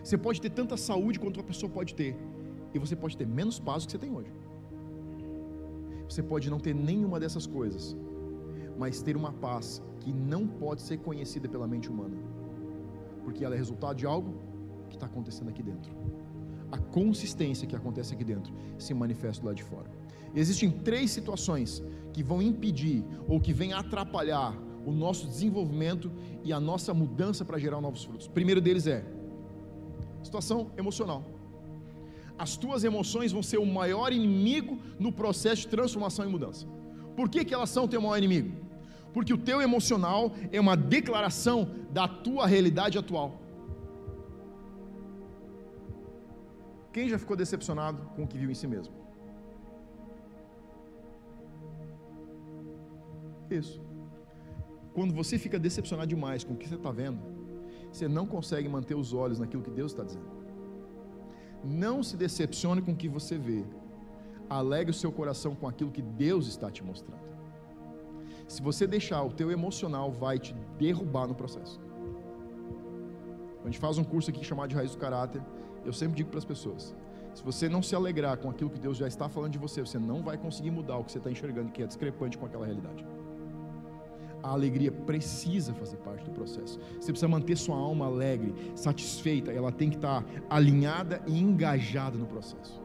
Você 0.03 0.17
pode 0.17 0.41
ter 0.41 0.49
tanta 0.49 0.79
saúde 0.79 1.21
quanto 1.21 1.37
uma 1.37 1.45
pessoa 1.51 1.71
pode 1.71 1.95
ter. 1.95 2.17
E 2.73 2.79
você 2.79 2.97
pode 2.97 3.19
ter 3.19 3.27
menos 3.27 3.59
paz 3.59 3.85
que 3.85 3.93
você 3.93 3.99
tem 3.99 4.17
hoje. 4.17 4.33
Você 6.09 6.23
pode 6.23 6.49
não 6.49 6.59
ter 6.59 6.75
nenhuma 6.75 7.21
dessas 7.21 7.47
coisas, 7.47 7.95
mas 8.79 9.03
ter 9.03 9.15
uma 9.15 9.33
paz 9.35 9.83
que 10.01 10.11
não 10.11 10.47
pode 10.47 10.81
ser 10.81 10.97
conhecida 11.09 11.47
pela 11.47 11.69
mente 11.69 11.91
humana, 11.91 12.17
porque 13.25 13.45
ela 13.45 13.55
é 13.55 13.59
resultado 13.59 13.97
de 13.99 14.07
algo 14.07 14.33
que 14.89 14.97
está 14.97 15.05
acontecendo 15.05 15.51
aqui 15.51 15.63
dentro. 15.63 15.93
A 16.73 16.79
consistência 16.79 17.67
que 17.67 17.77
acontece 17.77 18.15
aqui 18.15 18.25
dentro 18.25 18.55
se 18.79 18.95
manifesta 18.95 19.45
lá 19.45 19.53
de 19.53 19.65
fora. 19.65 19.91
Existem 20.35 20.71
três 20.71 21.11
situações 21.11 21.83
que 22.17 22.23
vão 22.23 22.41
impedir 22.41 23.05
ou 23.29 23.39
que 23.39 23.53
vêm 23.53 23.75
atrapalhar 23.75 24.57
o 24.87 24.91
nosso 24.91 25.27
desenvolvimento 25.27 26.11
e 26.43 26.51
a 26.51 26.59
nossa 26.59 26.95
mudança 26.95 27.45
para 27.45 27.59
gerar 27.59 27.79
novos 27.79 28.05
frutos. 28.05 28.27
O 28.27 28.31
primeiro 28.31 28.59
deles 28.59 28.87
é 28.87 29.05
situação 30.23 30.71
emocional. 30.79 31.23
As 32.39 32.57
tuas 32.57 32.85
emoções 32.85 33.33
vão 33.33 33.43
ser 33.43 33.59
o 33.59 33.67
maior 33.67 34.15
inimigo 34.15 34.79
no 34.99 35.13
processo 35.13 35.61
de 35.63 35.69
transformação 35.69 36.25
e 36.25 36.29
mudança. 36.29 36.67
Por 37.15 37.29
que, 37.29 37.45
que 37.45 37.53
elas 37.53 37.69
são 37.69 37.85
o 37.85 37.89
teu 37.89 38.01
maior 38.01 38.17
inimigo? 38.17 38.51
Porque 39.13 39.35
o 39.35 39.39
teu 39.39 39.61
emocional 39.61 40.33
é 40.51 40.59
uma 40.59 40.75
declaração 40.75 41.69
da 41.91 42.09
tua 42.09 42.47
realidade 42.47 42.97
atual. 42.97 43.39
Quem 46.95 47.11
já 47.11 47.19
ficou 47.19 47.37
decepcionado 47.37 48.01
com 48.17 48.23
o 48.25 48.27
que 48.27 48.39
viu 48.39 48.51
em 48.51 48.55
si 48.55 48.67
mesmo? 48.67 49.06
Isso. 53.51 53.81
Quando 54.97 55.13
você 55.13 55.39
fica 55.39 55.59
decepcionado 55.59 56.09
demais 56.09 56.43
com 56.43 56.55
o 56.55 56.57
que 56.57 56.67
você 56.67 56.75
está 56.75 56.91
vendo, 56.91 57.19
você 57.93 58.09
não 58.09 58.27
consegue 58.27 58.67
manter 58.67 58.95
os 58.95 59.13
olhos 59.13 59.39
naquilo 59.39 59.63
que 59.63 59.71
Deus 59.71 59.93
está 59.93 60.03
dizendo. 60.03 60.25
Não 61.63 62.03
se 62.03 62.17
decepcione 62.17 62.81
com 62.81 62.93
o 62.93 62.97
que 62.97 63.09
você 63.09 63.37
vê. 63.37 63.63
Alegre 64.49 64.93
o 64.93 64.95
seu 64.95 65.13
coração 65.13 65.55
com 65.55 65.69
aquilo 65.69 65.91
que 65.91 66.01
Deus 66.01 66.47
está 66.47 66.71
te 66.71 66.83
mostrando. 66.83 67.21
Se 68.49 68.63
você 68.63 68.87
deixar, 68.87 69.23
o 69.23 69.33
teu 69.33 69.51
emocional 69.51 70.11
vai 70.11 70.39
te 70.39 70.55
derrubar 70.79 71.27
no 71.27 71.35
processo. 71.35 71.79
A 73.63 73.67
gente 73.67 73.79
faz 73.79 73.99
um 73.99 74.05
curso 74.05 74.31
aqui 74.31 74.43
chamado 74.45 74.71
de 74.71 74.77
Raiz 74.77 74.93
do 74.93 74.99
Caráter. 74.99 75.43
Eu 75.85 75.93
sempre 75.93 76.17
digo 76.17 76.31
para 76.31 76.39
as 76.39 76.45
pessoas: 76.45 76.95
se 77.35 77.43
você 77.43 77.69
não 77.69 77.83
se 77.83 77.95
alegrar 77.95 78.39
com 78.39 78.49
aquilo 78.49 78.71
que 78.71 78.79
Deus 78.79 78.97
já 78.97 79.09
está 79.09 79.29
falando 79.29 79.53
de 79.53 79.59
você, 79.59 79.81
você 79.83 79.99
não 79.99 80.23
vai 80.23 80.39
conseguir 80.39 80.71
mudar 80.71 80.97
o 80.97 81.05
que 81.05 81.13
você 81.13 81.19
está 81.19 81.31
enxergando 81.31 81.71
que 81.71 81.83
é 81.83 81.87
discrepante 81.87 82.39
com 82.39 82.47
aquela 82.47 82.65
realidade 82.65 83.05
a 84.47 84.51
alegria 84.51 84.93
precisa 84.93 85.75
fazer 85.75 85.97
parte 85.97 86.25
do 86.25 86.31
processo. 86.31 86.79
Você 87.01 87.11
precisa 87.13 87.29
manter 87.29 87.57
sua 87.57 87.77
alma 87.77 88.07
alegre, 88.07 88.55
satisfeita, 88.77 89.51
ela 89.51 89.73
tem 89.73 89.91
que 89.91 89.97
estar 89.97 90.25
alinhada 90.49 91.21
e 91.27 91.39
engajada 91.39 92.17
no 92.17 92.27
processo. 92.27 92.81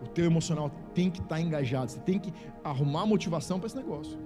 O 0.00 0.08
teu 0.08 0.24
emocional 0.24 0.70
tem 0.94 1.10
que 1.10 1.20
estar 1.20 1.40
engajado, 1.40 1.90
você 1.90 2.00
tem 2.00 2.18
que 2.18 2.32
arrumar 2.62 3.04
motivação 3.04 3.58
para 3.58 3.66
esse 3.66 3.76
negócio. 3.76 4.16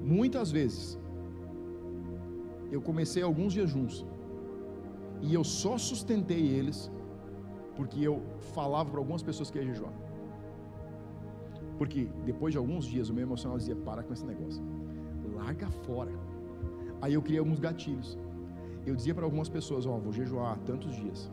Muitas 0.00 0.50
vezes 0.50 0.98
eu 2.70 2.80
comecei 2.80 3.22
alguns 3.22 3.52
jejuns 3.52 4.06
e 5.20 5.34
eu 5.34 5.44
só 5.44 5.76
sustentei 5.78 6.46
eles 6.58 6.90
porque 7.76 8.00
eu 8.00 8.22
falava 8.54 8.90
para 8.90 9.00
algumas 9.00 9.22
pessoas 9.22 9.50
que 9.50 9.58
ia 9.58 9.64
jejuar. 9.64 9.92
Porque 11.78 12.08
depois 12.24 12.52
de 12.52 12.58
alguns 12.58 12.84
dias 12.84 13.08
o 13.08 13.14
meu 13.14 13.22
emocional 13.22 13.58
dizia: 13.58 13.76
para 13.76 14.02
com 14.02 14.12
esse 14.12 14.24
negócio, 14.24 14.62
larga 15.34 15.68
fora. 15.86 16.12
Aí 17.00 17.14
eu 17.14 17.22
criei 17.22 17.38
alguns 17.38 17.58
gatilhos. 17.58 18.18
Eu 18.86 18.94
dizia 18.94 19.14
para 19.14 19.24
algumas 19.24 19.48
pessoas: 19.48 19.86
Ó, 19.86 19.96
oh, 19.96 20.00
vou 20.00 20.12
jejuar 20.12 20.58
tantos 20.60 20.94
dias. 20.94 21.30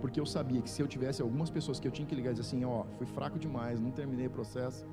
Porque 0.00 0.20
eu 0.20 0.26
sabia 0.26 0.60
que 0.62 0.70
se 0.70 0.80
eu 0.80 0.86
tivesse 0.86 1.20
algumas 1.20 1.50
pessoas 1.50 1.80
que 1.80 1.88
eu 1.88 1.92
tinha 1.92 2.06
que 2.06 2.14
ligar 2.14 2.30
e 2.30 2.34
dizer 2.34 2.46
assim: 2.46 2.64
Ó, 2.64 2.82
oh, 2.82 2.84
fui 2.96 3.06
fraco 3.06 3.38
demais, 3.38 3.80
não 3.80 3.90
terminei 3.90 4.26
o 4.26 4.30
processo, 4.30 4.84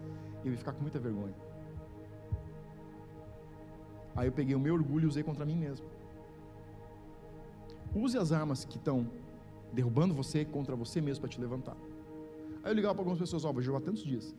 eu 0.43 0.51
ia 0.51 0.57
ficar 0.57 0.73
com 0.73 0.81
muita 0.81 0.99
vergonha. 0.99 1.35
Aí 4.15 4.27
eu 4.27 4.31
peguei 4.31 4.55
o 4.55 4.59
meu 4.59 4.73
orgulho 4.73 5.03
e 5.03 5.07
usei 5.07 5.23
contra 5.23 5.45
mim 5.45 5.57
mesmo. 5.57 5.85
Use 7.93 8.17
as 8.17 8.31
armas 8.31 8.65
que 8.65 8.77
estão 8.77 9.07
derrubando 9.73 10.13
você 10.13 10.45
contra 10.45 10.75
você 10.75 11.01
mesmo 11.01 11.21
para 11.21 11.29
te 11.29 11.39
levantar. 11.39 11.77
Aí 12.63 12.71
eu 12.71 12.73
ligava 12.73 12.95
para 12.95 13.01
algumas 13.01 13.19
pessoas: 13.19 13.45
Ó, 13.45 13.49
oh, 13.49 13.53
vou 13.53 13.61
jejuar 13.61 13.81
tantos 13.81 14.03
dias 14.03 14.33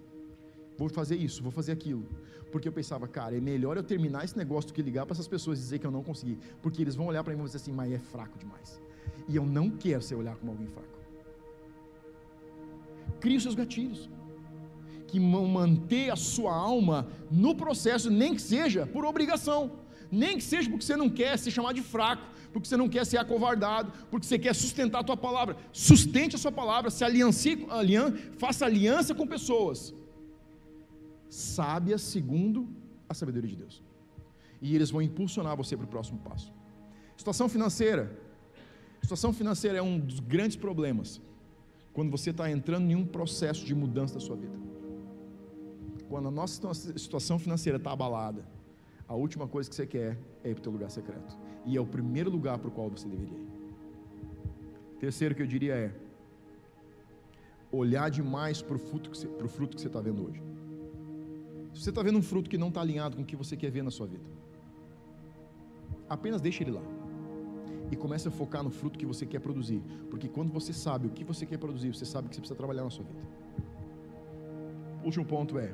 vou 0.77 0.89
fazer 0.89 1.17
isso, 1.17 1.43
vou 1.43 1.53
fazer 1.53 1.73
aquilo. 1.73 2.07
Porque 2.51 2.69
eu 2.69 2.73
pensava, 2.73 3.07
cara, 3.09 3.37
é 3.37 3.41
melhor 3.41 3.77
eu 3.77 3.83
terminar 3.83 4.25
esse 4.25 4.37
negócio 4.37 4.69
do 4.69 4.75
que 4.75 4.83
ligar 4.83 5.05
para 5.05 5.15
essas 5.15 5.29
pessoas 5.29 5.59
e 5.59 5.63
dizer 5.63 5.79
que 5.79 5.87
eu 5.87 5.91
não 5.91 6.03
consegui. 6.03 6.39
Porque 6.63 6.81
eles 6.83 6.95
vão 6.95 7.07
olhar 7.07 7.23
para 7.25 7.33
mim 7.33 7.39
e 7.39 7.43
vão 7.43 7.47
dizer 7.47 7.59
assim, 7.59 7.73
mas 7.73 7.93
é 7.93 7.99
fraco 7.99 8.39
demais. 8.39 8.81
E 9.29 9.37
eu 9.37 9.45
não 9.45 9.71
quero 9.71 10.03
ser 10.03 10.15
olhar 10.15 10.37
como 10.37 10.53
alguém 10.53 10.67
fraco. 10.67 10.89
Crie 13.21 13.37
os 13.37 13.43
seus 13.43 13.55
gatilhos. 13.55 14.09
Que 15.09 15.19
manter 15.21 16.11
a 16.11 16.17
sua 16.17 16.55
alma 16.55 17.09
no 17.31 17.55
processo, 17.55 18.11
nem 18.11 18.35
que 18.35 18.43
seja 18.43 18.87
por 18.87 19.05
obrigação. 19.05 19.73
Nem 20.11 20.37
que 20.39 20.45
seja 20.45 20.71
porque 20.71 20.85
você 20.85 20.97
não 20.97 21.11
quer 21.11 21.37
se 21.39 21.51
chamar 21.51 21.73
de 21.73 21.83
fraco, 21.83 22.25
porque 22.53 22.69
você 22.69 22.77
não 22.77 22.89
quer 22.89 23.05
ser 23.05 23.19
acovardado, 23.19 23.93
porque 24.11 24.25
você 24.27 24.39
quer 24.39 24.55
sustentar 24.55 25.01
a 25.01 25.05
tua 25.05 25.17
palavra. 25.17 25.57
Sustente 25.73 26.37
a 26.37 26.39
sua 26.39 26.53
palavra, 26.53 26.91
se 26.91 27.03
aliancie, 27.03 27.67
alian, 27.71 28.13
faça 28.39 28.65
aliança 28.65 29.15
com 29.15 29.27
pessoas 29.27 29.93
sábias 31.29 32.03
segundo 32.03 32.69
a 33.09 33.15
sabedoria 33.15 33.51
de 33.51 33.57
Deus. 33.57 33.83
E 34.61 34.75
eles 34.75 34.91
vão 34.91 35.03
impulsionar 35.03 35.57
você 35.57 35.77
para 35.77 35.85
o 35.85 35.89
próximo 35.89 36.19
passo. 36.21 36.53
Situação 37.17 37.49
financeira. 37.49 38.17
Situação 39.03 39.33
financeira 39.33 39.79
é 39.79 39.83
um 39.83 39.99
dos 39.99 40.21
grandes 40.21 40.57
problemas 40.57 41.21
quando 41.93 42.11
você 42.11 42.31
está 42.31 42.51
entrando 42.51 42.91
em 42.91 42.95
um 42.95 43.07
processo 43.07 43.65
de 43.65 43.75
mudança 43.75 44.15
da 44.15 44.21
sua 44.21 44.37
vida. 44.37 44.59
Quando 46.09 46.29
a 46.29 46.31
nossa 46.31 46.75
situação 46.75 47.39
financeira 47.39 47.79
está 47.79 47.93
abalada, 47.93 48.45
a 49.09 49.15
última 49.15 49.47
coisa 49.47 49.69
que 49.69 49.77
você 49.77 49.87
quer 49.87 50.19
é 50.43 50.51
ir 50.51 50.61
para 50.61 50.69
o 50.69 50.73
lugar 50.73 50.91
secreto. 50.91 51.37
E 51.65 51.77
é 51.77 51.81
o 51.81 51.87
primeiro 51.87 52.31
lugar 52.31 52.59
para 52.59 52.69
o 52.69 52.71
qual 52.71 52.91
você 52.91 53.09
deveria 53.09 53.39
ir. 53.39 53.49
Terceiro 54.99 55.35
que 55.35 55.43
eu 55.43 55.47
diria 55.47 55.75
é 55.75 55.95
olhar 57.71 58.11
demais 58.11 58.63
para 58.63 58.77
o 58.77 58.79
fruto 58.79 59.11
que 59.11 59.81
você 59.81 59.87
está 59.87 60.01
vendo 60.01 60.27
hoje. 60.27 60.43
Você 61.79 61.91
está 61.91 62.03
vendo 62.03 62.19
um 62.19 62.23
fruto 62.23 62.49
que 62.49 62.57
não 62.57 62.69
está 62.69 62.81
alinhado 62.81 63.17
com 63.17 63.23
o 63.23 63.25
que 63.25 63.37
você 63.37 63.57
quer 63.57 63.71
ver 63.71 63.83
na 63.83 63.91
sua 63.91 64.07
vida, 64.07 64.25
apenas 66.09 66.41
deixe 66.41 66.63
ele 66.65 66.71
lá. 66.71 66.83
E 67.91 67.95
comece 67.95 68.27
a 68.27 68.31
focar 68.31 68.65
no 68.65 68.71
fruto 68.71 68.99
que 68.99 69.07
você 69.07 69.25
quer 69.25 69.39
produzir. 69.39 69.81
Porque 70.11 70.27
quando 70.27 70.53
você 70.53 70.73
sabe 70.73 71.07
o 71.07 71.11
que 71.11 71.23
você 71.23 71.47
quer 71.47 71.59
produzir, 71.59 71.95
você 71.95 72.05
sabe 72.05 72.29
que 72.29 72.35
você 72.35 72.41
precisa 72.41 72.57
trabalhar 72.57 72.83
na 72.83 72.91
sua 72.91 73.05
vida. 73.05 73.21
O 75.03 75.07
último 75.07 75.25
ponto 75.25 75.57
é: 75.59 75.73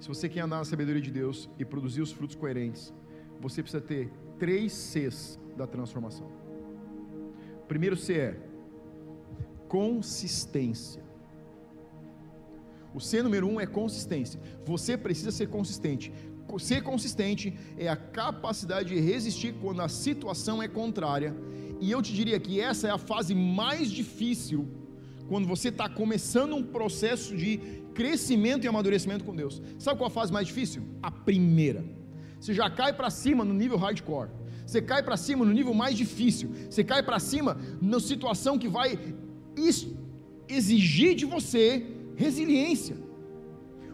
se 0.00 0.08
você 0.08 0.28
quer 0.28 0.40
andar 0.40 0.58
na 0.58 0.64
sabedoria 0.64 1.00
de 1.00 1.12
Deus 1.12 1.48
e 1.58 1.64
produzir 1.64 2.00
os 2.00 2.10
frutos 2.10 2.34
coerentes, 2.34 2.92
você 3.40 3.62
precisa 3.62 3.80
ter 3.80 4.10
três 4.38 4.72
Cs 4.72 5.38
da 5.56 5.66
transformação. 5.66 6.26
primeiro 7.68 7.96
C 7.96 8.14
é 8.14 8.40
consistência. 9.68 11.02
O 12.94 13.00
C 13.00 13.22
número 13.22 13.46
um 13.46 13.60
é 13.60 13.66
consistência. 13.66 14.40
Você 14.64 14.96
precisa 14.96 15.30
ser 15.30 15.48
consistente. 15.48 16.12
Ser 16.58 16.82
consistente 16.82 17.54
é 17.78 17.88
a 17.88 17.96
capacidade 17.96 18.90
de 18.90 19.00
resistir 19.00 19.54
quando 19.54 19.80
a 19.80 19.88
situação 19.88 20.62
é 20.62 20.68
contrária. 20.68 21.34
E 21.80 21.90
eu 21.90 22.02
te 22.02 22.12
diria 22.12 22.38
que 22.38 22.60
essa 22.60 22.88
é 22.88 22.90
a 22.90 22.98
fase 22.98 23.34
mais 23.34 23.90
difícil 23.90 24.68
quando 25.28 25.48
você 25.48 25.68
está 25.68 25.88
começando 25.88 26.54
um 26.54 26.62
processo 26.62 27.34
de 27.34 27.58
crescimento 27.94 28.64
e 28.64 28.68
amadurecimento 28.68 29.24
com 29.24 29.34
Deus. 29.34 29.62
Sabe 29.78 29.98
qual 29.98 30.08
a 30.08 30.10
fase 30.10 30.32
mais 30.32 30.46
difícil? 30.46 30.82
A 31.02 31.10
primeira. 31.10 31.84
Você 32.38 32.52
já 32.52 32.68
cai 32.68 32.92
para 32.92 33.08
cima 33.08 33.44
no 33.44 33.54
nível 33.54 33.78
hardcore. 33.78 34.28
Você 34.66 34.82
cai 34.82 35.02
para 35.02 35.16
cima 35.16 35.44
no 35.44 35.52
nível 35.52 35.72
mais 35.72 35.96
difícil. 35.96 36.50
Você 36.68 36.84
cai 36.84 37.02
para 37.02 37.18
cima 37.18 37.56
na 37.80 37.98
situação 37.98 38.58
que 38.58 38.68
vai 38.68 38.98
exigir 40.48 41.14
de 41.14 41.24
você 41.24 41.86
resiliência. 42.16 42.96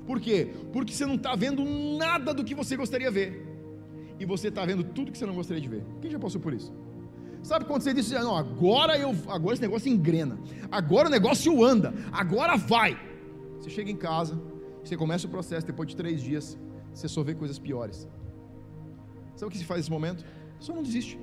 Por 0.06 0.20
quê? 0.20 0.50
Porque 0.72 0.92
você 0.92 1.04
não 1.04 1.16
está 1.16 1.34
vendo 1.34 1.64
nada 1.64 2.32
do 2.32 2.44
que 2.44 2.54
você 2.54 2.76
gostaria 2.76 3.08
de 3.08 3.14
ver. 3.14 3.46
E 4.18 4.24
você 4.24 4.48
está 4.48 4.64
vendo 4.64 4.82
tudo 4.82 5.12
que 5.12 5.18
você 5.18 5.26
não 5.26 5.34
gostaria 5.34 5.60
de 5.60 5.68
ver. 5.68 5.84
Quem 6.00 6.10
já 6.10 6.18
passou 6.18 6.40
por 6.40 6.52
isso? 6.52 6.72
Sabe 7.42 7.64
quando 7.66 7.82
você 7.82 7.94
disse, 7.94 8.14
não, 8.14 8.36
agora 8.36 8.98
eu, 8.98 9.14
agora 9.28 9.54
esse 9.54 9.62
negócio 9.62 9.88
engrena, 9.90 10.38
agora 10.70 11.08
o 11.08 11.10
negócio 11.10 11.64
anda, 11.64 11.94
agora 12.10 12.56
vai. 12.56 12.98
Você 13.60 13.70
chega 13.70 13.90
em 13.90 13.96
casa, 13.96 14.40
você 14.82 14.96
começa 14.96 15.26
o 15.26 15.30
processo, 15.30 15.66
depois 15.66 15.88
de 15.88 15.96
três 15.96 16.22
dias, 16.22 16.58
você 16.92 17.06
só 17.06 17.22
vê 17.22 17.34
coisas 17.34 17.58
piores. 17.58 18.08
Sabe 19.36 19.48
o 19.48 19.50
que 19.50 19.58
se 19.58 19.64
faz 19.64 19.80
nesse 19.80 19.90
momento? 19.90 20.24
Só 20.58 20.74
não 20.74 20.82
desiste. 20.82 21.18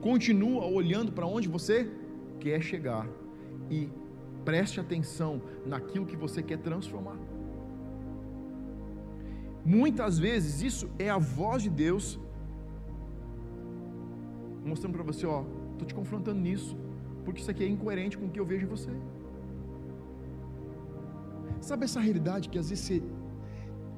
Continua 0.00 0.66
olhando 0.66 1.10
para 1.10 1.26
onde 1.26 1.48
você 1.48 1.90
quer 2.38 2.62
chegar 2.62 3.08
e 3.70 3.88
Preste 4.44 4.80
atenção 4.80 5.40
naquilo 5.66 6.06
que 6.06 6.16
você 6.16 6.42
quer 6.42 6.58
transformar. 6.58 7.18
Muitas 9.64 10.18
vezes 10.18 10.60
isso 10.62 10.90
é 10.98 11.08
a 11.08 11.18
voz 11.18 11.62
de 11.62 11.70
Deus 11.70 12.18
mostrando 14.64 14.94
para 14.94 15.02
você, 15.02 15.26
ó, 15.26 15.44
estou 15.72 15.86
te 15.86 15.94
confrontando 15.94 16.40
nisso, 16.40 16.76
porque 17.24 17.40
isso 17.40 17.50
aqui 17.50 17.62
é 17.64 17.68
incoerente 17.68 18.16
com 18.16 18.26
o 18.26 18.30
que 18.30 18.40
eu 18.40 18.46
vejo 18.46 18.64
em 18.66 18.68
você. 18.68 18.90
Sabe 21.60 21.84
essa 21.84 22.00
realidade 22.00 22.48
que 22.48 22.58
às 22.58 22.70
vezes 22.70 22.84
você 22.84 23.02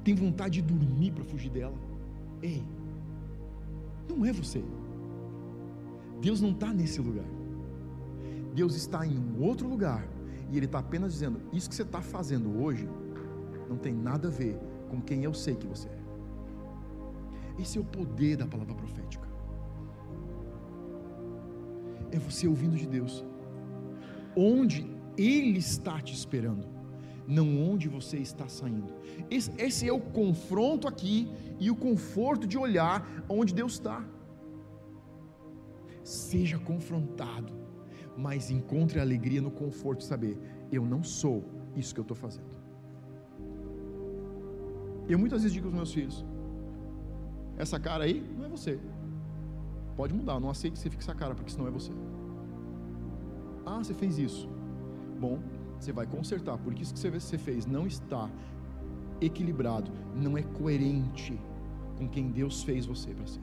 tem 0.03 0.13
vontade 0.15 0.61
de 0.61 0.73
dormir 0.73 1.11
para 1.11 1.23
fugir 1.23 1.49
dela? 1.49 1.75
Ei, 2.41 2.63
não 4.09 4.25
é 4.25 4.31
você. 4.31 4.63
Deus 6.21 6.41
não 6.41 6.51
está 6.51 6.73
nesse 6.73 7.01
lugar. 7.01 7.25
Deus 8.53 8.75
está 8.75 9.05
em 9.05 9.17
um 9.17 9.43
outro 9.43 9.67
lugar 9.67 10.07
e 10.51 10.57
Ele 10.57 10.65
está 10.65 10.79
apenas 10.79 11.13
dizendo: 11.13 11.41
Isso 11.51 11.69
que 11.69 11.75
você 11.75 11.83
está 11.83 12.01
fazendo 12.01 12.61
hoje 12.61 12.89
não 13.69 13.77
tem 13.77 13.93
nada 13.93 14.27
a 14.27 14.31
ver 14.31 14.57
com 14.89 15.01
quem 15.01 15.23
eu 15.23 15.33
sei 15.33 15.55
que 15.55 15.67
você 15.67 15.87
é. 15.87 15.97
Esse 17.59 17.77
é 17.77 17.81
o 17.81 17.83
poder 17.83 18.37
da 18.37 18.47
palavra 18.47 18.75
profética. 18.75 19.27
É 22.11 22.19
você 22.19 22.47
ouvindo 22.47 22.77
de 22.77 22.87
Deus, 22.87 23.25
onde 24.35 24.89
Ele 25.17 25.59
está 25.59 25.99
te 25.99 26.13
esperando, 26.13 26.67
não 27.27 27.69
onde 27.69 27.89
você 27.89 28.17
está 28.17 28.47
saindo. 28.47 28.93
Esse, 29.29 29.51
esse 29.57 29.87
é 29.87 29.91
o 29.91 29.99
confronto 29.99 30.87
aqui 30.87 31.27
e 31.59 31.69
o 31.69 31.75
conforto 31.75 32.47
de 32.47 32.57
olhar 32.57 33.05
onde 33.27 33.53
Deus 33.53 33.73
está. 33.73 34.05
Seja 36.03 36.57
confrontado 36.57 37.66
mas 38.17 38.49
encontre 38.49 38.99
alegria 38.99 39.41
no 39.41 39.51
conforto 39.51 39.99
de 39.99 40.05
saber: 40.05 40.37
eu 40.71 40.83
não 40.85 41.03
sou 41.03 41.43
isso 41.75 41.93
que 41.93 41.99
eu 41.99 42.03
estou 42.03 42.17
fazendo. 42.17 42.57
Eu 45.07 45.17
muitas 45.17 45.43
vezes 45.43 45.53
digo 45.53 45.67
aos 45.67 45.75
meus 45.75 45.93
filhos: 45.93 46.25
essa 47.57 47.79
cara 47.79 48.03
aí 48.05 48.21
não 48.37 48.45
é 48.45 48.49
você. 48.49 48.79
Pode 49.95 50.13
mudar, 50.13 50.39
não 50.39 50.49
aceito 50.49 50.73
que 50.73 50.79
você 50.79 50.89
fique 50.89 51.03
essa 51.03 51.15
cara, 51.15 51.33
porque 51.33 51.51
senão 51.51 51.67
é 51.67 51.71
você. 51.71 51.91
Ah, 53.65 53.77
você 53.77 53.93
fez 53.93 54.17
isso. 54.17 54.47
Bom, 55.19 55.39
você 55.79 55.91
vai 55.91 56.05
consertar, 56.05 56.57
porque 56.57 56.83
isso 56.83 56.93
que 56.93 56.99
você 56.99 57.37
fez 57.37 57.65
não 57.65 57.87
está 57.87 58.29
equilibrado, 59.19 59.91
não 60.15 60.37
é 60.37 60.43
coerente 60.43 61.39
com 61.97 62.07
quem 62.07 62.29
Deus 62.29 62.63
fez 62.63 62.85
você 62.85 63.11
para 63.11 63.25
ser. 63.25 63.41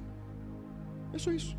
É 1.13 1.19
só 1.19 1.33
isso. 1.33 1.57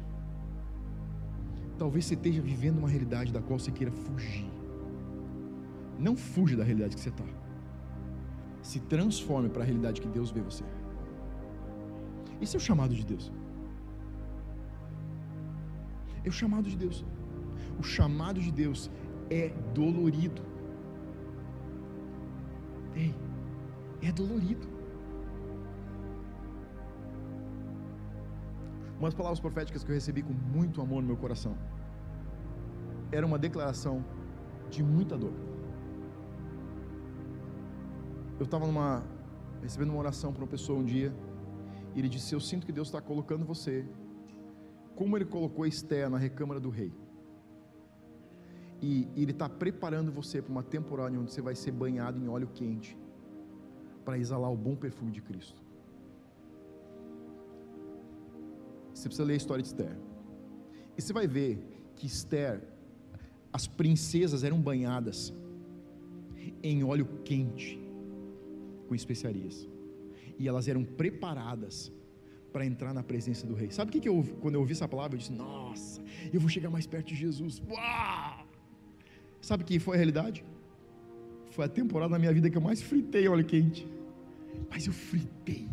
Talvez 1.78 2.06
você 2.06 2.14
esteja 2.14 2.42
vivendo 2.42 2.78
uma 2.78 2.90
realidade 2.90 3.32
da 3.32 3.42
qual 3.42 3.60
você 3.60 3.72
queira 3.72 3.92
fugir. 3.92 4.50
Não 6.00 6.16
fuja 6.16 6.56
da 6.56 6.64
realidade 6.64 6.96
que 6.96 7.02
você 7.02 7.10
está. 7.10 7.26
Se 8.62 8.80
transforme 8.80 9.50
para 9.50 9.62
a 9.64 9.66
realidade 9.66 10.02
que 10.02 10.08
Deus 10.08 10.32
vê 10.32 10.42
você. 10.42 10.64
Esse 12.42 12.56
é 12.56 12.58
o 12.58 12.62
chamado 12.62 12.94
de 12.94 13.06
Deus. 13.06 13.32
É 16.24 16.30
o 16.30 16.32
chamado 16.32 16.70
de 16.70 16.76
Deus. 16.76 17.06
o 17.80 17.84
chamado 17.84 18.40
de 18.40 18.52
Deus 18.52 18.90
é 19.30 19.50
dolorido. 19.74 20.42
Ei, 22.96 23.14
é 24.02 24.12
dolorido. 24.12 24.75
Uma 29.06 29.10
das 29.12 29.18
palavras 29.18 29.40
proféticas 29.40 29.84
que 29.84 29.92
eu 29.92 29.94
recebi 29.94 30.24
com 30.24 30.34
muito 30.34 30.82
amor 30.82 31.00
no 31.00 31.10
meu 31.10 31.16
coração 31.16 31.56
era 33.12 33.24
uma 33.24 33.38
declaração 33.38 34.04
de 34.68 34.82
muita 34.82 35.16
dor. 35.16 35.34
Eu 38.40 38.46
estava 38.46 38.66
numa 38.66 39.04
recebendo 39.62 39.90
uma 39.92 40.00
oração 40.00 40.34
para 40.34 40.42
uma 40.42 40.48
pessoa 40.48 40.80
um 40.80 40.84
dia 40.84 41.14
e 41.94 42.00
ele 42.00 42.10
disse: 42.10 42.34
Eu 42.34 42.40
sinto 42.40 42.66
que 42.66 42.72
Deus 42.72 42.88
está 42.88 43.00
colocando 43.00 43.46
você, 43.46 43.88
como 44.96 45.16
Ele 45.16 45.26
colocou 45.26 45.68
Esther 45.68 46.10
na 46.10 46.18
recâmara 46.18 46.60
do 46.60 46.72
rei. 46.72 46.92
E, 48.82 49.08
e 49.16 49.22
Ele 49.22 49.34
está 49.34 49.48
preparando 49.48 50.12
você 50.12 50.42
para 50.42 50.52
uma 50.52 50.64
temporada 50.64 51.16
onde 51.16 51.32
você 51.32 51.44
vai 51.44 51.54
ser 51.54 51.74
banhado 51.74 52.18
em 52.18 52.28
óleo 52.28 52.50
quente, 52.56 52.98
para 54.04 54.18
exalar 54.18 54.52
o 54.52 54.58
bom 54.58 54.76
perfume 54.76 55.12
de 55.12 55.22
Cristo. 55.22 55.65
Você 59.06 59.10
precisa 59.10 59.28
ler 59.28 59.34
a 59.34 59.38
história 59.38 59.62
de 59.62 59.68
Esther. 59.68 59.96
E 60.98 61.02
você 61.02 61.14
vai 61.14 61.28
ver 61.28 61.60
que 61.96 62.08
Esther, 62.08 62.60
as 63.54 63.68
princesas 63.68 64.44
eram 64.44 64.60
banhadas 64.60 65.32
em 66.64 66.84
óleo 66.84 67.08
quente, 67.24 67.80
com 68.88 68.96
especiarias 68.96 69.68
e 70.40 70.48
elas 70.48 70.68
eram 70.68 70.84
preparadas 70.84 71.92
para 72.52 72.66
entrar 72.66 72.96
na 72.96 73.04
presença 73.04 73.46
do 73.46 73.54
rei. 73.54 73.70
Sabe 73.70 73.90
o 73.90 73.92
que, 73.92 74.00
que 74.00 74.10
eu, 74.10 74.24
quando 74.42 74.56
eu 74.56 74.62
ouvi 74.62 74.72
essa 74.72 74.88
palavra, 74.88 75.14
eu 75.16 75.20
disse: 75.20 75.32
Nossa, 75.32 76.02
eu 76.34 76.40
vou 76.40 76.50
chegar 76.50 76.72
mais 76.72 76.88
perto 76.88 77.10
de 77.10 77.16
Jesus. 77.16 77.62
Uau! 77.70 78.48
Sabe 79.40 79.62
o 79.62 79.66
que 79.68 79.78
foi 79.78 79.98
a 79.98 79.98
realidade? 79.98 80.44
Foi 81.52 81.66
a 81.66 81.70
temporada 81.70 82.14
da 82.14 82.18
minha 82.18 82.34
vida 82.34 82.50
que 82.50 82.58
eu 82.58 82.62
mais 82.62 82.82
fritei 82.82 83.28
óleo 83.28 83.46
quente. 83.46 83.88
Mas 84.68 84.88
eu 84.88 84.94
fritei. 84.94 85.70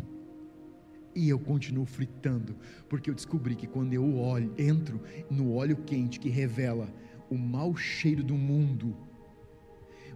E 1.15 1.29
eu 1.29 1.37
continuo 1.37 1.85
fritando, 1.85 2.55
porque 2.89 3.09
eu 3.09 3.13
descobri 3.13 3.55
que 3.55 3.67
quando 3.67 3.93
eu 3.93 4.17
olho, 4.17 4.53
entro 4.57 4.99
no 5.29 5.53
óleo 5.53 5.77
quente 5.77 6.19
que 6.19 6.29
revela 6.29 6.87
o 7.29 7.37
mau 7.37 7.75
cheiro 7.75 8.23
do 8.23 8.35
mundo, 8.35 8.95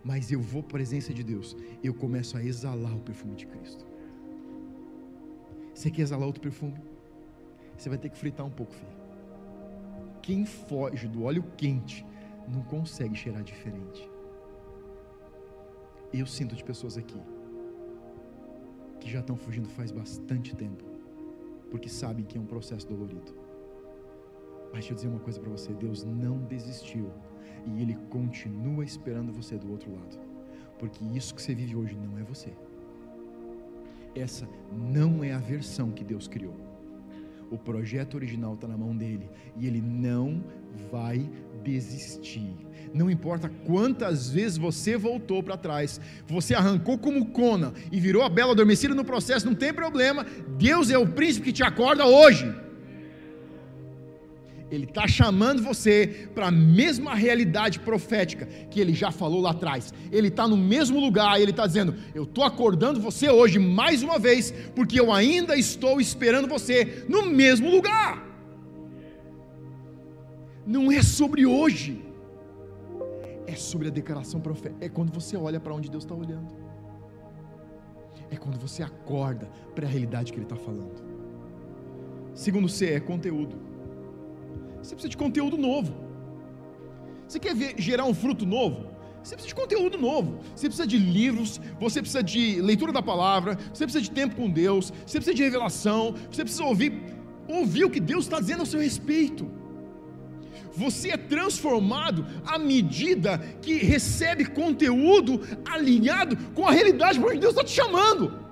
mas 0.04 0.32
eu 0.32 0.42
vou 0.42 0.62
a 0.62 0.64
presença 0.64 1.14
de 1.14 1.24
Deus, 1.24 1.56
eu 1.84 1.94
começo 1.94 2.38
a 2.38 2.44
exalar 2.44 2.96
o 2.96 3.02
perfume 3.02 3.36
de 3.36 3.46
Cristo. 3.46 3.86
Você 5.74 5.92
quer 5.92 6.02
exalar 6.02 6.26
outro 6.26 6.42
perfume? 6.42 6.80
Você 7.78 7.90
vai 7.90 7.98
ter 8.00 8.10
que 8.10 8.18
fritar 8.18 8.46
um 8.46 8.50
pouco, 8.50 8.74
filho. 8.74 8.98
Quem 10.24 10.46
foge 10.46 11.08
do 11.08 11.24
óleo 11.24 11.44
quente 11.56 12.04
não 12.48 12.64
consegue 12.64 13.16
cheirar 13.16 13.44
diferente. 13.44 14.10
Eu 16.12 16.26
sinto 16.26 16.56
de 16.56 16.64
pessoas 16.64 16.98
aqui 16.98 17.20
que 19.00 19.10
já 19.10 19.20
estão 19.20 19.36
fugindo 19.36 19.68
faz 19.70 19.92
bastante 19.92 20.56
tempo, 20.56 20.84
porque 21.70 21.90
sabem 21.90 22.26
que 22.26 22.38
é 22.38 22.42
um 22.42 22.46
processo 22.46 22.88
dolorido. 22.88 23.34
Mas 24.66 24.82
deixa 24.82 24.92
eu 24.92 24.96
dizer 24.96 25.08
uma 25.08 25.20
coisa 25.20 25.40
para 25.40 25.50
você: 25.50 25.74
Deus 25.74 26.04
não 26.04 26.38
desistiu 26.40 27.12
e 27.66 27.82
Ele 27.82 27.96
continua 28.10 28.84
esperando 28.84 29.32
você 29.32 29.58
do 29.58 29.72
outro 29.72 29.92
lado, 29.94 30.20
porque 30.80 31.04
isso 31.06 31.34
que 31.34 31.42
você 31.42 31.56
vive 31.56 31.76
hoje 31.76 31.96
não 31.96 32.18
é 32.18 32.24
você. 32.24 32.52
Essa 34.16 34.48
não 34.72 35.24
é 35.24 35.32
a 35.32 35.40
versão 35.40 35.92
que 35.92 36.04
Deus 36.04 36.28
criou. 36.28 36.67
O 37.50 37.58
projeto 37.58 38.16
original 38.16 38.56
está 38.56 38.68
na 38.68 38.78
mão 38.78 38.96
dele 38.96 39.30
e 39.56 39.68
ele 39.68 39.82
não 39.82 40.44
vai 40.92 41.30
desistir. 41.64 42.56
Não 42.94 43.10
importa 43.10 43.52
quantas 43.66 44.30
vezes 44.30 44.58
você 44.58 44.98
voltou 44.98 45.42
para 45.42 45.58
trás, 45.58 46.00
você 46.28 46.54
arrancou 46.54 46.98
como 46.98 47.28
cona 47.28 47.74
e 47.92 48.00
virou 48.00 48.24
a 48.24 48.30
bela 48.30 48.52
adormecida 48.52 48.94
no 48.96 49.06
processo, 49.06 49.46
não 49.46 49.56
tem 49.56 49.74
problema. 49.74 50.26
Deus 50.58 50.90
é 50.90 50.98
o 50.98 51.08
príncipe 51.08 51.48
que 51.48 51.54
te 51.54 51.64
acorda 51.64 52.06
hoje. 52.06 52.67
Ele 54.70 54.84
está 54.84 55.08
chamando 55.08 55.64
você 55.64 56.30
para 56.36 56.48
a 56.48 56.52
mesma 56.52 57.16
realidade 57.16 57.80
profética 57.80 58.46
que 58.70 58.80
ele 58.80 58.94
já 58.94 59.12
falou 59.12 59.40
lá 59.40 59.52
atrás. 59.52 59.94
Ele 60.12 60.28
está 60.28 60.48
no 60.48 60.58
mesmo 60.58 61.00
lugar 61.00 61.40
e 61.40 61.44
ele 61.44 61.52
está 61.52 61.66
dizendo: 61.66 61.96
Eu 62.14 62.24
estou 62.24 62.44
acordando 62.44 63.00
você 63.00 63.30
hoje 63.30 63.60
mais 63.60 64.04
uma 64.04 64.20
vez, 64.20 64.52
porque 64.76 65.00
eu 65.00 65.12
ainda 65.12 65.56
estou 65.56 66.02
esperando 66.02 66.48
você 66.48 67.06
no 67.08 67.26
mesmo 67.28 67.70
lugar. 67.70 68.26
Não 70.66 70.92
é 70.92 71.02
sobre 71.02 71.46
hoje, 71.46 72.04
é 73.46 73.56
sobre 73.56 73.88
a 73.88 73.92
declaração 73.92 74.42
profética. 74.42 74.86
É 74.86 74.90
quando 74.90 75.14
você 75.14 75.38
olha 75.38 75.62
para 75.62 75.74
onde 75.74 75.90
Deus 75.90 76.04
está 76.04 76.14
olhando, 76.14 76.54
é 78.30 78.36
quando 78.36 78.60
você 78.60 78.84
acorda 78.84 79.50
para 79.74 79.86
a 79.86 79.90
realidade 79.90 80.34
que 80.34 80.38
Ele 80.38 80.46
está 80.46 80.58
falando. 80.58 81.02
Segundo 82.34 82.68
C, 82.68 82.88
é 82.92 83.00
conteúdo. 83.00 83.67
Você 84.82 84.96
precisa 84.96 85.10
de 85.10 85.18
conteúdo 85.18 85.58
novo. 85.58 85.94
Você 87.28 87.40
quer 87.40 87.56
ver, 87.56 87.76
gerar 87.78 88.06
um 88.06 88.14
fruto 88.14 88.46
novo? 88.46 88.88
Você 89.24 89.36
precisa 89.36 89.54
de 89.54 89.62
conteúdo 89.62 89.98
novo. 89.98 90.40
Você 90.56 90.68
precisa 90.68 90.88
de 90.88 90.98
livros, 90.98 91.60
você 91.80 92.02
precisa 92.02 92.24
de 92.24 92.62
leitura 92.62 92.94
da 92.94 93.02
palavra, 93.02 93.58
você 93.74 93.84
precisa 93.84 94.02
de 94.02 94.12
tempo 94.12 94.36
com 94.36 94.50
Deus, 94.50 94.94
você 95.06 95.18
precisa 95.18 95.36
de 95.36 95.44
revelação, 95.44 96.16
você 96.32 96.44
precisa 96.44 96.64
ouvir, 96.64 96.94
ouvir 97.48 97.84
o 97.84 97.90
que 97.90 98.00
Deus 98.00 98.26
está 98.26 98.40
dizendo 98.40 98.62
ao 98.62 98.66
seu 98.66 98.80
respeito. 98.80 99.50
Você 100.72 101.10
é 101.10 101.18
transformado 101.18 102.26
à 102.46 102.58
medida 102.58 103.40
que 103.62 103.78
recebe 103.78 104.46
conteúdo 104.46 105.42
alinhado 105.66 106.38
com 106.54 106.68
a 106.68 106.72
realidade 106.72 107.20
para 107.20 107.30
onde 107.30 107.40
Deus 107.40 107.54
está 107.54 107.64
te 107.64 107.72
chamando. 107.72 108.47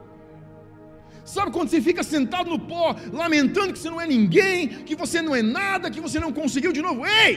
Sabe 1.26 1.50
quando 1.52 1.70
você 1.70 1.82
fica 1.82 2.04
sentado 2.04 2.52
no 2.52 2.60
pó, 2.60 2.96
lamentando 3.12 3.74
que 3.74 3.80
você 3.80 3.90
não 3.90 4.00
é 4.00 4.06
ninguém, 4.06 4.68
que 4.88 4.96
você 4.96 5.24
não 5.24 5.36
é 5.36 5.42
nada, 5.42 5.90
que 5.90 6.00
você 6.00 6.20
não 6.20 6.32
conseguiu 6.32 6.72
de 6.72 6.84
novo? 6.84 7.04
Ei! 7.04 7.34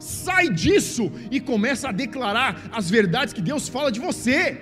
Sai 0.00 0.48
disso 0.48 1.10
e 1.30 1.38
começa 1.40 1.88
a 1.88 1.92
declarar 1.92 2.68
as 2.72 2.90
verdades 2.90 3.32
que 3.32 3.40
Deus 3.40 3.68
fala 3.68 3.92
de 3.92 4.00
você. 4.00 4.60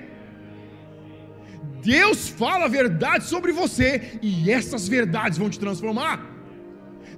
Deus 1.83 2.29
fala 2.29 2.67
a 2.67 2.69
verdade 2.69 3.25
sobre 3.25 3.51
você 3.51 4.19
e 4.21 4.51
essas 4.51 4.87
verdades 4.87 5.39
vão 5.39 5.49
te 5.49 5.59
transformar. 5.59 6.35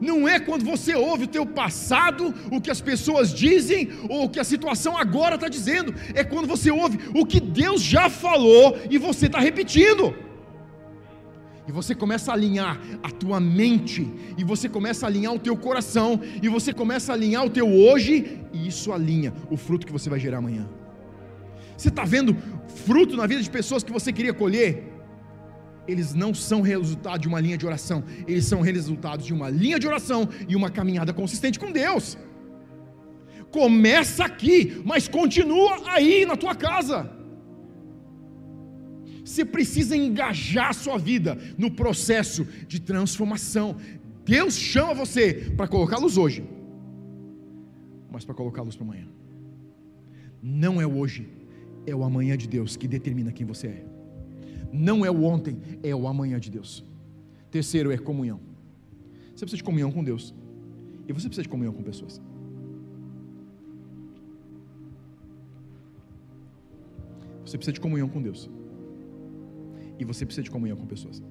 Não 0.00 0.28
é 0.28 0.38
quando 0.38 0.64
você 0.64 0.94
ouve 0.94 1.24
o 1.24 1.32
teu 1.36 1.44
passado, 1.44 2.32
o 2.52 2.60
que 2.60 2.70
as 2.70 2.80
pessoas 2.80 3.34
dizem 3.34 3.90
ou 4.08 4.24
o 4.24 4.28
que 4.28 4.38
a 4.38 4.44
situação 4.44 4.96
agora 4.96 5.34
está 5.34 5.48
dizendo. 5.48 5.92
É 6.14 6.22
quando 6.22 6.46
você 6.46 6.70
ouve 6.70 6.98
o 7.14 7.26
que 7.26 7.40
Deus 7.40 7.82
já 7.82 8.08
falou 8.08 8.78
e 8.88 8.96
você 8.96 9.26
está 9.26 9.40
repetindo 9.40 10.27
e 11.68 11.72
você 11.72 11.94
começa 11.94 12.30
a 12.30 12.34
alinhar 12.34 12.80
a 13.02 13.10
tua 13.10 13.38
mente, 13.38 14.10
e 14.38 14.42
você 14.42 14.70
começa 14.70 15.04
a 15.04 15.08
alinhar 15.08 15.34
o 15.34 15.38
teu 15.38 15.54
coração, 15.54 16.18
e 16.42 16.48
você 16.48 16.72
começa 16.72 17.12
a 17.12 17.14
alinhar 17.14 17.44
o 17.44 17.50
teu 17.50 17.68
hoje, 17.68 18.40
e 18.54 18.66
isso 18.66 18.90
alinha 18.90 19.34
o 19.50 19.56
fruto 19.56 19.86
que 19.86 19.92
você 19.92 20.08
vai 20.08 20.18
gerar 20.18 20.38
amanhã. 20.38 20.66
Você 21.76 21.88
está 21.88 22.04
vendo 22.04 22.34
fruto 22.86 23.16
na 23.16 23.26
vida 23.26 23.42
de 23.42 23.50
pessoas 23.50 23.84
que 23.84 23.92
você 23.92 24.10
queria 24.12 24.32
colher? 24.32 24.82
Eles 25.86 26.14
não 26.14 26.32
são 26.32 26.62
resultado 26.62 27.20
de 27.20 27.28
uma 27.28 27.38
linha 27.38 27.58
de 27.58 27.66
oração, 27.66 28.02
eles 28.26 28.46
são 28.46 28.62
resultados 28.62 29.26
de 29.26 29.34
uma 29.34 29.50
linha 29.50 29.78
de 29.78 29.86
oração 29.86 30.26
e 30.48 30.56
uma 30.56 30.70
caminhada 30.70 31.12
consistente 31.12 31.58
com 31.58 31.70
Deus. 31.70 32.16
Começa 33.50 34.24
aqui, 34.24 34.80
mas 34.86 35.06
continua 35.06 35.82
aí 35.90 36.24
na 36.24 36.36
tua 36.36 36.54
casa. 36.54 37.17
Você 39.28 39.44
precisa 39.44 39.94
engajar 39.94 40.70
a 40.70 40.72
sua 40.72 40.96
vida 40.96 41.36
no 41.58 41.70
processo 41.70 42.46
de 42.66 42.80
transformação. 42.80 43.76
Deus 44.24 44.54
chama 44.54 44.94
você 44.94 45.52
para 45.54 45.68
colocar 45.68 45.98
luz 45.98 46.16
hoje, 46.16 46.42
mas 48.10 48.24
para 48.24 48.34
colocar 48.34 48.62
luz 48.62 48.74
para 48.74 48.86
amanhã. 48.86 49.06
Não 50.42 50.80
é 50.80 50.86
o 50.86 50.96
hoje, 50.96 51.28
é 51.86 51.94
o 51.94 52.02
amanhã 52.02 52.38
de 52.38 52.48
Deus 52.48 52.74
que 52.74 52.88
determina 52.88 53.30
quem 53.30 53.46
você 53.46 53.66
é. 53.66 53.84
Não 54.72 55.04
é 55.04 55.10
o 55.10 55.22
ontem, 55.24 55.58
é 55.82 55.94
o 55.94 56.08
amanhã 56.08 56.40
de 56.40 56.50
Deus. 56.50 56.82
Terceiro 57.50 57.92
é 57.92 57.98
comunhão. 57.98 58.40
Você 59.34 59.44
precisa 59.44 59.58
de 59.58 59.64
comunhão 59.64 59.92
com 59.92 60.02
Deus. 60.02 60.34
E 61.06 61.12
você 61.12 61.26
precisa 61.28 61.42
de 61.42 61.50
comunhão 61.50 61.74
com 61.74 61.82
pessoas. 61.82 62.18
Você 67.44 67.58
precisa 67.58 67.74
de 67.74 67.80
comunhão 67.80 68.08
com 68.08 68.22
Deus. 68.22 68.48
E 69.98 70.04
você 70.04 70.24
precisa 70.24 70.44
de 70.44 70.50
comunhão 70.50 70.76
com 70.76 70.86
pessoas. 70.86 71.22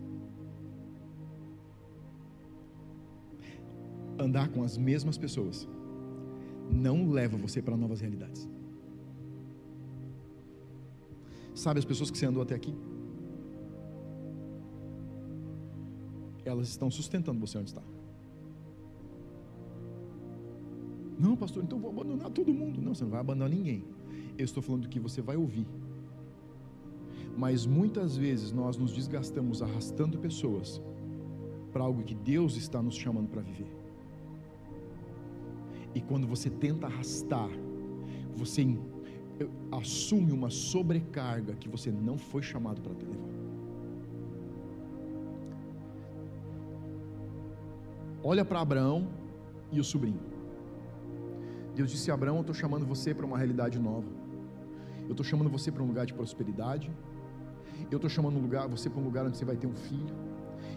Andar 4.19 4.49
com 4.49 4.63
as 4.63 4.77
mesmas 4.77 5.17
pessoas 5.17 5.67
não 6.69 7.09
leva 7.09 7.37
você 7.37 7.61
para 7.61 7.77
novas 7.77 8.01
realidades. 8.01 8.47
Sabe 11.53 11.79
as 11.79 11.85
pessoas 11.85 12.11
que 12.11 12.17
você 12.17 12.25
andou 12.25 12.43
até 12.43 12.55
aqui? 12.55 12.75
Elas 16.45 16.69
estão 16.69 16.89
sustentando 16.91 17.39
você 17.39 17.57
onde 17.57 17.69
está. 17.69 17.81
Não, 21.19 21.35
pastor, 21.35 21.63
então 21.63 21.79
vou 21.79 21.89
abandonar 21.89 22.29
todo 22.29 22.53
mundo. 22.53 22.79
Não, 22.79 22.93
você 22.93 23.03
não 23.03 23.11
vai 23.11 23.19
abandonar 23.19 23.49
ninguém. 23.49 23.83
Eu 24.37 24.45
estou 24.45 24.61
falando 24.61 24.83
do 24.83 24.89
que 24.89 24.99
você 24.99 25.21
vai 25.21 25.35
ouvir. 25.35 25.65
Mas 27.37 27.67
muitas 27.67 28.17
vezes 28.17 28.51
nós 28.51 28.77
nos 28.77 28.91
desgastamos 28.91 29.61
arrastando 29.61 30.17
pessoas 30.17 30.81
para 31.71 31.83
algo 31.83 32.03
que 32.03 32.15
Deus 32.15 32.57
está 32.57 32.81
nos 32.81 32.95
chamando 32.95 33.29
para 33.29 33.41
viver. 33.41 33.71
E 35.93 36.01
quando 36.01 36.25
você 36.25 36.49
tenta 36.49 36.87
arrastar, 36.87 37.49
você 38.35 38.63
assume 39.71 40.31
uma 40.31 40.49
sobrecarga 40.49 41.53
que 41.53 41.69
você 41.69 41.91
não 41.91 42.17
foi 42.17 42.41
chamado 42.41 42.81
para 42.81 42.93
levar. 42.93 43.37
Olha 48.23 48.43
para 48.43 48.59
Abraão 48.59 49.07
e 49.71 49.79
o 49.79 49.83
sobrinho. 49.83 50.19
Deus 51.75 51.91
disse 51.91 52.09
Abraão: 52.09 52.37
Eu 52.37 52.41
estou 52.41 52.55
chamando 52.55 52.85
você 52.85 53.13
para 53.13 53.25
uma 53.25 53.37
realidade 53.37 53.77
nova. 53.79 54.09
Eu 55.05 55.11
estou 55.11 55.23
chamando 55.23 55.49
você 55.49 55.71
para 55.71 55.83
um 55.83 55.87
lugar 55.87 56.05
de 56.07 56.13
prosperidade. 56.13 56.91
Eu 57.89 57.97
estou 57.97 58.09
chamando 58.09 58.39
lugar, 58.39 58.67
você 58.67 58.89
para 58.89 58.99
um 58.99 59.03
lugar 59.03 59.25
onde 59.25 59.37
você 59.37 59.45
vai 59.45 59.55
ter 59.55 59.67
um 59.67 59.75
filho. 59.75 60.15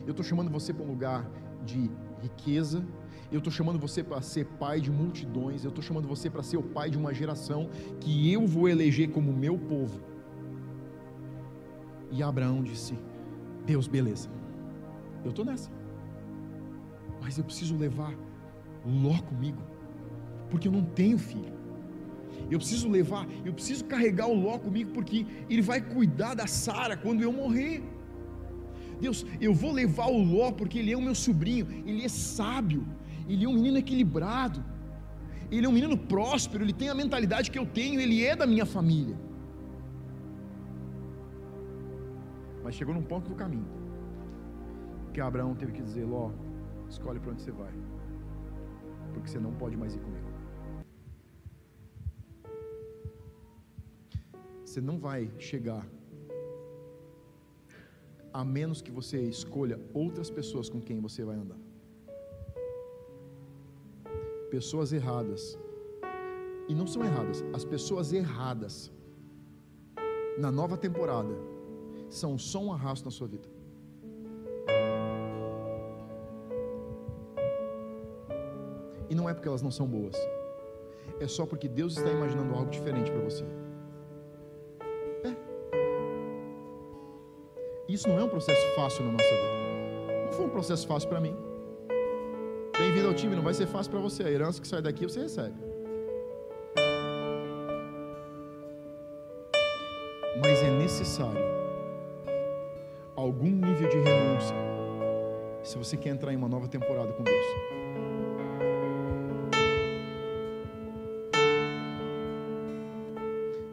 Eu 0.07 0.11
estou 0.11 0.24
chamando 0.24 0.51
você 0.51 0.72
para 0.72 0.84
um 0.84 0.88
lugar 0.88 1.28
de 1.64 1.90
riqueza. 2.22 2.84
Eu 3.30 3.38
estou 3.38 3.53
chamando 3.53 3.78
você 3.78 4.03
para 4.03 4.20
ser 4.22 4.44
pai 4.59 4.80
de 4.80 4.90
multidões. 4.90 5.64
Eu 5.64 5.68
estou 5.68 5.82
chamando 5.82 6.09
você 6.09 6.28
para 6.28 6.42
ser 6.42 6.57
o 6.57 6.62
pai 6.62 6.90
de 6.90 6.98
uma 6.98 7.14
geração 7.14 7.68
que 8.01 8.32
eu 8.32 8.46
vou 8.46 8.68
eleger 8.68 9.11
como 9.11 9.32
meu 9.32 9.57
povo. 9.59 10.01
E 12.11 12.22
Abraão 12.22 12.62
disse: 12.62 12.98
Deus, 13.64 13.86
beleza. 13.86 14.28
Eu 15.24 15.30
estou 15.30 15.44
nessa. 15.44 15.70
Mas 17.20 17.38
eu 17.38 17.44
preciso 17.44 17.76
levar 17.76 18.14
Ló 18.84 19.20
comigo. 19.22 19.62
Porque 20.48 20.66
eu 20.66 20.72
não 20.72 20.82
tenho 20.82 21.18
filho. 21.18 21.59
Eu 22.51 22.59
preciso 22.59 22.88
levar, 22.88 23.26
eu 23.45 23.53
preciso 23.53 23.84
carregar 23.84 24.26
o 24.26 24.34
Ló 24.34 24.59
comigo, 24.59 24.91
porque 24.93 25.26
ele 25.49 25.62
vai 25.62 25.80
cuidar 25.80 26.34
da 26.34 26.47
Sara 26.47 26.97
quando 26.97 27.22
eu 27.22 27.32
morrer. 27.32 27.82
Deus, 29.01 29.24
eu 29.41 29.53
vou 29.55 29.72
levar 29.72 30.07
o 30.07 30.22
Ló 30.22 30.53
porque 30.53 30.78
ele 30.78 30.93
é 30.93 30.97
o 30.97 31.03
meu 31.03 31.14
sobrinho, 31.14 31.66
ele 31.86 32.05
é 32.05 32.09
sábio, 32.09 32.86
ele 33.28 33.45
é 33.45 33.49
um 33.49 33.55
menino 33.55 33.78
equilibrado, 33.78 34.62
ele 35.51 35.66
é 35.66 35.68
um 35.68 35.72
menino 35.72 35.97
próspero, 35.97 36.62
ele 36.64 36.72
tem 36.72 36.88
a 36.88 36.95
mentalidade 36.95 37.51
que 37.51 37.59
eu 37.59 37.66
tenho, 37.66 38.01
ele 38.01 38.24
é 38.24 38.36
da 38.36 38.47
minha 38.47 38.66
família. 38.66 39.16
Mas 42.62 42.74
chegou 42.74 42.95
num 42.95 43.03
ponto 43.03 43.28
do 43.28 43.34
caminho 43.34 43.80
que 45.12 45.20
Abraão 45.20 45.55
teve 45.55 45.72
que 45.72 45.82
dizer: 45.82 46.05
Ló, 46.05 46.30
escolhe 46.88 47.18
para 47.18 47.32
onde 47.32 47.43
você 47.43 47.51
vai, 47.51 47.72
porque 49.12 49.28
você 49.28 49.38
não 49.38 49.53
pode 49.53 49.76
mais 49.76 49.95
ir 49.95 50.01
comigo. 50.01 50.30
Você 54.70 54.80
não 54.80 54.96
vai 55.00 55.28
chegar 55.36 55.84
a 58.32 58.44
menos 58.44 58.80
que 58.80 58.92
você 58.98 59.20
escolha 59.20 59.76
outras 59.92 60.28
pessoas 60.30 60.68
com 60.68 60.80
quem 60.80 61.00
você 61.00 61.24
vai 61.24 61.34
andar. 61.34 61.58
Pessoas 64.48 64.92
erradas. 64.92 65.58
E 66.68 66.74
não 66.80 66.86
são 66.86 67.02
erradas, 67.04 67.44
as 67.52 67.64
pessoas 67.64 68.12
erradas 68.12 68.92
na 70.38 70.52
nova 70.52 70.76
temporada 70.76 71.34
são 72.08 72.38
só 72.38 72.60
um 72.66 72.72
arrasto 72.72 73.06
na 73.06 73.10
sua 73.10 73.26
vida. 73.26 73.48
E 79.08 79.16
não 79.16 79.28
é 79.28 79.34
porque 79.34 79.48
elas 79.48 79.62
não 79.62 79.72
são 79.72 79.88
boas, 79.88 80.14
é 81.18 81.26
só 81.26 81.44
porque 81.44 81.66
Deus 81.66 81.96
está 81.96 82.12
imaginando 82.12 82.54
algo 82.54 82.70
diferente 82.70 83.10
para 83.10 83.24
você. 83.24 83.44
Isso 87.91 88.09
não 88.09 88.20
é 88.20 88.22
um 88.22 88.28
processo 88.28 88.64
fácil 88.76 89.05
na 89.05 89.11
nossa 89.11 89.24
vida. 89.24 90.26
Não 90.26 90.32
foi 90.32 90.45
um 90.45 90.49
processo 90.49 90.86
fácil 90.86 91.09
para 91.09 91.20
mim. 91.20 91.34
Bem-vindo 92.78 93.09
ao 93.09 93.14
time, 93.14 93.34
não 93.34 93.43
vai 93.43 93.53
ser 93.53 93.66
fácil 93.66 93.91
para 93.91 94.01
você. 94.01 94.22
A 94.22 94.30
herança 94.30 94.61
que 94.61 94.68
sai 94.68 94.80
daqui 94.80 95.05
você 95.05 95.22
recebe. 95.22 95.57
Mas 100.41 100.62
é 100.62 100.70
necessário 100.70 101.43
algum 103.16 103.51
nível 103.51 103.88
de 103.88 103.97
renúncia 103.97 104.55
se 105.64 105.76
você 105.76 105.97
quer 105.97 106.11
entrar 106.11 106.32
em 106.32 106.36
uma 106.36 106.49
nova 106.49 106.68
temporada 106.68 107.12
com 107.12 107.24
Deus. 107.24 107.47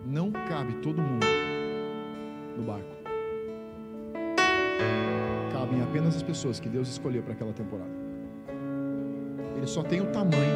Não 0.03 0.31
cabe 0.31 0.73
todo 0.81 0.99
mundo 0.99 1.16
pessoas 6.37 6.59
que 6.59 6.69
Deus 6.69 6.87
escolheu 6.87 7.23
para 7.23 7.33
aquela 7.33 7.51
temporada. 7.51 7.89
Ele 9.55 9.65
só 9.65 9.81
tem 9.81 10.01
o 10.01 10.05
tamanho 10.11 10.55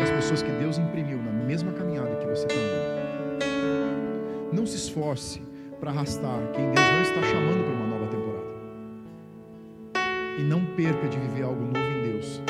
das 0.00 0.10
pessoas 0.10 0.42
que 0.42 0.50
Deus 0.50 0.78
imprimiu 0.78 1.18
na 1.18 1.30
mesma 1.30 1.70
caminhada 1.70 2.16
que 2.16 2.26
você 2.26 2.44
está 2.44 2.58
andando. 2.58 3.46
Não 4.52 4.66
se 4.66 4.74
esforce 4.74 5.40
para 5.78 5.92
arrastar 5.92 6.40
quem 6.52 6.64
Deus 6.72 6.86
não 6.90 7.02
está 7.02 7.22
chamando 7.22 7.62
para 7.62 7.72
uma 7.72 7.86
nova 7.86 8.06
temporada. 8.08 8.46
E 10.40 10.42
não 10.42 10.74
perca 10.74 11.06
de 11.06 11.18
viver 11.20 11.44
algo 11.44 11.62
novo 11.62 11.78
em 11.78 12.02
Deus. 12.10 12.42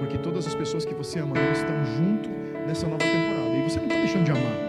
Porque 0.00 0.18
todas 0.18 0.48
as 0.48 0.54
pessoas 0.56 0.84
que 0.84 0.94
você 0.94 1.20
ama 1.20 1.36
não 1.36 1.52
estão 1.52 1.84
junto 1.96 2.28
nessa 2.66 2.88
nova 2.88 3.04
temporada. 3.04 3.56
E 3.56 3.62
você 3.62 3.78
não 3.78 3.86
está 3.86 4.00
deixando 4.00 4.24
de 4.24 4.32
amar. 4.32 4.63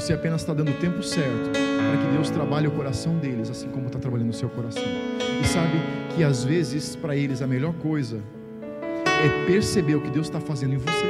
Você 0.00 0.14
apenas 0.14 0.40
está 0.40 0.54
dando 0.54 0.70
o 0.70 0.74
tempo 0.76 1.02
certo 1.02 1.50
para 1.50 1.98
que 2.02 2.10
Deus 2.14 2.30
trabalhe 2.30 2.66
o 2.66 2.70
coração 2.70 3.18
deles, 3.18 3.50
assim 3.50 3.68
como 3.68 3.88
está 3.88 3.98
trabalhando 3.98 4.30
o 4.30 4.32
seu 4.32 4.48
coração. 4.48 4.82
E 4.82 5.46
sabe 5.46 5.76
que 6.16 6.24
às 6.24 6.42
vezes 6.42 6.96
para 6.96 7.14
eles 7.14 7.42
a 7.42 7.46
melhor 7.46 7.74
coisa 7.74 8.18
é 9.22 9.44
perceber 9.44 9.96
o 9.96 10.00
que 10.00 10.08
Deus 10.08 10.28
está 10.28 10.40
fazendo 10.40 10.72
em 10.72 10.78
você. 10.78 11.09